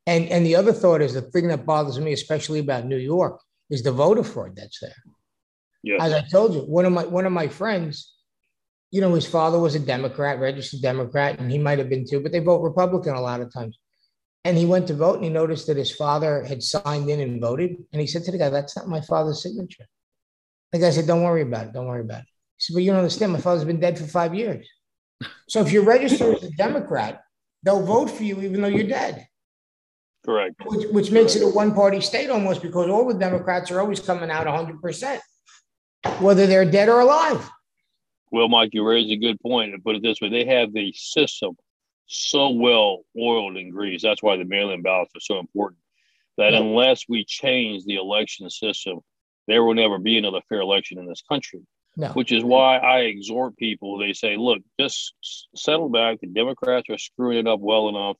And, 0.05 0.29
and 0.29 0.45
the 0.45 0.55
other 0.55 0.71
thought 0.71 1.01
is 1.01 1.15
the 1.15 1.23
thing 1.23 1.47
that 1.47 1.65
bothers 1.65 1.99
me, 1.99 2.13
especially 2.13 2.59
about 2.59 2.85
New 2.85 2.97
York, 2.97 3.41
is 3.69 3.81
the 3.81 3.91
voter 3.91 4.23
fraud 4.23 4.55
that's 4.55 4.79
there. 4.79 4.95
Yes. 5.83 6.01
As 6.01 6.13
I 6.13 6.21
told 6.21 6.53
you, 6.53 6.61
one 6.61 6.85
of 6.85 6.93
my 6.93 7.05
one 7.05 7.25
of 7.25 7.31
my 7.31 7.47
friends 7.47 8.16
you 8.91 9.01
know, 9.01 9.13
his 9.13 9.25
father 9.25 9.59
was 9.59 9.75
a 9.75 9.79
Democrat, 9.79 10.39
registered 10.39 10.81
Democrat, 10.81 11.39
and 11.39 11.51
he 11.51 11.57
might 11.57 11.79
have 11.79 11.89
been 11.89 12.05
too, 12.07 12.21
but 12.21 12.31
they 12.31 12.39
vote 12.39 12.61
Republican 12.61 13.15
a 13.15 13.21
lot 13.21 13.41
of 13.41 13.51
times. 13.53 13.77
And 14.45 14.57
he 14.57 14.65
went 14.65 14.87
to 14.87 14.93
vote 14.93 15.15
and 15.15 15.25
he 15.25 15.29
noticed 15.29 15.67
that 15.67 15.75
his 15.75 15.91
father 15.91 16.43
had 16.43 16.63
signed 16.63 17.09
in 17.09 17.19
and 17.19 17.41
voted. 17.41 17.75
And 17.91 17.99
he 17.99 18.07
said 18.07 18.23
to 18.23 18.31
the 18.31 18.37
guy, 18.37 18.49
That's 18.49 18.77
not 18.77 18.87
my 18.87 19.01
father's 19.01 19.43
signature. 19.43 19.85
The 20.71 20.79
guy 20.79 20.89
said, 20.91 21.05
Don't 21.05 21.23
worry 21.23 21.41
about 21.41 21.67
it. 21.67 21.73
Don't 21.73 21.87
worry 21.87 22.01
about 22.01 22.21
it. 22.21 22.27
He 22.55 22.59
said, 22.63 22.73
But 22.75 22.83
you 22.83 22.91
don't 22.91 22.99
understand. 22.99 23.33
My 23.33 23.41
father's 23.41 23.65
been 23.65 23.81
dead 23.81 23.99
for 23.99 24.05
five 24.05 24.33
years. 24.33 24.65
So 25.49 25.59
if 25.59 25.71
you're 25.71 25.83
registered 25.83 26.35
as 26.35 26.43
a 26.43 26.51
Democrat, 26.51 27.21
they'll 27.63 27.83
vote 27.83 28.09
for 28.09 28.23
you 28.23 28.39
even 28.41 28.61
though 28.61 28.69
you're 28.69 28.87
dead. 28.87 29.27
Correct. 30.25 30.55
Which, 30.65 30.87
which 30.91 31.11
makes 31.11 31.35
it 31.35 31.43
a 31.43 31.47
one 31.47 31.73
party 31.73 31.99
state 31.99 32.29
almost 32.29 32.61
because 32.61 32.89
all 32.89 33.05
the 33.05 33.19
Democrats 33.19 33.69
are 33.71 33.81
always 33.81 33.99
coming 33.99 34.29
out 34.29 34.45
100%, 34.45 35.19
whether 36.19 36.47
they're 36.47 36.69
dead 36.69 36.87
or 36.87 37.01
alive. 37.01 37.49
Well, 38.31 38.49
Mike, 38.49 38.73
you 38.73 38.85
raise 38.85 39.11
a 39.11 39.17
good 39.17 39.39
point. 39.39 39.73
And 39.73 39.83
put 39.83 39.95
it 39.95 40.03
this 40.03 40.21
way: 40.21 40.29
they 40.29 40.45
have 40.45 40.73
the 40.73 40.93
system 40.93 41.57
so 42.07 42.49
well 42.49 43.03
oiled 43.17 43.57
and 43.57 43.71
greased. 43.71 44.03
That's 44.03 44.23
why 44.23 44.37
the 44.37 44.45
mail-in 44.45 44.81
ballots 44.81 45.11
are 45.15 45.19
so 45.19 45.39
important. 45.39 45.79
That 46.37 46.53
yeah. 46.53 46.59
unless 46.59 47.05
we 47.09 47.25
change 47.25 47.83
the 47.85 47.95
election 47.95 48.49
system, 48.49 48.99
there 49.47 49.63
will 49.63 49.73
never 49.73 49.97
be 49.97 50.17
another 50.17 50.41
fair 50.47 50.61
election 50.61 50.99
in 50.99 51.07
this 51.07 51.23
country. 51.27 51.61
No. 51.95 52.09
Which 52.09 52.31
is 52.31 52.43
why 52.43 52.77
I 52.77 52.99
exhort 53.01 53.57
people. 53.57 53.97
They 53.97 54.13
say, 54.13 54.37
"Look, 54.37 54.59
just 54.79 55.13
settle 55.55 55.89
back. 55.89 56.19
The 56.19 56.27
Democrats 56.27 56.89
are 56.89 56.97
screwing 56.97 57.39
it 57.39 57.47
up 57.47 57.59
well 57.59 57.89
enough. 57.89 58.17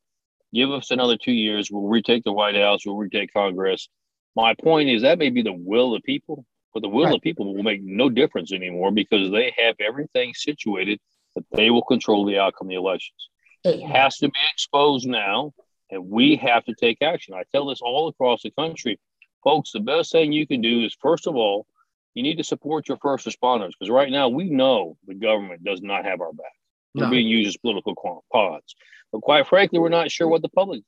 Give 0.54 0.72
us 0.72 0.90
another 0.90 1.18
two 1.18 1.34
years. 1.34 1.70
We'll 1.70 1.88
retake 1.88 2.24
the 2.24 2.34
White 2.34 2.56
House. 2.56 2.86
We'll 2.86 2.98
retake 2.98 3.34
Congress." 3.34 3.88
My 4.36 4.54
point 4.54 4.90
is 4.90 5.02
that 5.02 5.18
may 5.18 5.30
be 5.30 5.42
the 5.42 5.54
will 5.54 5.96
of 5.96 6.02
the 6.02 6.06
people, 6.06 6.46
but 6.78 6.84
the 6.84 6.90
will 6.90 7.06
right. 7.06 7.16
of 7.16 7.22
people 7.22 7.56
will 7.56 7.64
make 7.64 7.82
no 7.82 8.08
difference 8.08 8.52
anymore 8.52 8.92
because 8.92 9.32
they 9.32 9.52
have 9.58 9.74
everything 9.80 10.32
situated 10.36 11.00
that 11.36 11.44
they 11.54 11.72
will 11.72 11.82
control 11.82 12.24
the 12.24 12.38
outcome 12.38 12.68
of 12.68 12.70
the 12.70 12.76
elections. 12.76 13.30
It 13.64 13.82
has 13.82 14.18
to 14.18 14.28
be 14.28 14.40
exposed 14.54 15.08
now, 15.08 15.54
and 15.90 16.08
we 16.08 16.36
have 16.36 16.64
to 16.66 16.76
take 16.76 17.02
action. 17.02 17.34
I 17.34 17.42
tell 17.52 17.66
this 17.66 17.82
all 17.82 18.10
across 18.10 18.44
the 18.44 18.52
country. 18.52 19.00
folks, 19.44 19.72
the 19.72 19.80
best 19.80 20.12
thing 20.12 20.32
you 20.32 20.46
can 20.46 20.62
do 20.62 20.86
is 20.86 20.96
first 21.02 21.26
of 21.26 21.36
all, 21.36 21.66
you 22.14 22.22
need 22.22 22.38
to 22.38 22.44
support 22.44 22.88
your 22.88 23.00
first 23.02 23.26
responders 23.26 23.72
because 23.72 23.90
right 23.90 24.12
now 24.12 24.30
we 24.30 24.52
know 24.52 24.96
the 25.08 25.16
government 25.16 25.64
does 25.64 25.82
not 25.82 26.06
have 26.06 26.22
our 26.22 26.32
back. 26.32 26.54
We're 26.94 27.06
no. 27.06 27.10
being 27.10 27.28
used 27.28 27.48
as 27.48 27.58
political 27.58 28.24
pods. 28.32 28.76
But 29.12 29.22
quite 29.22 29.48
frankly, 29.48 29.80
we're 29.80 29.90
not 29.90 30.12
sure 30.12 30.28
what 30.28 30.44
the 30.44 30.50
public, 30.50 30.84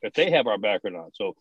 if 0.00 0.12
they 0.12 0.30
have 0.30 0.46
our 0.46 0.58
back 0.58 0.82
or 0.84 0.90
not. 0.90 1.10
So 1.14 1.34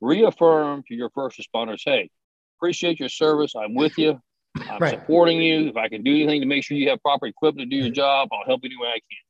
reaffirm 0.00 0.84
to 0.86 0.94
your 0.94 1.10
first 1.10 1.40
responders, 1.40 1.82
hey, 1.84 2.10
appreciate 2.58 3.00
your 3.00 3.08
service. 3.08 3.52
I'm 3.56 3.74
with 3.74 3.98
you. 3.98 4.20
I'm 4.68 4.78
right. 4.78 4.98
supporting 4.98 5.42
you. 5.42 5.68
If 5.68 5.76
I 5.76 5.88
can 5.88 6.02
do 6.02 6.14
anything 6.14 6.40
to 6.40 6.46
make 6.46 6.64
sure 6.64 6.76
you 6.76 6.88
have 6.90 7.02
proper 7.02 7.26
equipment 7.26 7.70
to 7.70 7.76
do 7.76 7.82
your 7.82 7.94
job, 7.94 8.28
I'll 8.32 8.46
help 8.46 8.60
you 8.62 8.68
any 8.68 8.76
way 8.76 8.88
I 8.88 9.00
can. 9.00 9.24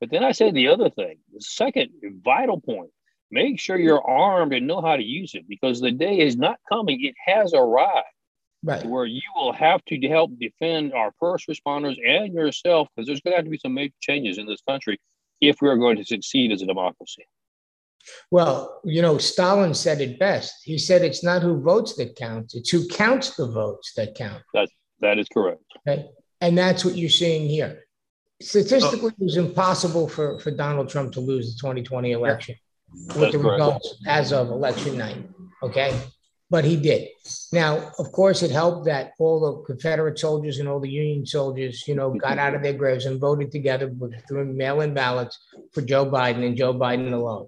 But 0.00 0.10
then 0.10 0.24
I 0.24 0.32
say 0.32 0.50
the 0.50 0.68
other 0.68 0.88
thing, 0.88 1.18
the 1.32 1.40
second 1.40 1.90
vital 2.24 2.60
point, 2.60 2.90
make 3.30 3.60
sure 3.60 3.78
you're 3.78 4.02
armed 4.02 4.54
and 4.54 4.66
know 4.66 4.80
how 4.80 4.96
to 4.96 5.02
use 5.02 5.34
it 5.34 5.46
because 5.48 5.80
the 5.80 5.90
day 5.90 6.20
is 6.20 6.36
not 6.36 6.56
coming. 6.68 7.04
It 7.04 7.14
has 7.26 7.52
arrived. 7.54 8.06
Right. 8.62 8.84
Where 8.84 9.06
you 9.06 9.22
will 9.36 9.54
have 9.54 9.82
to 9.86 9.98
help 10.08 10.32
defend 10.38 10.92
our 10.92 11.12
first 11.18 11.48
responders 11.48 11.96
and 12.06 12.34
yourself 12.34 12.88
because 12.94 13.06
there's 13.06 13.20
going 13.22 13.32
to 13.32 13.36
have 13.36 13.44
to 13.44 13.50
be 13.50 13.58
some 13.58 13.72
major 13.72 13.94
changes 14.00 14.36
in 14.36 14.46
this 14.46 14.60
country 14.68 15.00
if 15.40 15.62
we 15.62 15.68
are 15.68 15.76
going 15.76 15.96
to 15.96 16.04
succeed 16.04 16.52
as 16.52 16.60
a 16.60 16.66
democracy. 16.66 17.24
Well, 18.30 18.80
you 18.84 19.02
know, 19.02 19.18
Stalin 19.18 19.74
said 19.74 20.00
it 20.00 20.18
best. 20.18 20.54
He 20.64 20.78
said 20.78 21.02
it's 21.02 21.24
not 21.24 21.42
who 21.42 21.60
votes 21.60 21.96
that 21.96 22.16
counts, 22.16 22.54
it's 22.54 22.70
who 22.70 22.86
counts 22.88 23.36
the 23.36 23.46
votes 23.46 23.92
that 23.96 24.14
count. 24.14 24.42
That, 24.54 24.68
that 25.00 25.18
is 25.18 25.28
correct. 25.32 25.62
Okay? 25.86 26.06
And 26.40 26.56
that's 26.56 26.84
what 26.84 26.96
you're 26.96 27.10
seeing 27.10 27.48
here. 27.48 27.84
Statistically, 28.40 29.10
oh. 29.10 29.20
it 29.20 29.24
was 29.24 29.36
impossible 29.36 30.08
for, 30.08 30.38
for 30.40 30.50
Donald 30.50 30.88
Trump 30.88 31.12
to 31.12 31.20
lose 31.20 31.54
the 31.54 31.60
2020 31.60 32.12
election 32.12 32.56
with 32.92 33.16
that's 33.16 33.32
the 33.32 33.38
correct. 33.38 33.60
results 33.60 34.02
as 34.06 34.32
of 34.32 34.48
election 34.48 34.96
night. 34.96 35.18
Okay 35.62 35.94
but 36.50 36.64
he 36.64 36.76
did. 36.76 37.08
Now, 37.52 37.92
of 37.98 38.10
course, 38.10 38.42
it 38.42 38.50
helped 38.50 38.84
that 38.86 39.12
all 39.18 39.40
the 39.40 39.62
Confederate 39.62 40.18
soldiers 40.18 40.58
and 40.58 40.68
all 40.68 40.80
the 40.80 40.90
Union 40.90 41.24
soldiers, 41.24 41.86
you 41.86 41.94
know, 41.94 42.10
got 42.10 42.38
out 42.38 42.54
of 42.54 42.62
their 42.62 42.72
graves 42.72 43.06
and 43.06 43.20
voted 43.20 43.52
together 43.52 43.86
with 43.88 44.12
through 44.26 44.52
mail-in 44.52 44.92
ballots 44.92 45.38
for 45.72 45.80
Joe 45.80 46.04
Biden 46.04 46.44
and 46.44 46.56
Joe 46.56 46.74
Biden 46.74 47.12
alone. 47.12 47.46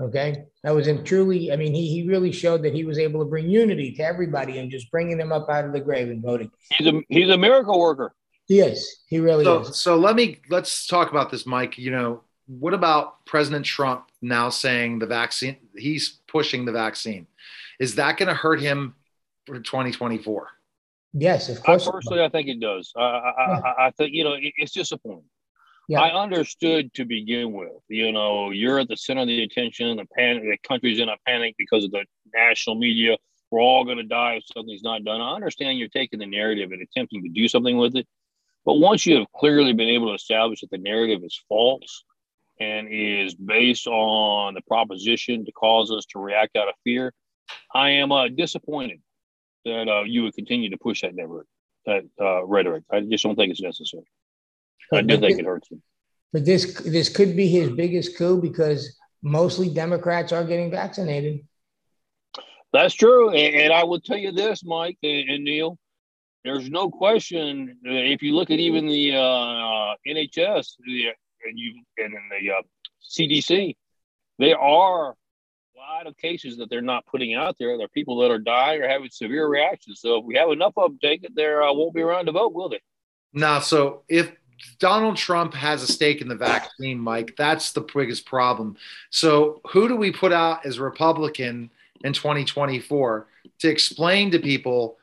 Okay, 0.00 0.44
that 0.62 0.74
was 0.74 0.86
him 0.86 1.04
truly. 1.04 1.50
I 1.50 1.56
mean, 1.56 1.72
he 1.72 1.88
he 1.88 2.06
really 2.06 2.30
showed 2.30 2.62
that 2.64 2.74
he 2.74 2.84
was 2.84 2.98
able 2.98 3.20
to 3.20 3.24
bring 3.24 3.48
unity 3.48 3.92
to 3.92 4.02
everybody 4.02 4.58
and 4.58 4.70
just 4.70 4.90
bringing 4.90 5.16
them 5.16 5.32
up 5.32 5.48
out 5.48 5.64
of 5.64 5.72
the 5.72 5.80
grave 5.80 6.10
and 6.10 6.22
voting. 6.22 6.50
He's 6.76 6.86
a 6.86 7.00
he's 7.08 7.30
a 7.30 7.38
miracle 7.38 7.78
worker. 7.78 8.14
He 8.46 8.60
is. 8.60 9.04
He 9.08 9.18
really 9.20 9.44
so, 9.44 9.60
is. 9.60 9.80
So 9.80 9.96
let 9.96 10.14
me 10.14 10.40
let's 10.50 10.86
talk 10.86 11.10
about 11.10 11.30
this, 11.30 11.46
Mike. 11.46 11.78
You 11.78 11.92
know, 11.92 12.22
what 12.46 12.74
about 12.74 13.24
President 13.24 13.64
Trump 13.64 14.10
now 14.20 14.50
saying 14.50 14.98
the 14.98 15.06
vaccine? 15.06 15.56
He's 15.74 16.20
pushing 16.28 16.66
the 16.66 16.72
vaccine. 16.72 17.26
Is 17.80 17.94
that 17.94 18.18
going 18.18 18.28
to 18.28 18.34
hurt 18.34 18.60
him 18.60 18.94
for 19.46 19.58
2024? 19.58 20.48
Yes, 21.14 21.48
of 21.48 21.62
course. 21.62 21.88
I 21.88 21.90
personally, 21.90 22.22
I 22.22 22.28
think 22.28 22.48
it 22.48 22.60
does. 22.60 22.92
I, 22.96 23.00
I, 23.00 23.74
I 23.86 23.90
think 23.92 24.12
you 24.12 24.24
know 24.24 24.34
it, 24.34 24.52
it's 24.58 24.72
disappointing. 24.72 25.24
Yeah. 25.88 26.00
I 26.00 26.20
understood 26.20 26.92
to 26.94 27.04
begin 27.04 27.52
with. 27.52 27.80
You 27.88 28.10
know, 28.10 28.50
you're 28.50 28.80
at 28.80 28.88
the 28.88 28.96
center 28.96 29.22
of 29.22 29.28
the 29.28 29.42
attention. 29.42 29.96
The 29.96 30.06
panic, 30.16 30.42
the 30.42 30.58
country's 30.66 30.98
in 30.98 31.08
a 31.08 31.16
panic 31.26 31.54
because 31.56 31.84
of 31.84 31.92
the 31.92 32.04
national 32.34 32.76
media. 32.76 33.16
We're 33.50 33.60
all 33.60 33.84
going 33.84 33.98
to 33.98 34.02
die 34.02 34.34
if 34.34 34.44
something's 34.52 34.82
not 34.82 35.04
done. 35.04 35.20
I 35.20 35.34
understand 35.34 35.78
you're 35.78 35.88
taking 35.88 36.18
the 36.18 36.26
narrative 36.26 36.72
and 36.72 36.82
attempting 36.82 37.22
to 37.22 37.28
do 37.28 37.46
something 37.46 37.76
with 37.76 37.94
it, 37.94 38.06
but 38.64 38.74
once 38.74 39.06
you 39.06 39.16
have 39.16 39.30
clearly 39.32 39.72
been 39.72 39.88
able 39.88 40.08
to 40.08 40.14
establish 40.14 40.60
that 40.60 40.70
the 40.70 40.78
narrative 40.78 41.20
is 41.22 41.40
false 41.48 42.04
and 42.58 42.88
is 42.90 43.34
based 43.36 43.86
on 43.86 44.54
the 44.54 44.62
proposition 44.62 45.44
to 45.44 45.52
cause 45.52 45.92
us 45.92 46.04
to 46.06 46.18
react 46.18 46.56
out 46.56 46.68
of 46.68 46.74
fear, 46.82 47.12
I 47.72 47.90
am 47.90 48.10
uh, 48.10 48.26
disappointed 48.28 49.00
that 49.64 49.88
uh, 49.88 50.02
you 50.02 50.24
would 50.24 50.34
continue 50.34 50.70
to 50.70 50.78
push 50.78 51.02
that 51.02 51.14
rhetoric. 51.16 51.46
That 51.86 52.02
uh, 52.20 52.44
rhetoric. 52.44 52.82
I 52.90 53.00
just 53.00 53.22
don't 53.22 53.36
think 53.36 53.52
it's 53.52 53.62
necessary. 53.62 54.02
I 54.92 55.02
do 55.02 55.18
think 55.18 55.38
it 55.38 55.46
hurts 55.46 55.70
him. 55.70 55.82
But 56.32 56.44
this 56.44 56.74
this 56.80 57.08
could 57.08 57.36
be 57.36 57.48
his 57.48 57.70
biggest 57.70 58.16
coup 58.18 58.40
because 58.40 58.98
mostly 59.22 59.68
Democrats 59.68 60.32
are 60.32 60.44
getting 60.44 60.70
vaccinated. 60.70 61.46
That's 62.72 62.94
true, 62.94 63.30
and, 63.30 63.54
and 63.54 63.72
I 63.72 63.84
will 63.84 64.00
tell 64.00 64.18
you 64.18 64.32
this, 64.32 64.64
Mike 64.64 64.98
and, 65.02 65.30
and, 65.30 65.44
Neil. 65.44 65.78
There's 66.44 66.68
no 66.68 66.90
question. 66.90 67.78
If 67.82 68.22
you 68.22 68.34
look 68.34 68.50
at 68.50 68.58
even 68.58 68.86
the 68.86 69.14
uh, 69.16 69.94
NHS 70.06 70.74
the, 70.84 71.06
and 71.44 71.58
you 71.58 71.82
and 71.96 72.14
the 72.30 72.50
uh, 72.50 72.62
CDC, 73.08 73.76
there 74.38 74.58
are 74.58 75.10
a 75.10 75.14
lot 75.78 76.06
of 76.06 76.16
cases 76.16 76.58
that 76.58 76.68
they're 76.70 76.82
not 76.82 77.06
putting 77.06 77.34
out 77.34 77.56
there. 77.58 77.76
There 77.76 77.86
are 77.86 77.88
people 77.88 78.18
that 78.18 78.30
are 78.30 78.38
dying 78.38 78.82
or 78.82 78.88
having 78.88 79.08
severe 79.10 79.48
reactions. 79.48 80.00
So 80.00 80.18
if 80.18 80.24
we 80.24 80.36
have 80.36 80.50
enough 80.50 80.74
of 80.76 80.90
them 80.90 80.98
take 81.02 81.24
it, 81.24 81.32
there 81.34 81.62
uh, 81.62 81.72
won't 81.72 81.94
be 81.94 82.02
around 82.02 82.26
to 82.26 82.32
vote, 82.32 82.52
will 82.52 82.68
they? 82.68 82.80
No. 83.32 83.60
So 83.60 84.04
if 84.08 84.30
Donald 84.78 85.16
Trump 85.16 85.54
has 85.54 85.82
a 85.82 85.86
stake 85.86 86.20
in 86.20 86.28
the 86.28 86.34
vaccine, 86.34 86.98
Mike, 86.98 87.34
that's 87.36 87.72
the 87.72 87.86
biggest 87.94 88.26
problem. 88.26 88.76
So 89.10 89.60
who 89.70 89.88
do 89.88 89.96
we 89.96 90.12
put 90.12 90.32
out 90.32 90.64
as 90.66 90.78
Republican 90.78 91.70
in 92.04 92.12
2024 92.12 93.26
to 93.60 93.68
explain 93.68 94.30
to 94.30 94.38
people? 94.38 94.98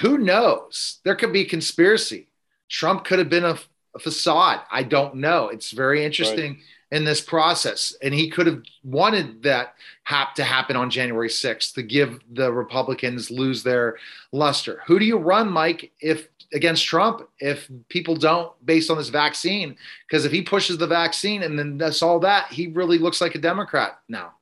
Who 0.00 0.18
knows? 0.18 1.00
There 1.04 1.16
could 1.16 1.32
be 1.32 1.44
conspiracy. 1.44 2.28
Trump 2.68 3.04
could 3.04 3.18
have 3.18 3.28
been 3.28 3.44
a, 3.44 3.58
a 3.94 3.98
facade. 3.98 4.60
I 4.70 4.82
don't 4.82 5.16
know. 5.16 5.48
It's 5.48 5.70
very 5.70 6.04
interesting. 6.04 6.52
Right 6.52 6.62
in 6.94 7.04
this 7.04 7.20
process. 7.20 7.92
And 8.02 8.14
he 8.14 8.30
could 8.30 8.46
have 8.46 8.62
wanted 8.84 9.42
that 9.42 9.74
hap 10.04 10.36
to 10.36 10.44
happen 10.44 10.76
on 10.76 10.90
January 10.90 11.28
6th 11.28 11.74
to 11.74 11.82
give 11.82 12.20
the 12.30 12.52
Republicans 12.52 13.32
lose 13.32 13.64
their 13.64 13.96
luster. 14.30 14.80
Who 14.86 15.00
do 15.00 15.04
you 15.04 15.16
run, 15.16 15.50
Mike, 15.50 15.90
if 16.00 16.28
against 16.54 16.86
Trump 16.86 17.28
if 17.38 17.68
people 17.88 18.16
don't 18.16 18.50
based 18.64 18.90
on 18.90 18.96
this 18.96 19.10
vaccine? 19.10 19.76
Because 20.08 20.24
if 20.24 20.32
he 20.32 20.40
pushes 20.40 20.78
the 20.78 20.86
vaccine 20.86 21.42
and 21.42 21.58
then 21.58 21.76
that's 21.76 22.00
all 22.00 22.20
that, 22.20 22.50
he 22.50 22.68
really 22.68 22.98
looks 22.98 23.20
like 23.20 23.34
a 23.34 23.38
Democrat 23.38 23.98
now. 24.08 24.32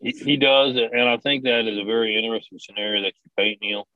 He, 0.00 0.12
he 0.12 0.36
does, 0.36 0.76
and 0.76 1.08
I 1.08 1.16
think 1.16 1.42
that 1.42 1.66
is 1.66 1.76
a 1.76 1.84
very 1.84 2.16
interesting 2.16 2.58
scenario 2.60 3.02
that 3.02 3.14
you 3.24 3.30
paint, 3.36 3.58
Neil. 3.60 3.88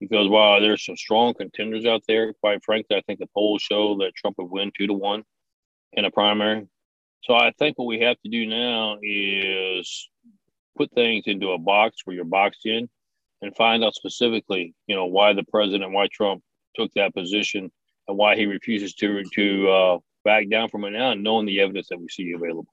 Because 0.00 0.28
while 0.28 0.60
there's 0.60 0.84
some 0.84 0.96
strong 0.96 1.34
contenders 1.34 1.86
out 1.86 2.02
there, 2.08 2.32
quite 2.34 2.64
frankly, 2.64 2.96
I 2.96 3.02
think 3.06 3.20
the 3.20 3.28
polls 3.32 3.62
show 3.62 3.96
that 3.98 4.14
Trump 4.16 4.36
would 4.38 4.50
win 4.50 4.72
two 4.76 4.88
to 4.88 4.92
one 4.92 5.22
in 5.92 6.04
a 6.04 6.10
primary. 6.10 6.66
So 7.22 7.34
I 7.34 7.52
think 7.58 7.78
what 7.78 7.86
we 7.86 8.00
have 8.00 8.20
to 8.22 8.28
do 8.28 8.44
now 8.44 8.98
is 9.00 10.10
put 10.76 10.92
things 10.92 11.24
into 11.26 11.52
a 11.52 11.58
box 11.58 11.98
where 12.04 12.16
you're 12.16 12.24
boxed 12.24 12.66
in 12.66 12.88
and 13.40 13.56
find 13.56 13.84
out 13.84 13.94
specifically, 13.94 14.74
you 14.86 14.96
know, 14.96 15.06
why 15.06 15.32
the 15.32 15.44
president, 15.44 15.92
why 15.92 16.08
Trump 16.12 16.42
took 16.74 16.92
that 16.94 17.14
position 17.14 17.70
and 18.08 18.16
why 18.16 18.36
he 18.36 18.46
refuses 18.46 18.94
to 18.94 19.22
to 19.34 19.68
uh, 19.68 19.98
back 20.24 20.48
down 20.48 20.68
from 20.68 20.84
it 20.84 20.90
now, 20.90 21.14
knowing 21.14 21.46
the 21.46 21.60
evidence 21.60 21.88
that 21.88 22.00
we 22.00 22.08
see 22.08 22.32
available. 22.32 22.66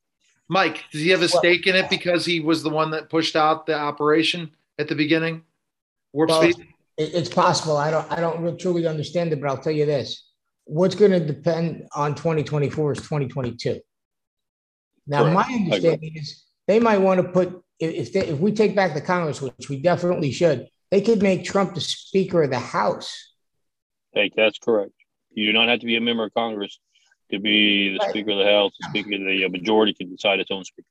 Mike, 0.49 0.84
does 0.91 1.02
he 1.02 1.10
have 1.10 1.22
a 1.22 1.30
stake 1.30 1.66
in 1.68 1.76
it 1.76 1.89
because 1.89 2.26
he 2.26 2.41
was 2.41 2.62
the 2.62 2.70
one 2.70 2.91
that 2.91 3.10
pushed 3.10 3.36
out 3.36 3.66
the 3.66 3.76
operation 3.76 4.52
at 4.80 4.89
the 4.89 4.95
beginning? 4.95 5.43
Warp 6.12 6.30
well, 6.30 6.41
speed. 6.41 6.68
It's 6.97 7.30
possible. 7.30 7.78
I 7.78 7.89
don't. 7.89 8.12
I 8.12 8.20
don't 8.20 8.41
really 8.41 8.58
truly 8.58 8.86
understand 8.86 9.32
it, 9.32 9.39
but 9.39 9.49
I'll 9.49 9.58
tell 9.58 9.72
you 9.72 9.86
this: 9.86 10.28
what's 10.66 10.95
going 10.95 11.12
to 11.12 11.20
depend 11.20 11.88
on 11.95 12.16
2024 12.16 12.91
is 12.91 12.97
2022. 12.99 13.80
Now, 15.08 15.24
Correct. 15.24 15.36
my 15.36 15.54
understanding 15.54 16.14
is 16.16 16.43
they 16.68 16.80
might 16.80 16.99
want 16.99 17.22
to 17.22 17.28
put 17.28 17.64
if 17.80 18.14
they, 18.14 18.28
if 18.28 18.39
we 18.39 18.52
take 18.52 18.76
back 18.76 18.93
the 18.93 19.02
Congress, 19.02 19.41
which 19.41 19.70
we 19.70 19.82
definitely 19.82 20.32
should, 20.32 20.68
they 20.91 21.02
could 21.02 21.22
make 21.22 21.43
Trump 21.43 21.74
the 21.74 21.82
Speaker 21.82 22.43
of 22.43 22.52
the 22.52 22.60
House. 22.60 23.30
Hey, 24.14 24.32
that's 24.36 24.59
correct. 24.59 24.93
You 25.32 25.45
do 25.47 25.53
not 25.53 25.70
have 25.70 25.80
to 25.80 25.86
be 25.86 25.95
a 25.95 26.01
member 26.01 26.26
of 26.26 26.34
Congress 26.34 26.80
to 27.32 27.39
be 27.39 27.97
the. 27.97 28.09
Speaker 28.09 28.32
of 28.32 28.39
the 28.39 28.45
House. 28.45 28.72
The 28.80 28.89
Speaker 28.89 29.16
of 29.16 29.22
the 29.22 29.45
uh, 29.45 29.49
majority 29.49 29.93
can 29.93 30.09
decide 30.09 30.39
its 30.39 30.51
own 30.51 30.64
Speaker. 30.64 30.88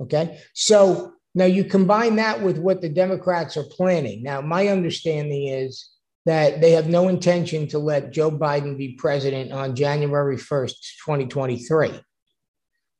Okay, 0.00 0.38
so 0.52 1.14
now 1.34 1.44
you 1.44 1.64
combine 1.64 2.16
that 2.16 2.42
with 2.42 2.58
what 2.58 2.80
the 2.80 2.88
Democrats 2.88 3.56
are 3.56 3.64
planning. 3.64 4.22
Now, 4.22 4.40
my 4.40 4.68
understanding 4.68 5.48
is 5.48 5.90
that 6.24 6.60
they 6.60 6.72
have 6.72 6.88
no 6.88 7.08
intention 7.08 7.66
to 7.68 7.78
let 7.78 8.12
Joe 8.12 8.30
Biden 8.30 8.78
be 8.78 8.94
president 8.94 9.52
on 9.52 9.74
January 9.74 10.36
1st, 10.36 10.74
2023. 11.04 12.00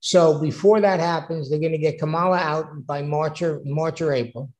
So 0.00 0.40
before 0.40 0.80
that 0.80 0.98
happens, 0.98 1.48
they're 1.48 1.60
going 1.60 1.72
to 1.72 1.78
get 1.78 1.98
Kamala 1.98 2.38
out 2.38 2.86
by 2.86 3.02
March 3.02 3.42
or 3.42 3.60
March 3.64 4.00
or 4.00 4.12
April. 4.12 4.50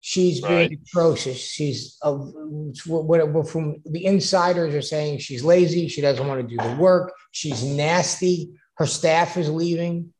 She's 0.00 0.42
right. 0.42 0.68
being 0.68 0.80
atrocious. 0.82 1.38
She's 1.38 1.98
what, 2.02 3.48
from 3.48 3.82
the 3.84 4.06
insiders 4.06 4.74
are 4.74 4.82
saying 4.82 5.18
she's 5.18 5.44
lazy. 5.44 5.88
She 5.88 6.00
doesn't 6.00 6.26
want 6.26 6.40
to 6.40 6.56
do 6.56 6.56
the 6.56 6.76
work. 6.76 7.12
She's 7.32 7.62
nasty. 7.62 8.52
Her 8.76 8.86
staff 8.86 9.36
is 9.36 9.50
leaving. 9.50 10.14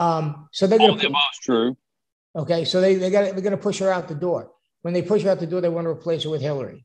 Um, 0.00 0.48
so 0.52 0.66
they're 0.66 0.78
going 0.78 0.98
to. 0.98 1.08
Most 1.08 1.42
true. 1.42 1.76
Okay, 2.34 2.66
so 2.66 2.82
they 2.82 2.96
they 2.96 3.10
got 3.10 3.22
they're 3.22 3.40
going 3.40 3.52
to 3.52 3.56
push 3.56 3.78
her 3.78 3.90
out 3.90 4.08
the 4.08 4.14
door. 4.14 4.50
When 4.82 4.92
they 4.92 5.02
push 5.02 5.22
her 5.22 5.30
out 5.30 5.40
the 5.40 5.46
door, 5.46 5.62
they 5.62 5.70
want 5.70 5.86
to 5.86 5.90
replace 5.90 6.24
her 6.24 6.30
with 6.30 6.42
Hillary. 6.42 6.84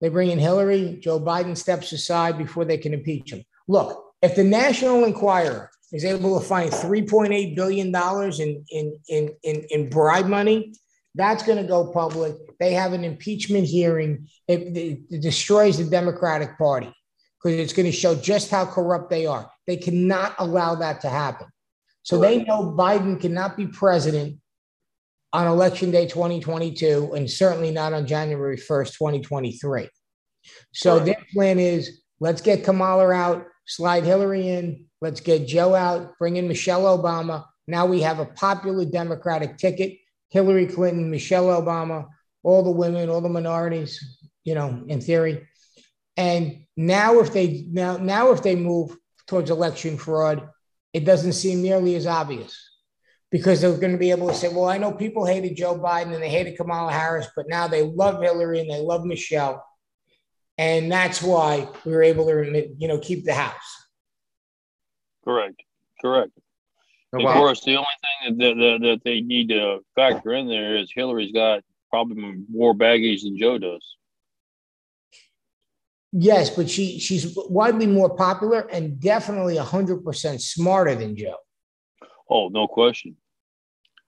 They 0.00 0.08
bring 0.08 0.30
in 0.30 0.38
Hillary. 0.38 0.98
Joe 1.02 1.18
Biden 1.18 1.56
steps 1.56 1.92
aside 1.92 2.38
before 2.38 2.64
they 2.64 2.78
can 2.78 2.94
impeach 2.94 3.32
him. 3.32 3.44
Look, 3.66 4.04
if 4.22 4.36
the 4.36 4.44
National 4.44 5.04
Enquirer 5.04 5.70
is 5.92 6.04
able 6.04 6.38
to 6.38 6.46
find 6.46 6.70
$3.8 6.70 7.54
billion 7.54 7.94
in, 7.94 8.64
in, 8.70 8.98
in, 9.08 9.30
in, 9.42 9.66
in 9.70 9.88
bribe 9.88 10.26
money, 10.26 10.72
that's 11.16 11.42
going 11.42 11.58
to 11.58 11.64
go 11.64 11.90
public. 11.92 12.36
They 12.60 12.72
have 12.74 12.92
an 12.92 13.02
impeachment 13.02 13.66
hearing. 13.66 14.28
It, 14.46 14.60
it, 14.60 15.00
it 15.10 15.22
destroys 15.22 15.78
the 15.78 15.84
Democratic 15.84 16.56
Party 16.58 16.92
because 17.42 17.58
it's 17.58 17.72
going 17.72 17.86
to 17.86 17.92
show 17.92 18.14
just 18.14 18.50
how 18.50 18.66
corrupt 18.66 19.10
they 19.10 19.26
are. 19.26 19.50
They 19.66 19.76
cannot 19.76 20.34
allow 20.38 20.74
that 20.76 21.00
to 21.00 21.08
happen. 21.08 21.48
So 22.02 22.20
they 22.20 22.44
know 22.44 22.74
Biden 22.78 23.20
cannot 23.20 23.56
be 23.56 23.66
president 23.66 24.38
on 25.32 25.48
election 25.48 25.90
day 25.90 26.06
2022 26.06 27.12
and 27.14 27.28
certainly 27.28 27.72
not 27.72 27.92
on 27.92 28.06
January 28.06 28.56
1st, 28.56 28.96
2023. 28.96 29.88
So 30.72 31.00
their 31.00 31.16
plan 31.32 31.58
is 31.58 32.02
let's 32.20 32.40
get 32.40 32.62
Kamala 32.62 33.10
out, 33.10 33.46
slide 33.66 34.04
Hillary 34.04 34.48
in, 34.48 34.84
let's 35.00 35.20
get 35.20 35.48
Joe 35.48 35.74
out, 35.74 36.16
bring 36.18 36.36
in 36.36 36.46
Michelle 36.46 36.84
Obama. 36.96 37.44
Now 37.66 37.86
we 37.86 38.02
have 38.02 38.20
a 38.20 38.26
popular 38.26 38.84
Democratic 38.84 39.58
ticket 39.58 39.98
Hillary 40.30 40.66
Clinton, 40.66 41.10
Michelle 41.10 41.46
Obama, 41.46 42.06
all 42.42 42.62
the 42.62 42.70
women, 42.70 43.08
all 43.08 43.20
the 43.20 43.28
minorities, 43.28 44.18
you 44.44 44.54
know, 44.54 44.84
in 44.88 45.00
theory. 45.00 45.48
And 46.16 46.64
now 46.76 47.18
if 47.20 47.32
they 47.32 47.66
now 47.70 47.96
now 47.96 48.32
if 48.32 48.42
they 48.42 48.56
move 48.56 48.96
towards 49.26 49.50
election 49.50 49.98
fraud, 49.98 50.48
it 50.92 51.04
doesn't 51.04 51.34
seem 51.34 51.62
nearly 51.62 51.94
as 51.96 52.06
obvious 52.06 52.56
because 53.30 53.60
they're 53.60 53.76
going 53.76 53.92
to 53.92 53.98
be 53.98 54.12
able 54.12 54.28
to 54.28 54.34
say, 54.34 54.48
well, 54.48 54.66
I 54.66 54.78
know 54.78 54.92
people 54.92 55.26
hated 55.26 55.56
Joe 55.56 55.78
Biden 55.78 56.14
and 56.14 56.22
they 56.22 56.30
hated 56.30 56.56
Kamala 56.56 56.92
Harris, 56.92 57.26
but 57.34 57.48
now 57.48 57.68
they 57.68 57.82
love 57.82 58.22
Hillary 58.22 58.60
and 58.60 58.70
they 58.70 58.80
love 58.80 59.04
Michelle. 59.04 59.64
And 60.58 60.90
that's 60.90 61.22
why 61.22 61.68
we 61.84 61.92
were 61.92 62.02
able 62.02 62.26
to, 62.26 62.74
you 62.78 62.88
know, 62.88 62.98
keep 62.98 63.24
the 63.24 63.34
House. 63.34 63.86
Correct. 65.24 65.60
Correct. 66.00 66.30
Oh, 67.16 67.24
wow. 67.24 67.30
Of 67.30 67.36
course, 67.36 67.64
the 67.64 67.76
only 67.76 67.86
thing 68.02 68.38
that, 68.38 68.54
that, 68.56 68.78
that 68.82 69.00
they 69.04 69.20
need 69.20 69.48
to 69.48 69.80
factor 69.94 70.32
in 70.34 70.48
there 70.48 70.76
is 70.76 70.92
Hillary's 70.94 71.32
got 71.32 71.62
probably 71.90 72.42
more 72.50 72.74
baggage 72.74 73.22
than 73.22 73.38
Joe 73.38 73.58
does. 73.58 73.96
Yes, 76.12 76.50
but 76.50 76.70
she 76.70 76.98
she's 76.98 77.36
widely 77.48 77.86
more 77.86 78.14
popular 78.16 78.60
and 78.60 78.98
definitely 79.00 79.56
hundred 79.56 80.04
percent 80.04 80.40
smarter 80.40 80.94
than 80.94 81.16
Joe. 81.16 81.36
Oh, 82.28 82.48
no 82.48 82.66
question. 82.66 83.16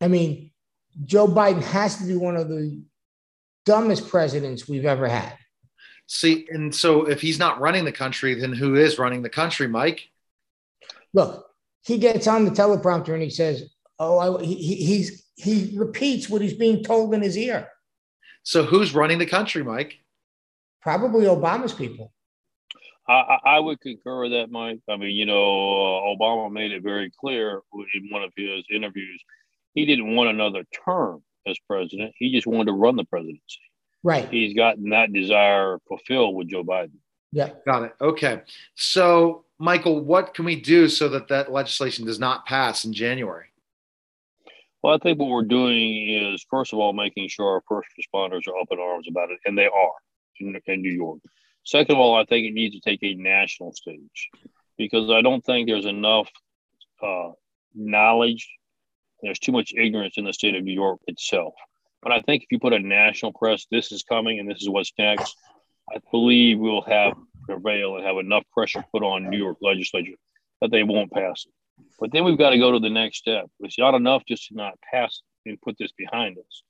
I 0.01 0.09
mean, 0.09 0.53
Joe 1.05 1.27
Biden 1.27 1.63
has 1.63 1.97
to 1.97 2.05
be 2.07 2.17
one 2.17 2.37
of 2.37 2.49
the 2.49 2.83
dumbest 3.67 4.09
presidents 4.09 4.69
we've 4.69 4.87
ever 4.87 5.09
had. 5.09 5.37
See, 6.07 6.47
and 6.51 6.75
so 6.75 7.07
if 7.07 7.21
he's 7.21 7.39
not 7.39 7.61
running 7.61 7.85
the 7.85 7.93
country, 7.93 8.35
then 8.35 8.53
who 8.53 8.77
is 8.77 8.99
running 8.99 9.23
the 9.23 9.29
country, 9.29 9.69
Mike? 9.69 10.09
Look, 11.13 11.48
he 11.83 11.99
gets 11.99 12.27
on 12.27 12.45
the 12.45 12.51
teleprompter 12.51 13.15
and 13.15 13.23
he 13.23 13.31
says, 13.31 13.65
"Oh, 13.99 14.19
I, 14.19 14.45
he, 14.45 14.75
he's 14.75 15.27
he 15.37 15.73
repeats 15.77 16.29
what 16.29 16.43
he's 16.43 16.55
being 16.55 16.83
told 16.83 17.15
in 17.15 17.23
his 17.23 17.37
ear." 17.37 17.69
So 18.43 18.65
who's 18.65 18.95
running 18.95 19.19
the 19.19 19.27
country, 19.27 19.63
Mike? 19.63 19.99
Probably 20.83 21.27
Obama's 21.27 21.73
people. 21.73 22.13
I, 23.09 23.39
I 23.45 23.59
would 23.59 23.81
concur 23.81 24.23
with 24.23 24.33
that, 24.33 24.51
Mike. 24.51 24.81
I 24.89 24.97
mean, 24.97 25.17
you 25.17 25.25
know, 25.25 25.35
uh, 25.35 26.15
Obama 26.15 26.53
made 26.53 26.73
it 26.73 26.83
very 26.83 27.11
clear 27.19 27.63
in 27.95 28.09
one 28.11 28.23
of 28.23 28.33
his 28.37 28.65
interviews 28.71 29.23
he 29.75 29.87
didn't 29.87 30.15
want 30.15 30.31
another 30.31 30.65
term 30.85 31.23
as 31.47 31.57
president. 31.69 32.13
He 32.19 32.33
just 32.33 32.47
wanted 32.47 32.67
to 32.67 32.73
run 32.73 32.97
the 32.97 33.05
presidency. 33.05 33.61
Right. 34.03 34.29
He's 34.29 34.55
gotten 34.55 34.91
that 34.91 35.13
desire 35.13 35.79
fulfilled 35.89 36.35
with 36.35 36.49
Joe 36.49 36.65
Biden. 36.65 36.99
Yeah. 37.33 37.51
Got 37.67 37.85
it. 37.85 37.93
Okay. 38.01 38.43
So, 38.75 39.45
Michael, 39.59 40.05
what 40.05 40.35
can 40.35 40.45
we 40.45 40.61
do 40.61 40.89
so 40.89 41.09
that 41.11 41.29
that 41.29 41.53
legislation 41.53 42.07
does 42.07 42.19
not 42.19 42.47
pass 42.47 42.85
in 42.85 42.93
January? 42.93 43.47
Well, 44.83 44.95
I 44.95 44.99
think 44.99 45.19
what 45.19 45.29
we're 45.29 45.43
doing 45.43 46.09
is, 46.09 46.47
first 46.49 46.73
of 46.73 46.79
all, 46.79 46.93
making 46.93 47.29
sure 47.29 47.47
our 47.47 47.63
first 47.69 47.89
responders 47.99 48.47
are 48.47 48.59
up 48.59 48.69
in 48.71 48.79
arms 48.79 49.07
about 49.09 49.31
it, 49.31 49.39
and 49.45 49.59
they 49.59 49.67
are 49.67 49.93
in, 50.41 50.59
in 50.67 50.83
New 50.83 50.93
York. 50.93 51.19
Second 51.65 51.97
of 51.97 52.01
all, 52.01 52.15
I 52.15 52.25
think 52.25 52.47
it 52.47 52.55
needs 52.55 52.75
to 52.77 52.81
take 52.81 53.03
a 53.03 53.15
national 53.15 53.73
stage 53.73 54.31
because 54.79 55.11
I 55.11 55.21
don't 55.21 55.45
think 55.45 55.69
there's 55.69 55.85
enough 55.85 56.31
uh, 57.03 57.31
knowledge. 57.75 58.49
There's 59.21 59.41
too 59.41 59.53
much 59.53 59.75
ignorance 59.77 60.15
in 60.17 60.25
the 60.25 60.33
state 60.33 60.55
of 60.55 60.63
New 60.63 60.73
York 60.73 61.01
itself. 61.09 61.55
But 62.01 62.13
I 62.13 62.21
think 62.21 62.45
if 62.45 62.53
you 62.53 62.61
put 62.61 62.73
a 62.73 62.79
national 62.79 63.33
press, 63.33 63.67
this 63.71 63.91
is 63.91 64.05
coming 64.05 64.39
and 64.39 64.49
this 64.49 64.63
is 64.63 64.69
what's 64.69 64.93
next, 64.97 65.37
I 65.95 65.99
believe 66.11 66.59
we'll 66.59 66.83
have 66.83 67.15
prevail 67.45 67.97
and 67.97 68.05
have 68.05 68.19
enough 68.19 68.45
pressure 68.53 68.85
put 68.93 69.03
on 69.03 69.31
New 69.31 69.39
York 69.39 69.57
legislature 69.63 70.17
that 70.61 70.71
they 70.71 70.83
won't 70.83 71.13
pass 71.13 71.47
it. 71.47 71.53
But 71.99 72.13
then 72.13 72.25
we've 72.25 72.39
got 72.39 72.51
to 72.51 72.59
go 72.59 72.73
to 72.73 72.79
the 72.79 72.91
next 72.91 73.19
step. 73.19 73.47
It's 73.61 73.79
not 73.79 73.95
enough 73.95 74.23
just 74.27 74.49
to 74.49 74.55
not 74.55 74.79
pass 74.93 75.23
and 75.47 75.61
put 75.61 75.77
this 75.79 75.93
behind 75.93 76.39
us. 76.39 76.63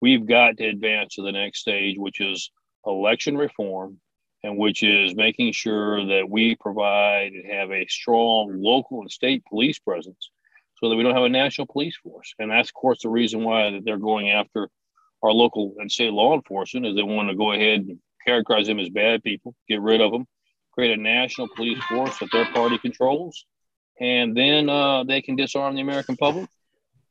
We've 0.00 0.26
got 0.26 0.58
to 0.58 0.66
advance 0.66 1.14
to 1.14 1.22
the 1.22 1.32
next 1.32 1.60
stage, 1.60 1.96
which 1.98 2.20
is 2.20 2.50
election 2.84 3.36
reform 3.36 3.98
and 4.42 4.58
which 4.58 4.82
is 4.82 5.14
making 5.14 5.52
sure 5.52 6.04
that 6.06 6.28
we 6.28 6.56
provide 6.56 7.32
and 7.32 7.50
have 7.50 7.70
a 7.70 7.86
strong 7.88 8.60
local 8.60 9.00
and 9.00 9.10
state 9.10 9.44
police 9.46 9.78
presence 9.78 10.30
so 10.76 10.90
that 10.90 10.96
we 10.96 11.02
don't 11.02 11.14
have 11.14 11.24
a 11.24 11.28
national 11.28 11.66
police 11.66 11.96
force. 11.96 12.34
And 12.38 12.50
that's, 12.50 12.68
of 12.68 12.74
course, 12.74 13.02
the 13.02 13.08
reason 13.08 13.42
why 13.42 13.70
that 13.70 13.84
they're 13.84 13.96
going 13.96 14.30
after 14.30 14.68
our 15.22 15.32
local 15.32 15.74
and 15.78 15.90
state 15.90 16.12
law 16.12 16.34
enforcement 16.34 16.86
is 16.86 16.94
they 16.94 17.02
want 17.02 17.30
to 17.30 17.34
go 17.34 17.52
ahead 17.52 17.80
and 17.80 17.98
characterize 18.26 18.66
them 18.66 18.80
as 18.80 18.88
bad 18.88 19.22
people, 19.22 19.54
get 19.68 19.80
rid 19.80 20.00
of 20.00 20.12
them, 20.12 20.26
create 20.72 20.98
a 20.98 21.00
national 21.00 21.48
police 21.54 21.82
force 21.84 22.18
that 22.18 22.30
their 22.32 22.46
party 22.46 22.78
controls, 22.78 23.44
and 24.00 24.36
then 24.36 24.68
uh, 24.68 25.04
they 25.04 25.22
can 25.22 25.36
disarm 25.36 25.74
the 25.74 25.80
American 25.80 26.16
public 26.16 26.48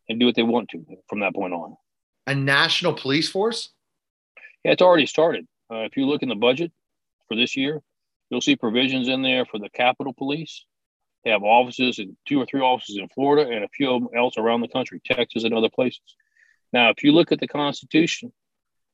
and 0.10 0.20
do 0.20 0.26
what 0.26 0.36
they 0.36 0.44
want 0.44 0.70
to 0.70 0.86
from 1.08 1.22
that 1.22 1.34
point 1.34 1.54
on. 1.54 1.76
A 2.28 2.36
national 2.36 2.94
police 2.94 3.30
force? 3.30 3.70
Yeah, 4.64 4.72
it's 4.72 4.82
already 4.82 5.06
started. 5.06 5.48
Uh, 5.72 5.80
if 5.80 5.98
you 5.98 6.06
look 6.06 6.22
in 6.22 6.30
the 6.30 6.36
budget, 6.36 6.72
for 7.28 7.36
this 7.36 7.56
year. 7.56 7.82
You'll 8.30 8.42
see 8.42 8.56
provisions 8.56 9.08
in 9.08 9.22
there 9.22 9.46
for 9.46 9.60
the 9.60 9.70
Capitol 9.70 10.14
Police. 10.14 10.66
They 11.24 11.32
have 11.32 11.44
offices 11.44 12.00
in 12.00 12.16
two 12.28 12.40
or 12.40 12.46
three 12.46 12.62
offices 12.62 12.98
in 12.98 13.08
Florida 13.10 13.50
and 13.50 13.64
a 13.64 13.70
few 13.70 13.92
of 13.92 14.02
them 14.02 14.10
else 14.16 14.38
around 14.38 14.62
the 14.62 14.68
country, 14.68 15.02
Texas 15.04 15.44
and 15.44 15.54
other 15.54 15.70
places. 15.70 16.02
Now, 16.72 16.90
if 16.90 17.04
you 17.04 17.12
look 17.12 17.32
at 17.32 17.40
the 17.40 17.48
Constitution 17.48 18.32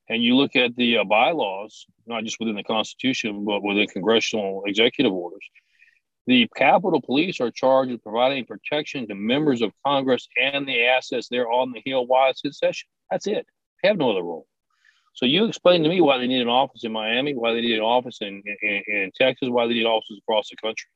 and 0.10 0.24
you 0.24 0.36
look 0.36 0.56
at 0.56 0.76
the 0.76 0.97
uh, 0.97 1.04
bylaws, 1.04 1.86
not 2.06 2.24
just 2.24 2.39
within 2.39 2.56
the 2.56 2.64
Constitution, 2.64 3.45
but 3.45 3.64
within 3.64 3.88
congressional 3.88 4.64
executive 4.66 5.14
orders, 5.14 5.47
the 6.28 6.47
Capitol 6.56 7.02
Police 7.02 7.39
are 7.39 7.52
charged 7.52 7.91
with 7.91 8.04
providing 8.04 8.45
protection 8.45 9.08
to 9.08 9.16
members 9.16 9.62
of 9.62 9.72
Congress 9.86 10.28
and 10.39 10.68
the 10.68 10.86
assets 10.86 11.28
there 11.30 11.49
on 11.49 11.72
the 11.72 11.82
Hill 11.86 12.06
while 12.06 12.30
it's 12.30 12.41
in 12.43 12.54
session. 12.54 12.88
That's 13.10 13.28
it. 13.28 13.45
They 13.82 13.89
have 13.89 13.97
no 13.97 14.12
other 14.12 14.22
role. 14.22 14.45
So 15.14 15.26
you 15.26 15.45
explain 15.45 15.84
to 15.84 15.89
me 15.89 15.99
why 15.99 16.18
they 16.18 16.28
need 16.28 16.41
an 16.41 16.47
office 16.47 16.84
in 16.84 16.91
Miami, 16.91 17.34
why 17.34 17.54
they 17.54 17.62
need 17.62 17.76
an 17.76 17.82
office 17.82 18.20
in, 18.22 18.41
in, 18.62 18.84
in 18.88 19.12
Texas, 19.20 19.49
why 19.49 19.68
they 19.68 19.74
need 19.74 19.86
offices 19.86 20.20
across 20.20 20.49
the 20.49 20.56
country. 20.56 20.89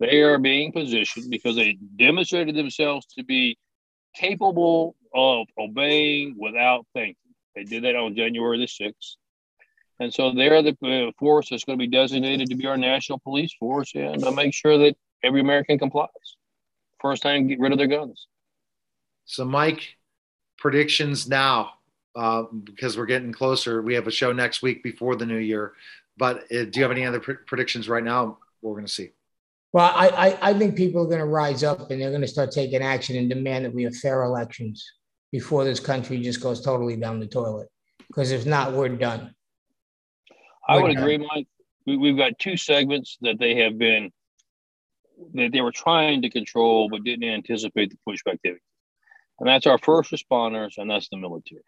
They 0.00 0.22
are 0.22 0.38
being 0.38 0.72
positioned 0.72 1.30
because 1.30 1.56
they 1.56 1.78
demonstrated 1.96 2.56
themselves 2.56 3.06
to 3.16 3.24
be 3.24 3.56
capable 4.14 4.96
of 5.14 5.46
obeying 5.58 6.36
without 6.38 6.86
thinking. 6.92 7.16
They 7.56 7.64
did 7.64 7.84
that 7.84 7.96
on 7.96 8.14
January 8.14 8.58
the 8.58 8.66
6th. 8.66 9.16
And 9.98 10.12
so 10.12 10.30
they're 10.30 10.62
the 10.62 10.76
uh, 10.84 11.10
force 11.18 11.48
that's 11.48 11.64
going 11.64 11.78
to 11.78 11.82
be 11.82 11.90
designated 11.90 12.50
to 12.50 12.54
be 12.54 12.66
our 12.66 12.76
national 12.76 13.18
police 13.18 13.54
force 13.58 13.92
and 13.94 14.22
to 14.22 14.30
make 14.30 14.52
sure 14.52 14.76
that 14.76 14.94
every 15.24 15.40
American 15.40 15.78
complies. 15.78 16.10
First 17.00 17.22
time, 17.22 17.46
get 17.46 17.58
rid 17.58 17.72
of 17.72 17.78
their 17.78 17.86
guns. 17.86 18.26
So, 19.24 19.46
Mike, 19.46 19.96
predictions 20.58 21.28
now 21.28 21.72
uh, 22.14 22.42
because 22.42 22.98
we're 22.98 23.06
getting 23.06 23.32
closer. 23.32 23.80
We 23.80 23.94
have 23.94 24.06
a 24.06 24.10
show 24.10 24.32
next 24.32 24.60
week 24.60 24.82
before 24.82 25.16
the 25.16 25.26
new 25.26 25.38
year. 25.38 25.72
But 26.18 26.44
uh, 26.52 26.64
do 26.64 26.70
you 26.74 26.82
have 26.82 26.92
any 26.92 27.06
other 27.06 27.20
pr- 27.20 27.32
predictions 27.46 27.88
right 27.88 28.04
now? 28.04 28.38
We're 28.60 28.74
going 28.74 28.86
to 28.86 28.92
see. 28.92 29.10
Well, 29.72 29.92
I, 29.94 30.08
I, 30.08 30.50
I 30.50 30.54
think 30.54 30.76
people 30.76 31.02
are 31.02 31.06
going 31.06 31.18
to 31.18 31.26
rise 31.26 31.64
up 31.64 31.90
and 31.90 32.00
they're 32.00 32.10
going 32.10 32.22
to 32.22 32.28
start 32.28 32.50
taking 32.50 32.82
action 32.82 33.16
and 33.16 33.28
demand 33.28 33.64
that 33.64 33.74
we 33.74 33.82
have 33.84 33.96
fair 33.96 34.24
elections 34.24 34.86
before 35.32 35.64
this 35.64 35.80
country 35.80 36.20
just 36.20 36.40
goes 36.40 36.60
totally 36.60 36.96
down 36.96 37.20
the 37.20 37.26
toilet. 37.26 37.68
Because 38.06 38.32
if 38.32 38.46
not, 38.46 38.72
we're 38.72 38.88
done. 38.88 39.34
I 40.68 40.80
would 40.80 40.96
agree, 40.96 41.18
Mike. 41.18 41.46
We, 41.86 41.96
we've 41.96 42.16
got 42.16 42.38
two 42.38 42.56
segments 42.56 43.16
that 43.20 43.38
they 43.38 43.56
have 43.56 43.78
been 43.78 44.10
that 45.34 45.50
they 45.52 45.60
were 45.60 45.72
trying 45.72 46.22
to 46.22 46.30
control 46.30 46.88
but 46.90 47.04
didn't 47.04 47.28
anticipate 47.28 47.90
the 47.90 47.96
pushback 48.06 48.38
they 48.44 48.54
and 49.38 49.48
that's 49.48 49.66
our 49.66 49.78
first 49.78 50.10
responders 50.10 50.78
and 50.78 50.90
that's 50.90 51.08
the 51.08 51.16
military. 51.16 51.62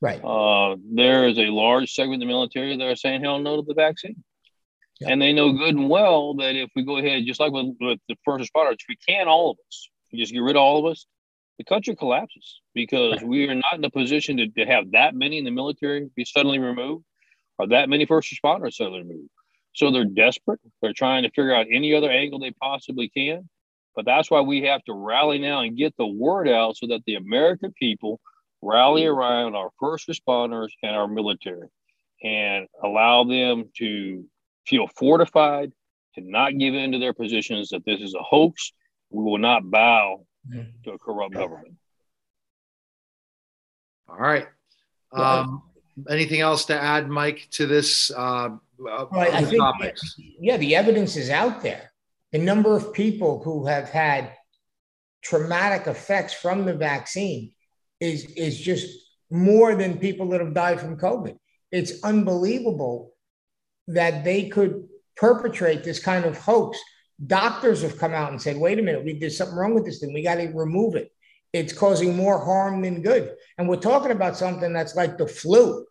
Right. 0.00 0.22
Uh, 0.24 0.76
there 0.92 1.28
is 1.28 1.38
a 1.38 1.46
large 1.46 1.92
segment 1.92 2.22
of 2.22 2.26
the 2.26 2.32
military 2.32 2.76
that 2.76 2.84
are 2.84 2.96
saying 2.96 3.22
hell 3.22 3.38
no 3.38 3.56
to 3.56 3.62
the 3.62 3.74
vaccine. 3.74 4.22
And 5.04 5.20
they 5.20 5.32
know 5.32 5.52
good 5.52 5.74
and 5.74 5.90
well 5.90 6.34
that 6.34 6.54
if 6.54 6.70
we 6.76 6.84
go 6.84 6.98
ahead, 6.98 7.24
just 7.26 7.40
like 7.40 7.50
with, 7.50 7.74
with 7.80 7.98
the 8.08 8.16
first 8.24 8.52
responders, 8.52 8.76
we 8.88 8.96
can, 9.08 9.26
all 9.26 9.50
of 9.50 9.56
us, 9.66 9.88
just 10.14 10.32
get 10.32 10.40
rid 10.40 10.54
of 10.54 10.62
all 10.62 10.78
of 10.78 10.92
us, 10.92 11.06
the 11.62 11.74
country 11.74 11.94
collapses 11.94 12.60
because 12.74 13.22
we 13.22 13.48
are 13.48 13.54
not 13.54 13.74
in 13.74 13.84
a 13.84 13.90
position 13.90 14.36
to, 14.38 14.48
to 14.48 14.66
have 14.66 14.90
that 14.92 15.14
many 15.14 15.38
in 15.38 15.44
the 15.44 15.50
military 15.50 16.10
be 16.16 16.24
suddenly 16.24 16.58
removed 16.58 17.04
or 17.58 17.68
that 17.68 17.88
many 17.88 18.04
first 18.04 18.34
responders 18.34 18.74
suddenly 18.74 19.02
removed. 19.02 19.30
So 19.74 19.90
they're 19.90 20.04
desperate. 20.04 20.60
They're 20.80 20.92
trying 20.92 21.22
to 21.22 21.30
figure 21.30 21.54
out 21.54 21.66
any 21.70 21.94
other 21.94 22.10
angle 22.10 22.40
they 22.40 22.50
possibly 22.50 23.08
can. 23.08 23.48
But 23.94 24.06
that's 24.06 24.30
why 24.30 24.40
we 24.40 24.62
have 24.62 24.82
to 24.84 24.92
rally 24.92 25.38
now 25.38 25.60
and 25.60 25.76
get 25.76 25.96
the 25.96 26.06
word 26.06 26.48
out 26.48 26.76
so 26.76 26.88
that 26.88 27.02
the 27.06 27.14
American 27.14 27.72
people 27.78 28.20
rally 28.60 29.06
around 29.06 29.54
our 29.54 29.70
first 29.78 30.08
responders 30.08 30.70
and 30.82 30.96
our 30.96 31.06
military 31.06 31.68
and 32.24 32.66
allow 32.82 33.24
them 33.24 33.64
to 33.78 34.24
feel 34.66 34.88
fortified, 34.96 35.70
to 36.14 36.22
not 36.22 36.58
give 36.58 36.74
in 36.74 36.92
to 36.92 36.98
their 36.98 37.12
positions 37.12 37.68
that 37.68 37.84
this 37.84 38.00
is 38.00 38.14
a 38.14 38.22
hoax. 38.22 38.72
We 39.10 39.22
will 39.22 39.38
not 39.38 39.70
bow 39.70 40.26
to 40.84 40.92
a 40.92 40.98
corrupt 40.98 41.34
government. 41.34 41.74
All 44.08 44.16
right. 44.16 44.46
Um, 45.12 45.62
anything 46.08 46.40
else 46.40 46.64
to 46.66 46.80
add, 46.80 47.08
Mike, 47.08 47.48
to 47.52 47.66
this? 47.66 48.10
Uh, 48.10 48.50
well, 48.78 49.08
I 49.12 49.44
think, 49.44 49.58
topics? 49.58 50.16
yeah, 50.18 50.56
the 50.56 50.74
evidence 50.74 51.16
is 51.16 51.30
out 51.30 51.62
there. 51.62 51.92
The 52.32 52.38
number 52.38 52.76
of 52.76 52.92
people 52.92 53.42
who 53.42 53.66
have 53.66 53.90
had 53.90 54.32
traumatic 55.22 55.86
effects 55.86 56.32
from 56.32 56.64
the 56.64 56.74
vaccine 56.74 57.52
is, 58.00 58.24
is 58.32 58.58
just 58.58 58.88
more 59.30 59.74
than 59.74 59.98
people 59.98 60.28
that 60.30 60.40
have 60.40 60.54
died 60.54 60.80
from 60.80 60.98
COVID. 60.98 61.36
It's 61.70 62.02
unbelievable 62.02 63.12
that 63.88 64.24
they 64.24 64.48
could 64.48 64.88
perpetrate 65.16 65.84
this 65.84 65.98
kind 65.98 66.24
of 66.24 66.36
hoax. 66.36 66.78
Doctors 67.26 67.82
have 67.82 67.98
come 67.98 68.12
out 68.12 68.32
and 68.32 68.40
said, 68.40 68.56
wait 68.56 68.78
a 68.78 68.82
minute, 68.82 69.04
we 69.04 69.18
there's 69.18 69.36
something 69.36 69.56
wrong 69.56 69.74
with 69.74 69.84
this 69.84 70.00
thing. 70.00 70.12
We 70.12 70.22
got 70.22 70.36
to 70.36 70.48
remove 70.48 70.96
it. 70.96 71.12
It's 71.52 71.72
causing 71.72 72.16
more 72.16 72.42
harm 72.42 72.82
than 72.82 73.02
good. 73.02 73.34
And 73.58 73.68
we're 73.68 73.76
talking 73.76 74.10
about 74.10 74.36
something 74.36 74.72
that's 74.72 74.96
like 74.96 75.18
the 75.18 75.26
flu. 75.26 75.86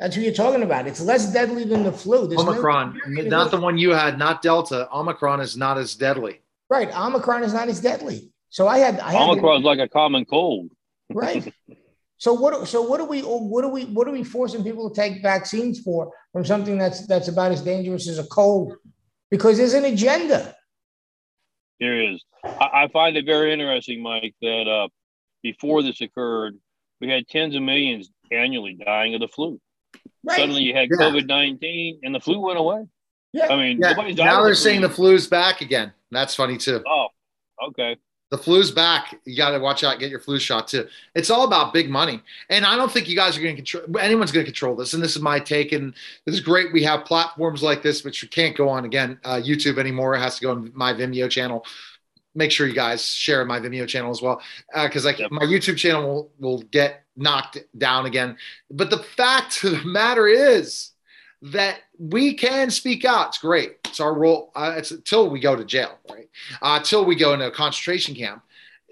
That's 0.00 0.16
what 0.16 0.24
you're 0.24 0.34
talking 0.34 0.62
about. 0.62 0.86
It's 0.86 1.00
less 1.00 1.32
deadly 1.32 1.64
than 1.64 1.82
the 1.84 1.92
flu. 1.92 2.26
There's 2.26 2.40
Omicron, 2.40 3.00
no 3.08 3.22
not 3.22 3.50
the 3.50 3.60
one 3.60 3.78
you 3.78 3.90
had, 3.90 4.18
not 4.18 4.42
Delta. 4.42 4.88
Omicron 4.92 5.40
is 5.40 5.56
not 5.56 5.78
as 5.78 5.94
deadly. 5.94 6.42
Right. 6.68 6.94
Omicron 6.94 7.44
is 7.44 7.54
not 7.54 7.68
as 7.68 7.80
deadly. 7.80 8.30
So 8.50 8.66
I 8.66 8.78
had, 8.78 8.98
I 9.00 9.12
had 9.12 9.22
Omicron 9.22 9.60
is 9.60 9.64
like 9.64 9.78
a 9.78 9.88
common 9.88 10.24
cold. 10.24 10.70
Right. 11.10 11.52
So 12.18 12.32
what? 12.32 12.66
So 12.66 12.82
what 12.82 13.00
are 13.00 13.06
we? 13.06 13.20
What 13.20 13.64
are 13.64 13.70
we? 13.70 13.84
What 13.84 14.08
are 14.08 14.12
we 14.12 14.24
forcing 14.24 14.64
people 14.64 14.90
to 14.90 14.94
take 14.94 15.22
vaccines 15.22 15.80
for 15.80 16.10
from 16.32 16.44
something 16.44 16.78
that's 16.78 17.06
that's 17.06 17.28
about 17.28 17.52
as 17.52 17.60
dangerous 17.60 18.08
as 18.08 18.18
a 18.18 18.24
cold? 18.24 18.72
Because 19.30 19.58
there's 19.58 19.74
an 19.74 19.84
agenda. 19.84 20.54
There 21.80 22.12
is. 22.12 22.24
I, 22.44 22.84
I 22.84 22.88
find 22.88 23.16
it 23.16 23.26
very 23.26 23.52
interesting, 23.52 24.02
Mike, 24.02 24.34
that 24.40 24.68
uh, 24.68 24.88
before 25.42 25.82
this 25.82 26.00
occurred, 26.00 26.56
we 27.00 27.08
had 27.08 27.28
tens 27.28 27.54
of 27.54 27.62
millions 27.62 28.10
annually 28.30 28.74
dying 28.74 29.14
of 29.14 29.20
the 29.20 29.28
flu. 29.28 29.60
Right. 30.24 30.38
Suddenly, 30.38 30.62
you 30.62 30.74
had 30.74 30.88
yeah. 30.90 31.06
COVID 31.06 31.26
nineteen, 31.26 32.00
and 32.02 32.14
the 32.14 32.20
flu 32.20 32.40
went 32.40 32.58
away. 32.58 32.86
Yeah. 33.32 33.48
I 33.48 33.56
mean, 33.56 33.78
yeah. 33.80 33.92
now 33.92 34.40
they're 34.42 34.50
the 34.50 34.56
saying 34.56 34.80
the 34.80 34.88
flu's 34.88 35.26
back 35.26 35.60
again. 35.60 35.92
That's 36.10 36.34
funny 36.34 36.56
too. 36.56 36.82
Oh, 36.86 37.08
okay. 37.68 37.96
The 38.30 38.38
flu's 38.38 38.72
back. 38.72 39.20
You 39.24 39.36
got 39.36 39.50
to 39.50 39.60
watch 39.60 39.84
out. 39.84 40.00
Get 40.00 40.10
your 40.10 40.18
flu 40.18 40.40
shot 40.40 40.66
too. 40.66 40.88
It's 41.14 41.30
all 41.30 41.44
about 41.44 41.72
big 41.72 41.88
money, 41.88 42.20
and 42.50 42.64
I 42.64 42.74
don't 42.74 42.90
think 42.90 43.08
you 43.08 43.14
guys 43.14 43.38
are 43.38 43.40
going 43.40 43.54
to 43.54 43.62
control. 43.62 43.98
Anyone's 43.98 44.32
going 44.32 44.44
to 44.44 44.50
control 44.50 44.74
this. 44.74 44.94
And 44.94 45.02
this 45.02 45.14
is 45.14 45.22
my 45.22 45.38
take. 45.38 45.70
And 45.70 45.94
this 46.24 46.34
is 46.34 46.40
great. 46.40 46.72
We 46.72 46.82
have 46.82 47.04
platforms 47.04 47.62
like 47.62 47.82
this, 47.82 48.02
which 48.02 48.22
you 48.24 48.28
can't 48.28 48.56
go 48.56 48.68
on 48.68 48.84
again 48.84 49.20
uh, 49.24 49.36
YouTube 49.36 49.78
anymore. 49.78 50.16
It 50.16 50.20
has 50.20 50.36
to 50.36 50.42
go 50.42 50.50
on 50.50 50.72
my 50.74 50.92
Vimeo 50.92 51.30
channel. 51.30 51.64
Make 52.34 52.50
sure 52.50 52.66
you 52.66 52.74
guys 52.74 53.08
share 53.08 53.44
my 53.44 53.60
Vimeo 53.60 53.86
channel 53.86 54.10
as 54.10 54.20
well, 54.20 54.42
because 54.74 55.06
uh, 55.06 55.08
like 55.10 55.20
yep. 55.20 55.30
my 55.30 55.44
YouTube 55.44 55.76
channel 55.76 56.02
will, 56.02 56.30
will 56.38 56.62
get 56.64 57.04
knocked 57.16 57.58
down 57.78 58.06
again. 58.06 58.36
But 58.70 58.90
the 58.90 58.98
fact 58.98 59.62
of 59.62 59.70
the 59.70 59.84
matter 59.84 60.26
is 60.26 60.90
that 61.42 61.80
we 61.98 62.34
can 62.34 62.70
speak 62.70 63.04
out. 63.04 63.28
It's 63.28 63.38
great. 63.38 63.76
It's 63.84 64.00
our 64.00 64.14
role. 64.14 64.52
Uh, 64.54 64.74
it's 64.76 64.90
until 64.90 65.30
we 65.30 65.40
go 65.40 65.54
to 65.56 65.64
jail, 65.64 65.98
right? 66.10 66.28
Uh, 66.62 66.76
until 66.78 67.04
we 67.04 67.14
go 67.14 67.34
into 67.34 67.46
a 67.46 67.50
concentration 67.50 68.14
camp, 68.14 68.42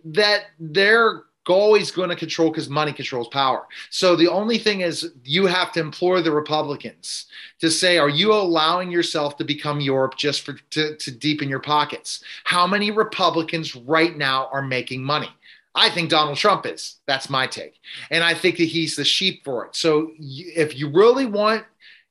that 0.04 0.46
they're 0.58 1.24
always 1.48 1.90
going 1.90 2.08
to 2.08 2.16
control 2.16 2.50
because 2.50 2.70
money 2.70 2.92
controls 2.92 3.28
power. 3.28 3.66
So 3.90 4.16
the 4.16 4.28
only 4.28 4.58
thing 4.58 4.80
is 4.80 5.12
you 5.24 5.46
have 5.46 5.72
to 5.72 5.80
implore 5.80 6.22
the 6.22 6.32
Republicans 6.32 7.26
to 7.60 7.70
say, 7.70 7.98
are 7.98 8.08
you 8.08 8.32
allowing 8.32 8.90
yourself 8.90 9.36
to 9.36 9.44
become 9.44 9.80
Europe 9.80 10.16
just 10.16 10.42
for 10.42 10.54
to, 10.70 10.96
to 10.96 11.10
deepen 11.10 11.48
your 11.48 11.60
pockets? 11.60 12.22
How 12.44 12.66
many 12.66 12.90
Republicans 12.90 13.76
right 13.76 14.16
now 14.16 14.48
are 14.52 14.62
making 14.62 15.02
money? 15.02 15.30
I 15.74 15.90
think 15.90 16.08
Donald 16.08 16.38
Trump 16.38 16.66
is. 16.66 17.00
That's 17.06 17.28
my 17.28 17.46
take. 17.46 17.80
And 18.10 18.22
I 18.22 18.32
think 18.32 18.58
that 18.58 18.64
he's 18.64 18.94
the 18.94 19.04
sheep 19.04 19.44
for 19.44 19.66
it. 19.66 19.74
So 19.74 20.12
if 20.18 20.78
you 20.78 20.88
really 20.88 21.26
want 21.26 21.64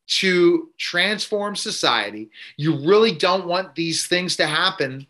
to 0.06 0.70
transform 0.78 1.56
society. 1.56 2.30
You 2.58 2.86
really 2.86 3.14
don't 3.14 3.48
want 3.48 3.76
these 3.76 4.08
things 4.08 4.36
to 4.38 4.46
happen. 4.46 5.08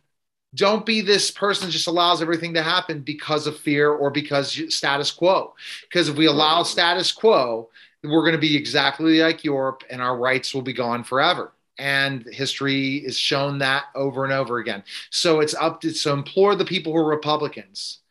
Don't 0.55 0.85
be 0.85 1.01
this 1.01 1.31
person 1.31 1.71
just 1.71 1.87
allows 1.87 2.21
everything 2.21 2.53
to 2.53 2.61
happen 2.61 3.01
because 3.01 3.47
of 3.47 3.57
fear 3.57 3.89
or 3.89 4.11
because 4.11 4.61
status 4.73 5.11
quo. 5.11 5.55
Because 5.83 6.09
if 6.09 6.15
we 6.15 6.27
allow 6.27 6.63
status 6.63 7.11
quo, 7.11 7.69
we're 8.03 8.21
going 8.21 8.33
to 8.33 8.37
be 8.37 8.55
exactly 8.55 9.19
like 9.19 9.43
Europe 9.43 9.83
and 9.89 10.01
our 10.01 10.17
rights 10.17 10.53
will 10.53 10.61
be 10.61 10.73
gone 10.73 11.03
forever. 11.03 11.53
And 11.79 12.23
history 12.31 12.97
is 12.97 13.17
shown 13.17 13.57
that 13.59 13.85
over 13.95 14.25
and 14.25 14.33
over 14.33 14.59
again. 14.59 14.83
So 15.09 15.39
it's 15.39 15.55
up 15.55 15.81
to 15.81 15.91
so 15.91 16.13
implore 16.13 16.55
the 16.55 16.65
people 16.65 16.93
who 16.93 16.99
are 16.99 17.05
Republicans 17.05 18.02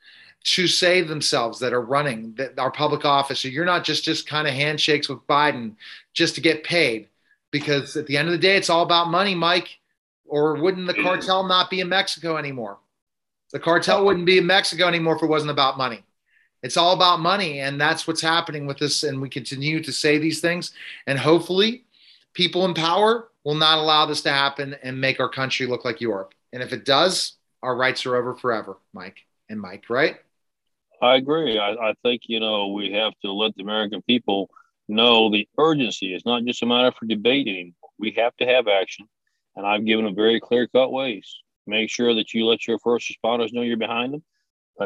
to 0.45 0.67
save 0.67 1.09
themselves 1.09 1.59
that 1.61 1.73
are 1.73 1.81
running 1.81 2.35
that 2.35 2.59
our 2.59 2.71
public 2.71 3.05
office. 3.05 3.41
So 3.41 3.49
you're 3.49 3.65
not 3.65 3.85
just 3.85 4.05
just 4.05 4.27
kind 4.27 4.49
of 4.49 4.55
handshakes 4.55 5.09
with 5.09 5.27
Biden 5.27 5.77
just 6.15 6.35
to 6.35 6.41
get 6.41 6.65
paid, 6.65 7.09
because 7.51 7.97
at 7.97 8.07
the 8.07 8.17
end 8.17 8.29
of 8.29 8.33
the 8.33 8.39
day, 8.39 8.57
it's 8.57 8.71
all 8.71 8.83
about 8.83 9.09
money, 9.09 9.35
Mike. 9.35 9.79
Or 10.25 10.55
wouldn't 10.55 10.87
the 10.87 10.95
cartel 10.95 11.47
not 11.47 11.69
be 11.69 11.81
in 11.81 11.91
Mexico 11.91 12.39
anymore? 12.39 12.79
The 13.53 13.61
cartel 13.61 14.05
wouldn't 14.05 14.25
be 14.25 14.39
in 14.39 14.47
Mexico 14.47 14.89
anymore 14.89 15.17
if 15.17 15.23
it 15.23 15.27
wasn't 15.27 15.51
about 15.51 15.77
money. 15.77 16.03
It's 16.63 16.79
all 16.79 16.95
about 16.95 17.21
money, 17.21 17.61
and 17.61 17.79
that's 17.79 18.07
what's 18.07 18.23
happening 18.23 18.67
with 18.67 18.79
this. 18.79 19.03
And 19.03 19.21
we 19.21 19.29
continue 19.29 19.83
to 19.83 19.93
say 19.93 20.17
these 20.17 20.41
things, 20.41 20.73
and 21.07 21.19
hopefully, 21.19 21.85
people 22.33 22.65
in 22.65 22.73
power 22.73 23.29
will 23.45 23.57
not 23.57 23.79
allow 23.79 24.07
this 24.07 24.23
to 24.23 24.31
happen 24.31 24.75
and 24.83 25.01
make 25.01 25.21
our 25.21 25.29
country 25.29 25.67
look 25.67 25.85
like 25.85 26.01
Europe. 26.01 26.35
And 26.53 26.63
if 26.63 26.73
it 26.73 26.85
does, 26.85 27.35
our 27.63 27.77
rights 27.77 28.07
are 28.07 28.17
over 28.17 28.35
forever, 28.35 28.79
Mike 28.93 29.27
and 29.49 29.61
Mike, 29.61 29.91
right? 29.91 30.17
I 31.03 31.17
agree. 31.17 31.59
I, 31.59 31.73
I 31.73 31.95
think, 32.05 32.23
you 32.29 32.39
know, 32.39 32.69
we 32.69 32.93
have 32.93 33.13
to 33.25 33.33
let 33.33 33.57
the 33.57 33.65
American 33.65 34.03
people 34.03 34.49
know 34.89 35.31
the 35.31 35.49
urgency. 35.59 36.15
It's 36.15 36.25
not 36.25 36.45
just 36.45 36.63
a 36.63 36.67
matter 36.67 36.93
for 36.93 37.07
debate 37.07 37.49
anymore. 37.49 37.91
We 37.99 38.13
have 38.19 38.37
to 38.37 38.47
have 38.47 38.69
action. 38.69 39.09
And 39.57 39.67
I've 39.67 39.85
given 39.85 40.05
them 40.05 40.15
very 40.15 40.39
clear 40.39 40.69
cut 40.69 40.93
ways. 40.93 41.29
Make 41.67 41.91
sure 41.91 42.15
that 42.15 42.33
you 42.33 42.47
let 42.47 42.69
your 42.69 42.79
first 42.79 43.13
responders 43.13 43.53
know 43.53 43.63
you're 43.63 43.77
behind 43.77 44.15
them. 44.15 44.23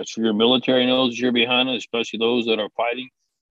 Sure 0.06 0.24
your 0.24 0.34
military 0.34 0.86
knows 0.86 1.18
you're 1.18 1.32
behind 1.32 1.68
them, 1.68 1.76
especially 1.76 2.18
those 2.18 2.46
that 2.46 2.58
are 2.58 2.70
fighting 2.76 3.10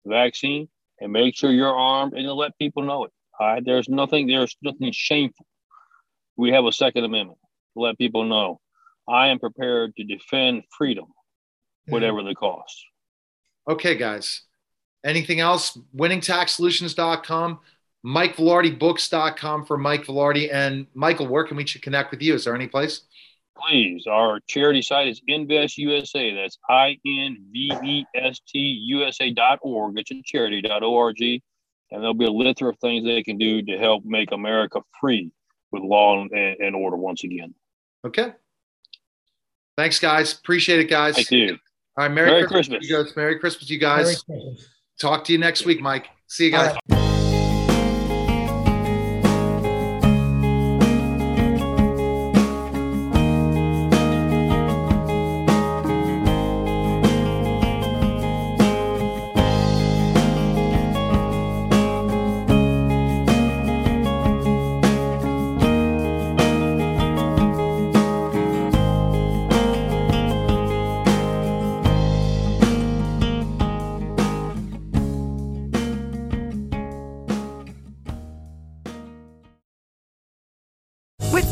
the 0.06 0.12
vaccine. 0.12 0.70
And 1.00 1.12
make 1.12 1.36
sure 1.36 1.52
you're 1.52 1.76
armed 1.76 2.14
and 2.14 2.28
let 2.28 2.58
people 2.60 2.84
know 2.84 3.06
it. 3.06 3.12
All 3.40 3.48
right. 3.48 3.66
There's 3.66 3.90
nothing, 3.90 4.28
there's 4.28 4.56
nothing 4.62 4.92
shameful. 4.92 5.48
We 6.38 6.52
have 6.52 6.66
a 6.66 6.72
Second 6.72 7.06
Amendment 7.06 7.40
to 7.74 7.82
let 7.82 7.98
people 7.98 8.24
know 8.24 8.60
I 9.10 9.30
am 9.30 9.40
prepared 9.40 9.96
to 9.96 10.04
defend 10.04 10.64
freedom 10.78 11.06
whatever 11.88 12.24
the 12.24 12.36
cost. 12.36 12.86
Okay, 13.68 13.96
guys. 13.96 14.42
Anything 15.04 15.40
else? 15.40 15.78
WinningTaxSolutions.com, 15.96 17.60
MikeVilardiBooks.com 18.06 19.66
for 19.66 19.78
Mike 19.78 20.06
Vilardi. 20.06 20.54
And 20.54 20.88
Michael, 20.94 21.28
where 21.28 21.44
can 21.44 21.58
we 21.58 21.64
connect 21.64 22.12
with 22.12 22.22
you? 22.22 22.36
Is 22.36 22.46
there 22.46 22.56
any 22.56 22.68
place? 22.68 23.02
Please. 23.58 24.08
Our 24.08 24.40
charity 24.48 24.82
site 24.82 25.08
is 25.08 25.22
Invest 25.28 25.78
USA. 25.78 26.34
That's 26.34 26.58
I 26.70 26.98
N 27.06 27.46
V 27.52 27.74
E 27.84 28.06
S 28.16 28.40
T 28.48 28.60
USA.org. 28.60 30.00
It's 30.00 30.12
a 30.12 30.22
charity.org. 30.24 31.22
And 31.22 32.02
there'll 32.02 32.14
be 32.14 32.26
a 32.26 32.32
litany 32.32 32.70
of 32.70 32.80
things 32.80 33.04
they 33.04 33.22
can 33.22 33.38
do 33.38 33.62
to 33.64 33.78
help 33.78 34.06
make 34.06 34.32
America 34.32 34.82
free 35.00 35.32
with 35.72 35.84
law 35.84 36.22
and, 36.22 36.32
and 36.32 36.76
order 36.76 36.96
once 36.96 37.24
again. 37.24 37.54
Okay. 38.06 38.34
Thanks, 39.78 40.00
guys. 40.00 40.34
Appreciate 40.34 40.80
it, 40.80 40.90
guys. 40.90 41.16
Thank 41.16 41.32
you. 41.32 41.58
All 41.98 42.06
right, 42.06 42.14
Merry, 42.14 42.32
Merry 42.32 42.48
Christmas. 42.48 42.88
Christmas. 42.88 43.16
Merry 43.16 43.40
Christmas, 43.40 43.70
you 43.70 43.80
guys. 43.80 44.24
Christmas. 44.24 44.68
Talk 45.00 45.26
to 45.26 45.34
you 45.34 45.38
next 45.38 45.66
week, 45.66 45.82
Mike. 45.82 46.08
See 46.28 46.46
you 46.46 46.52
guys. 46.52 47.01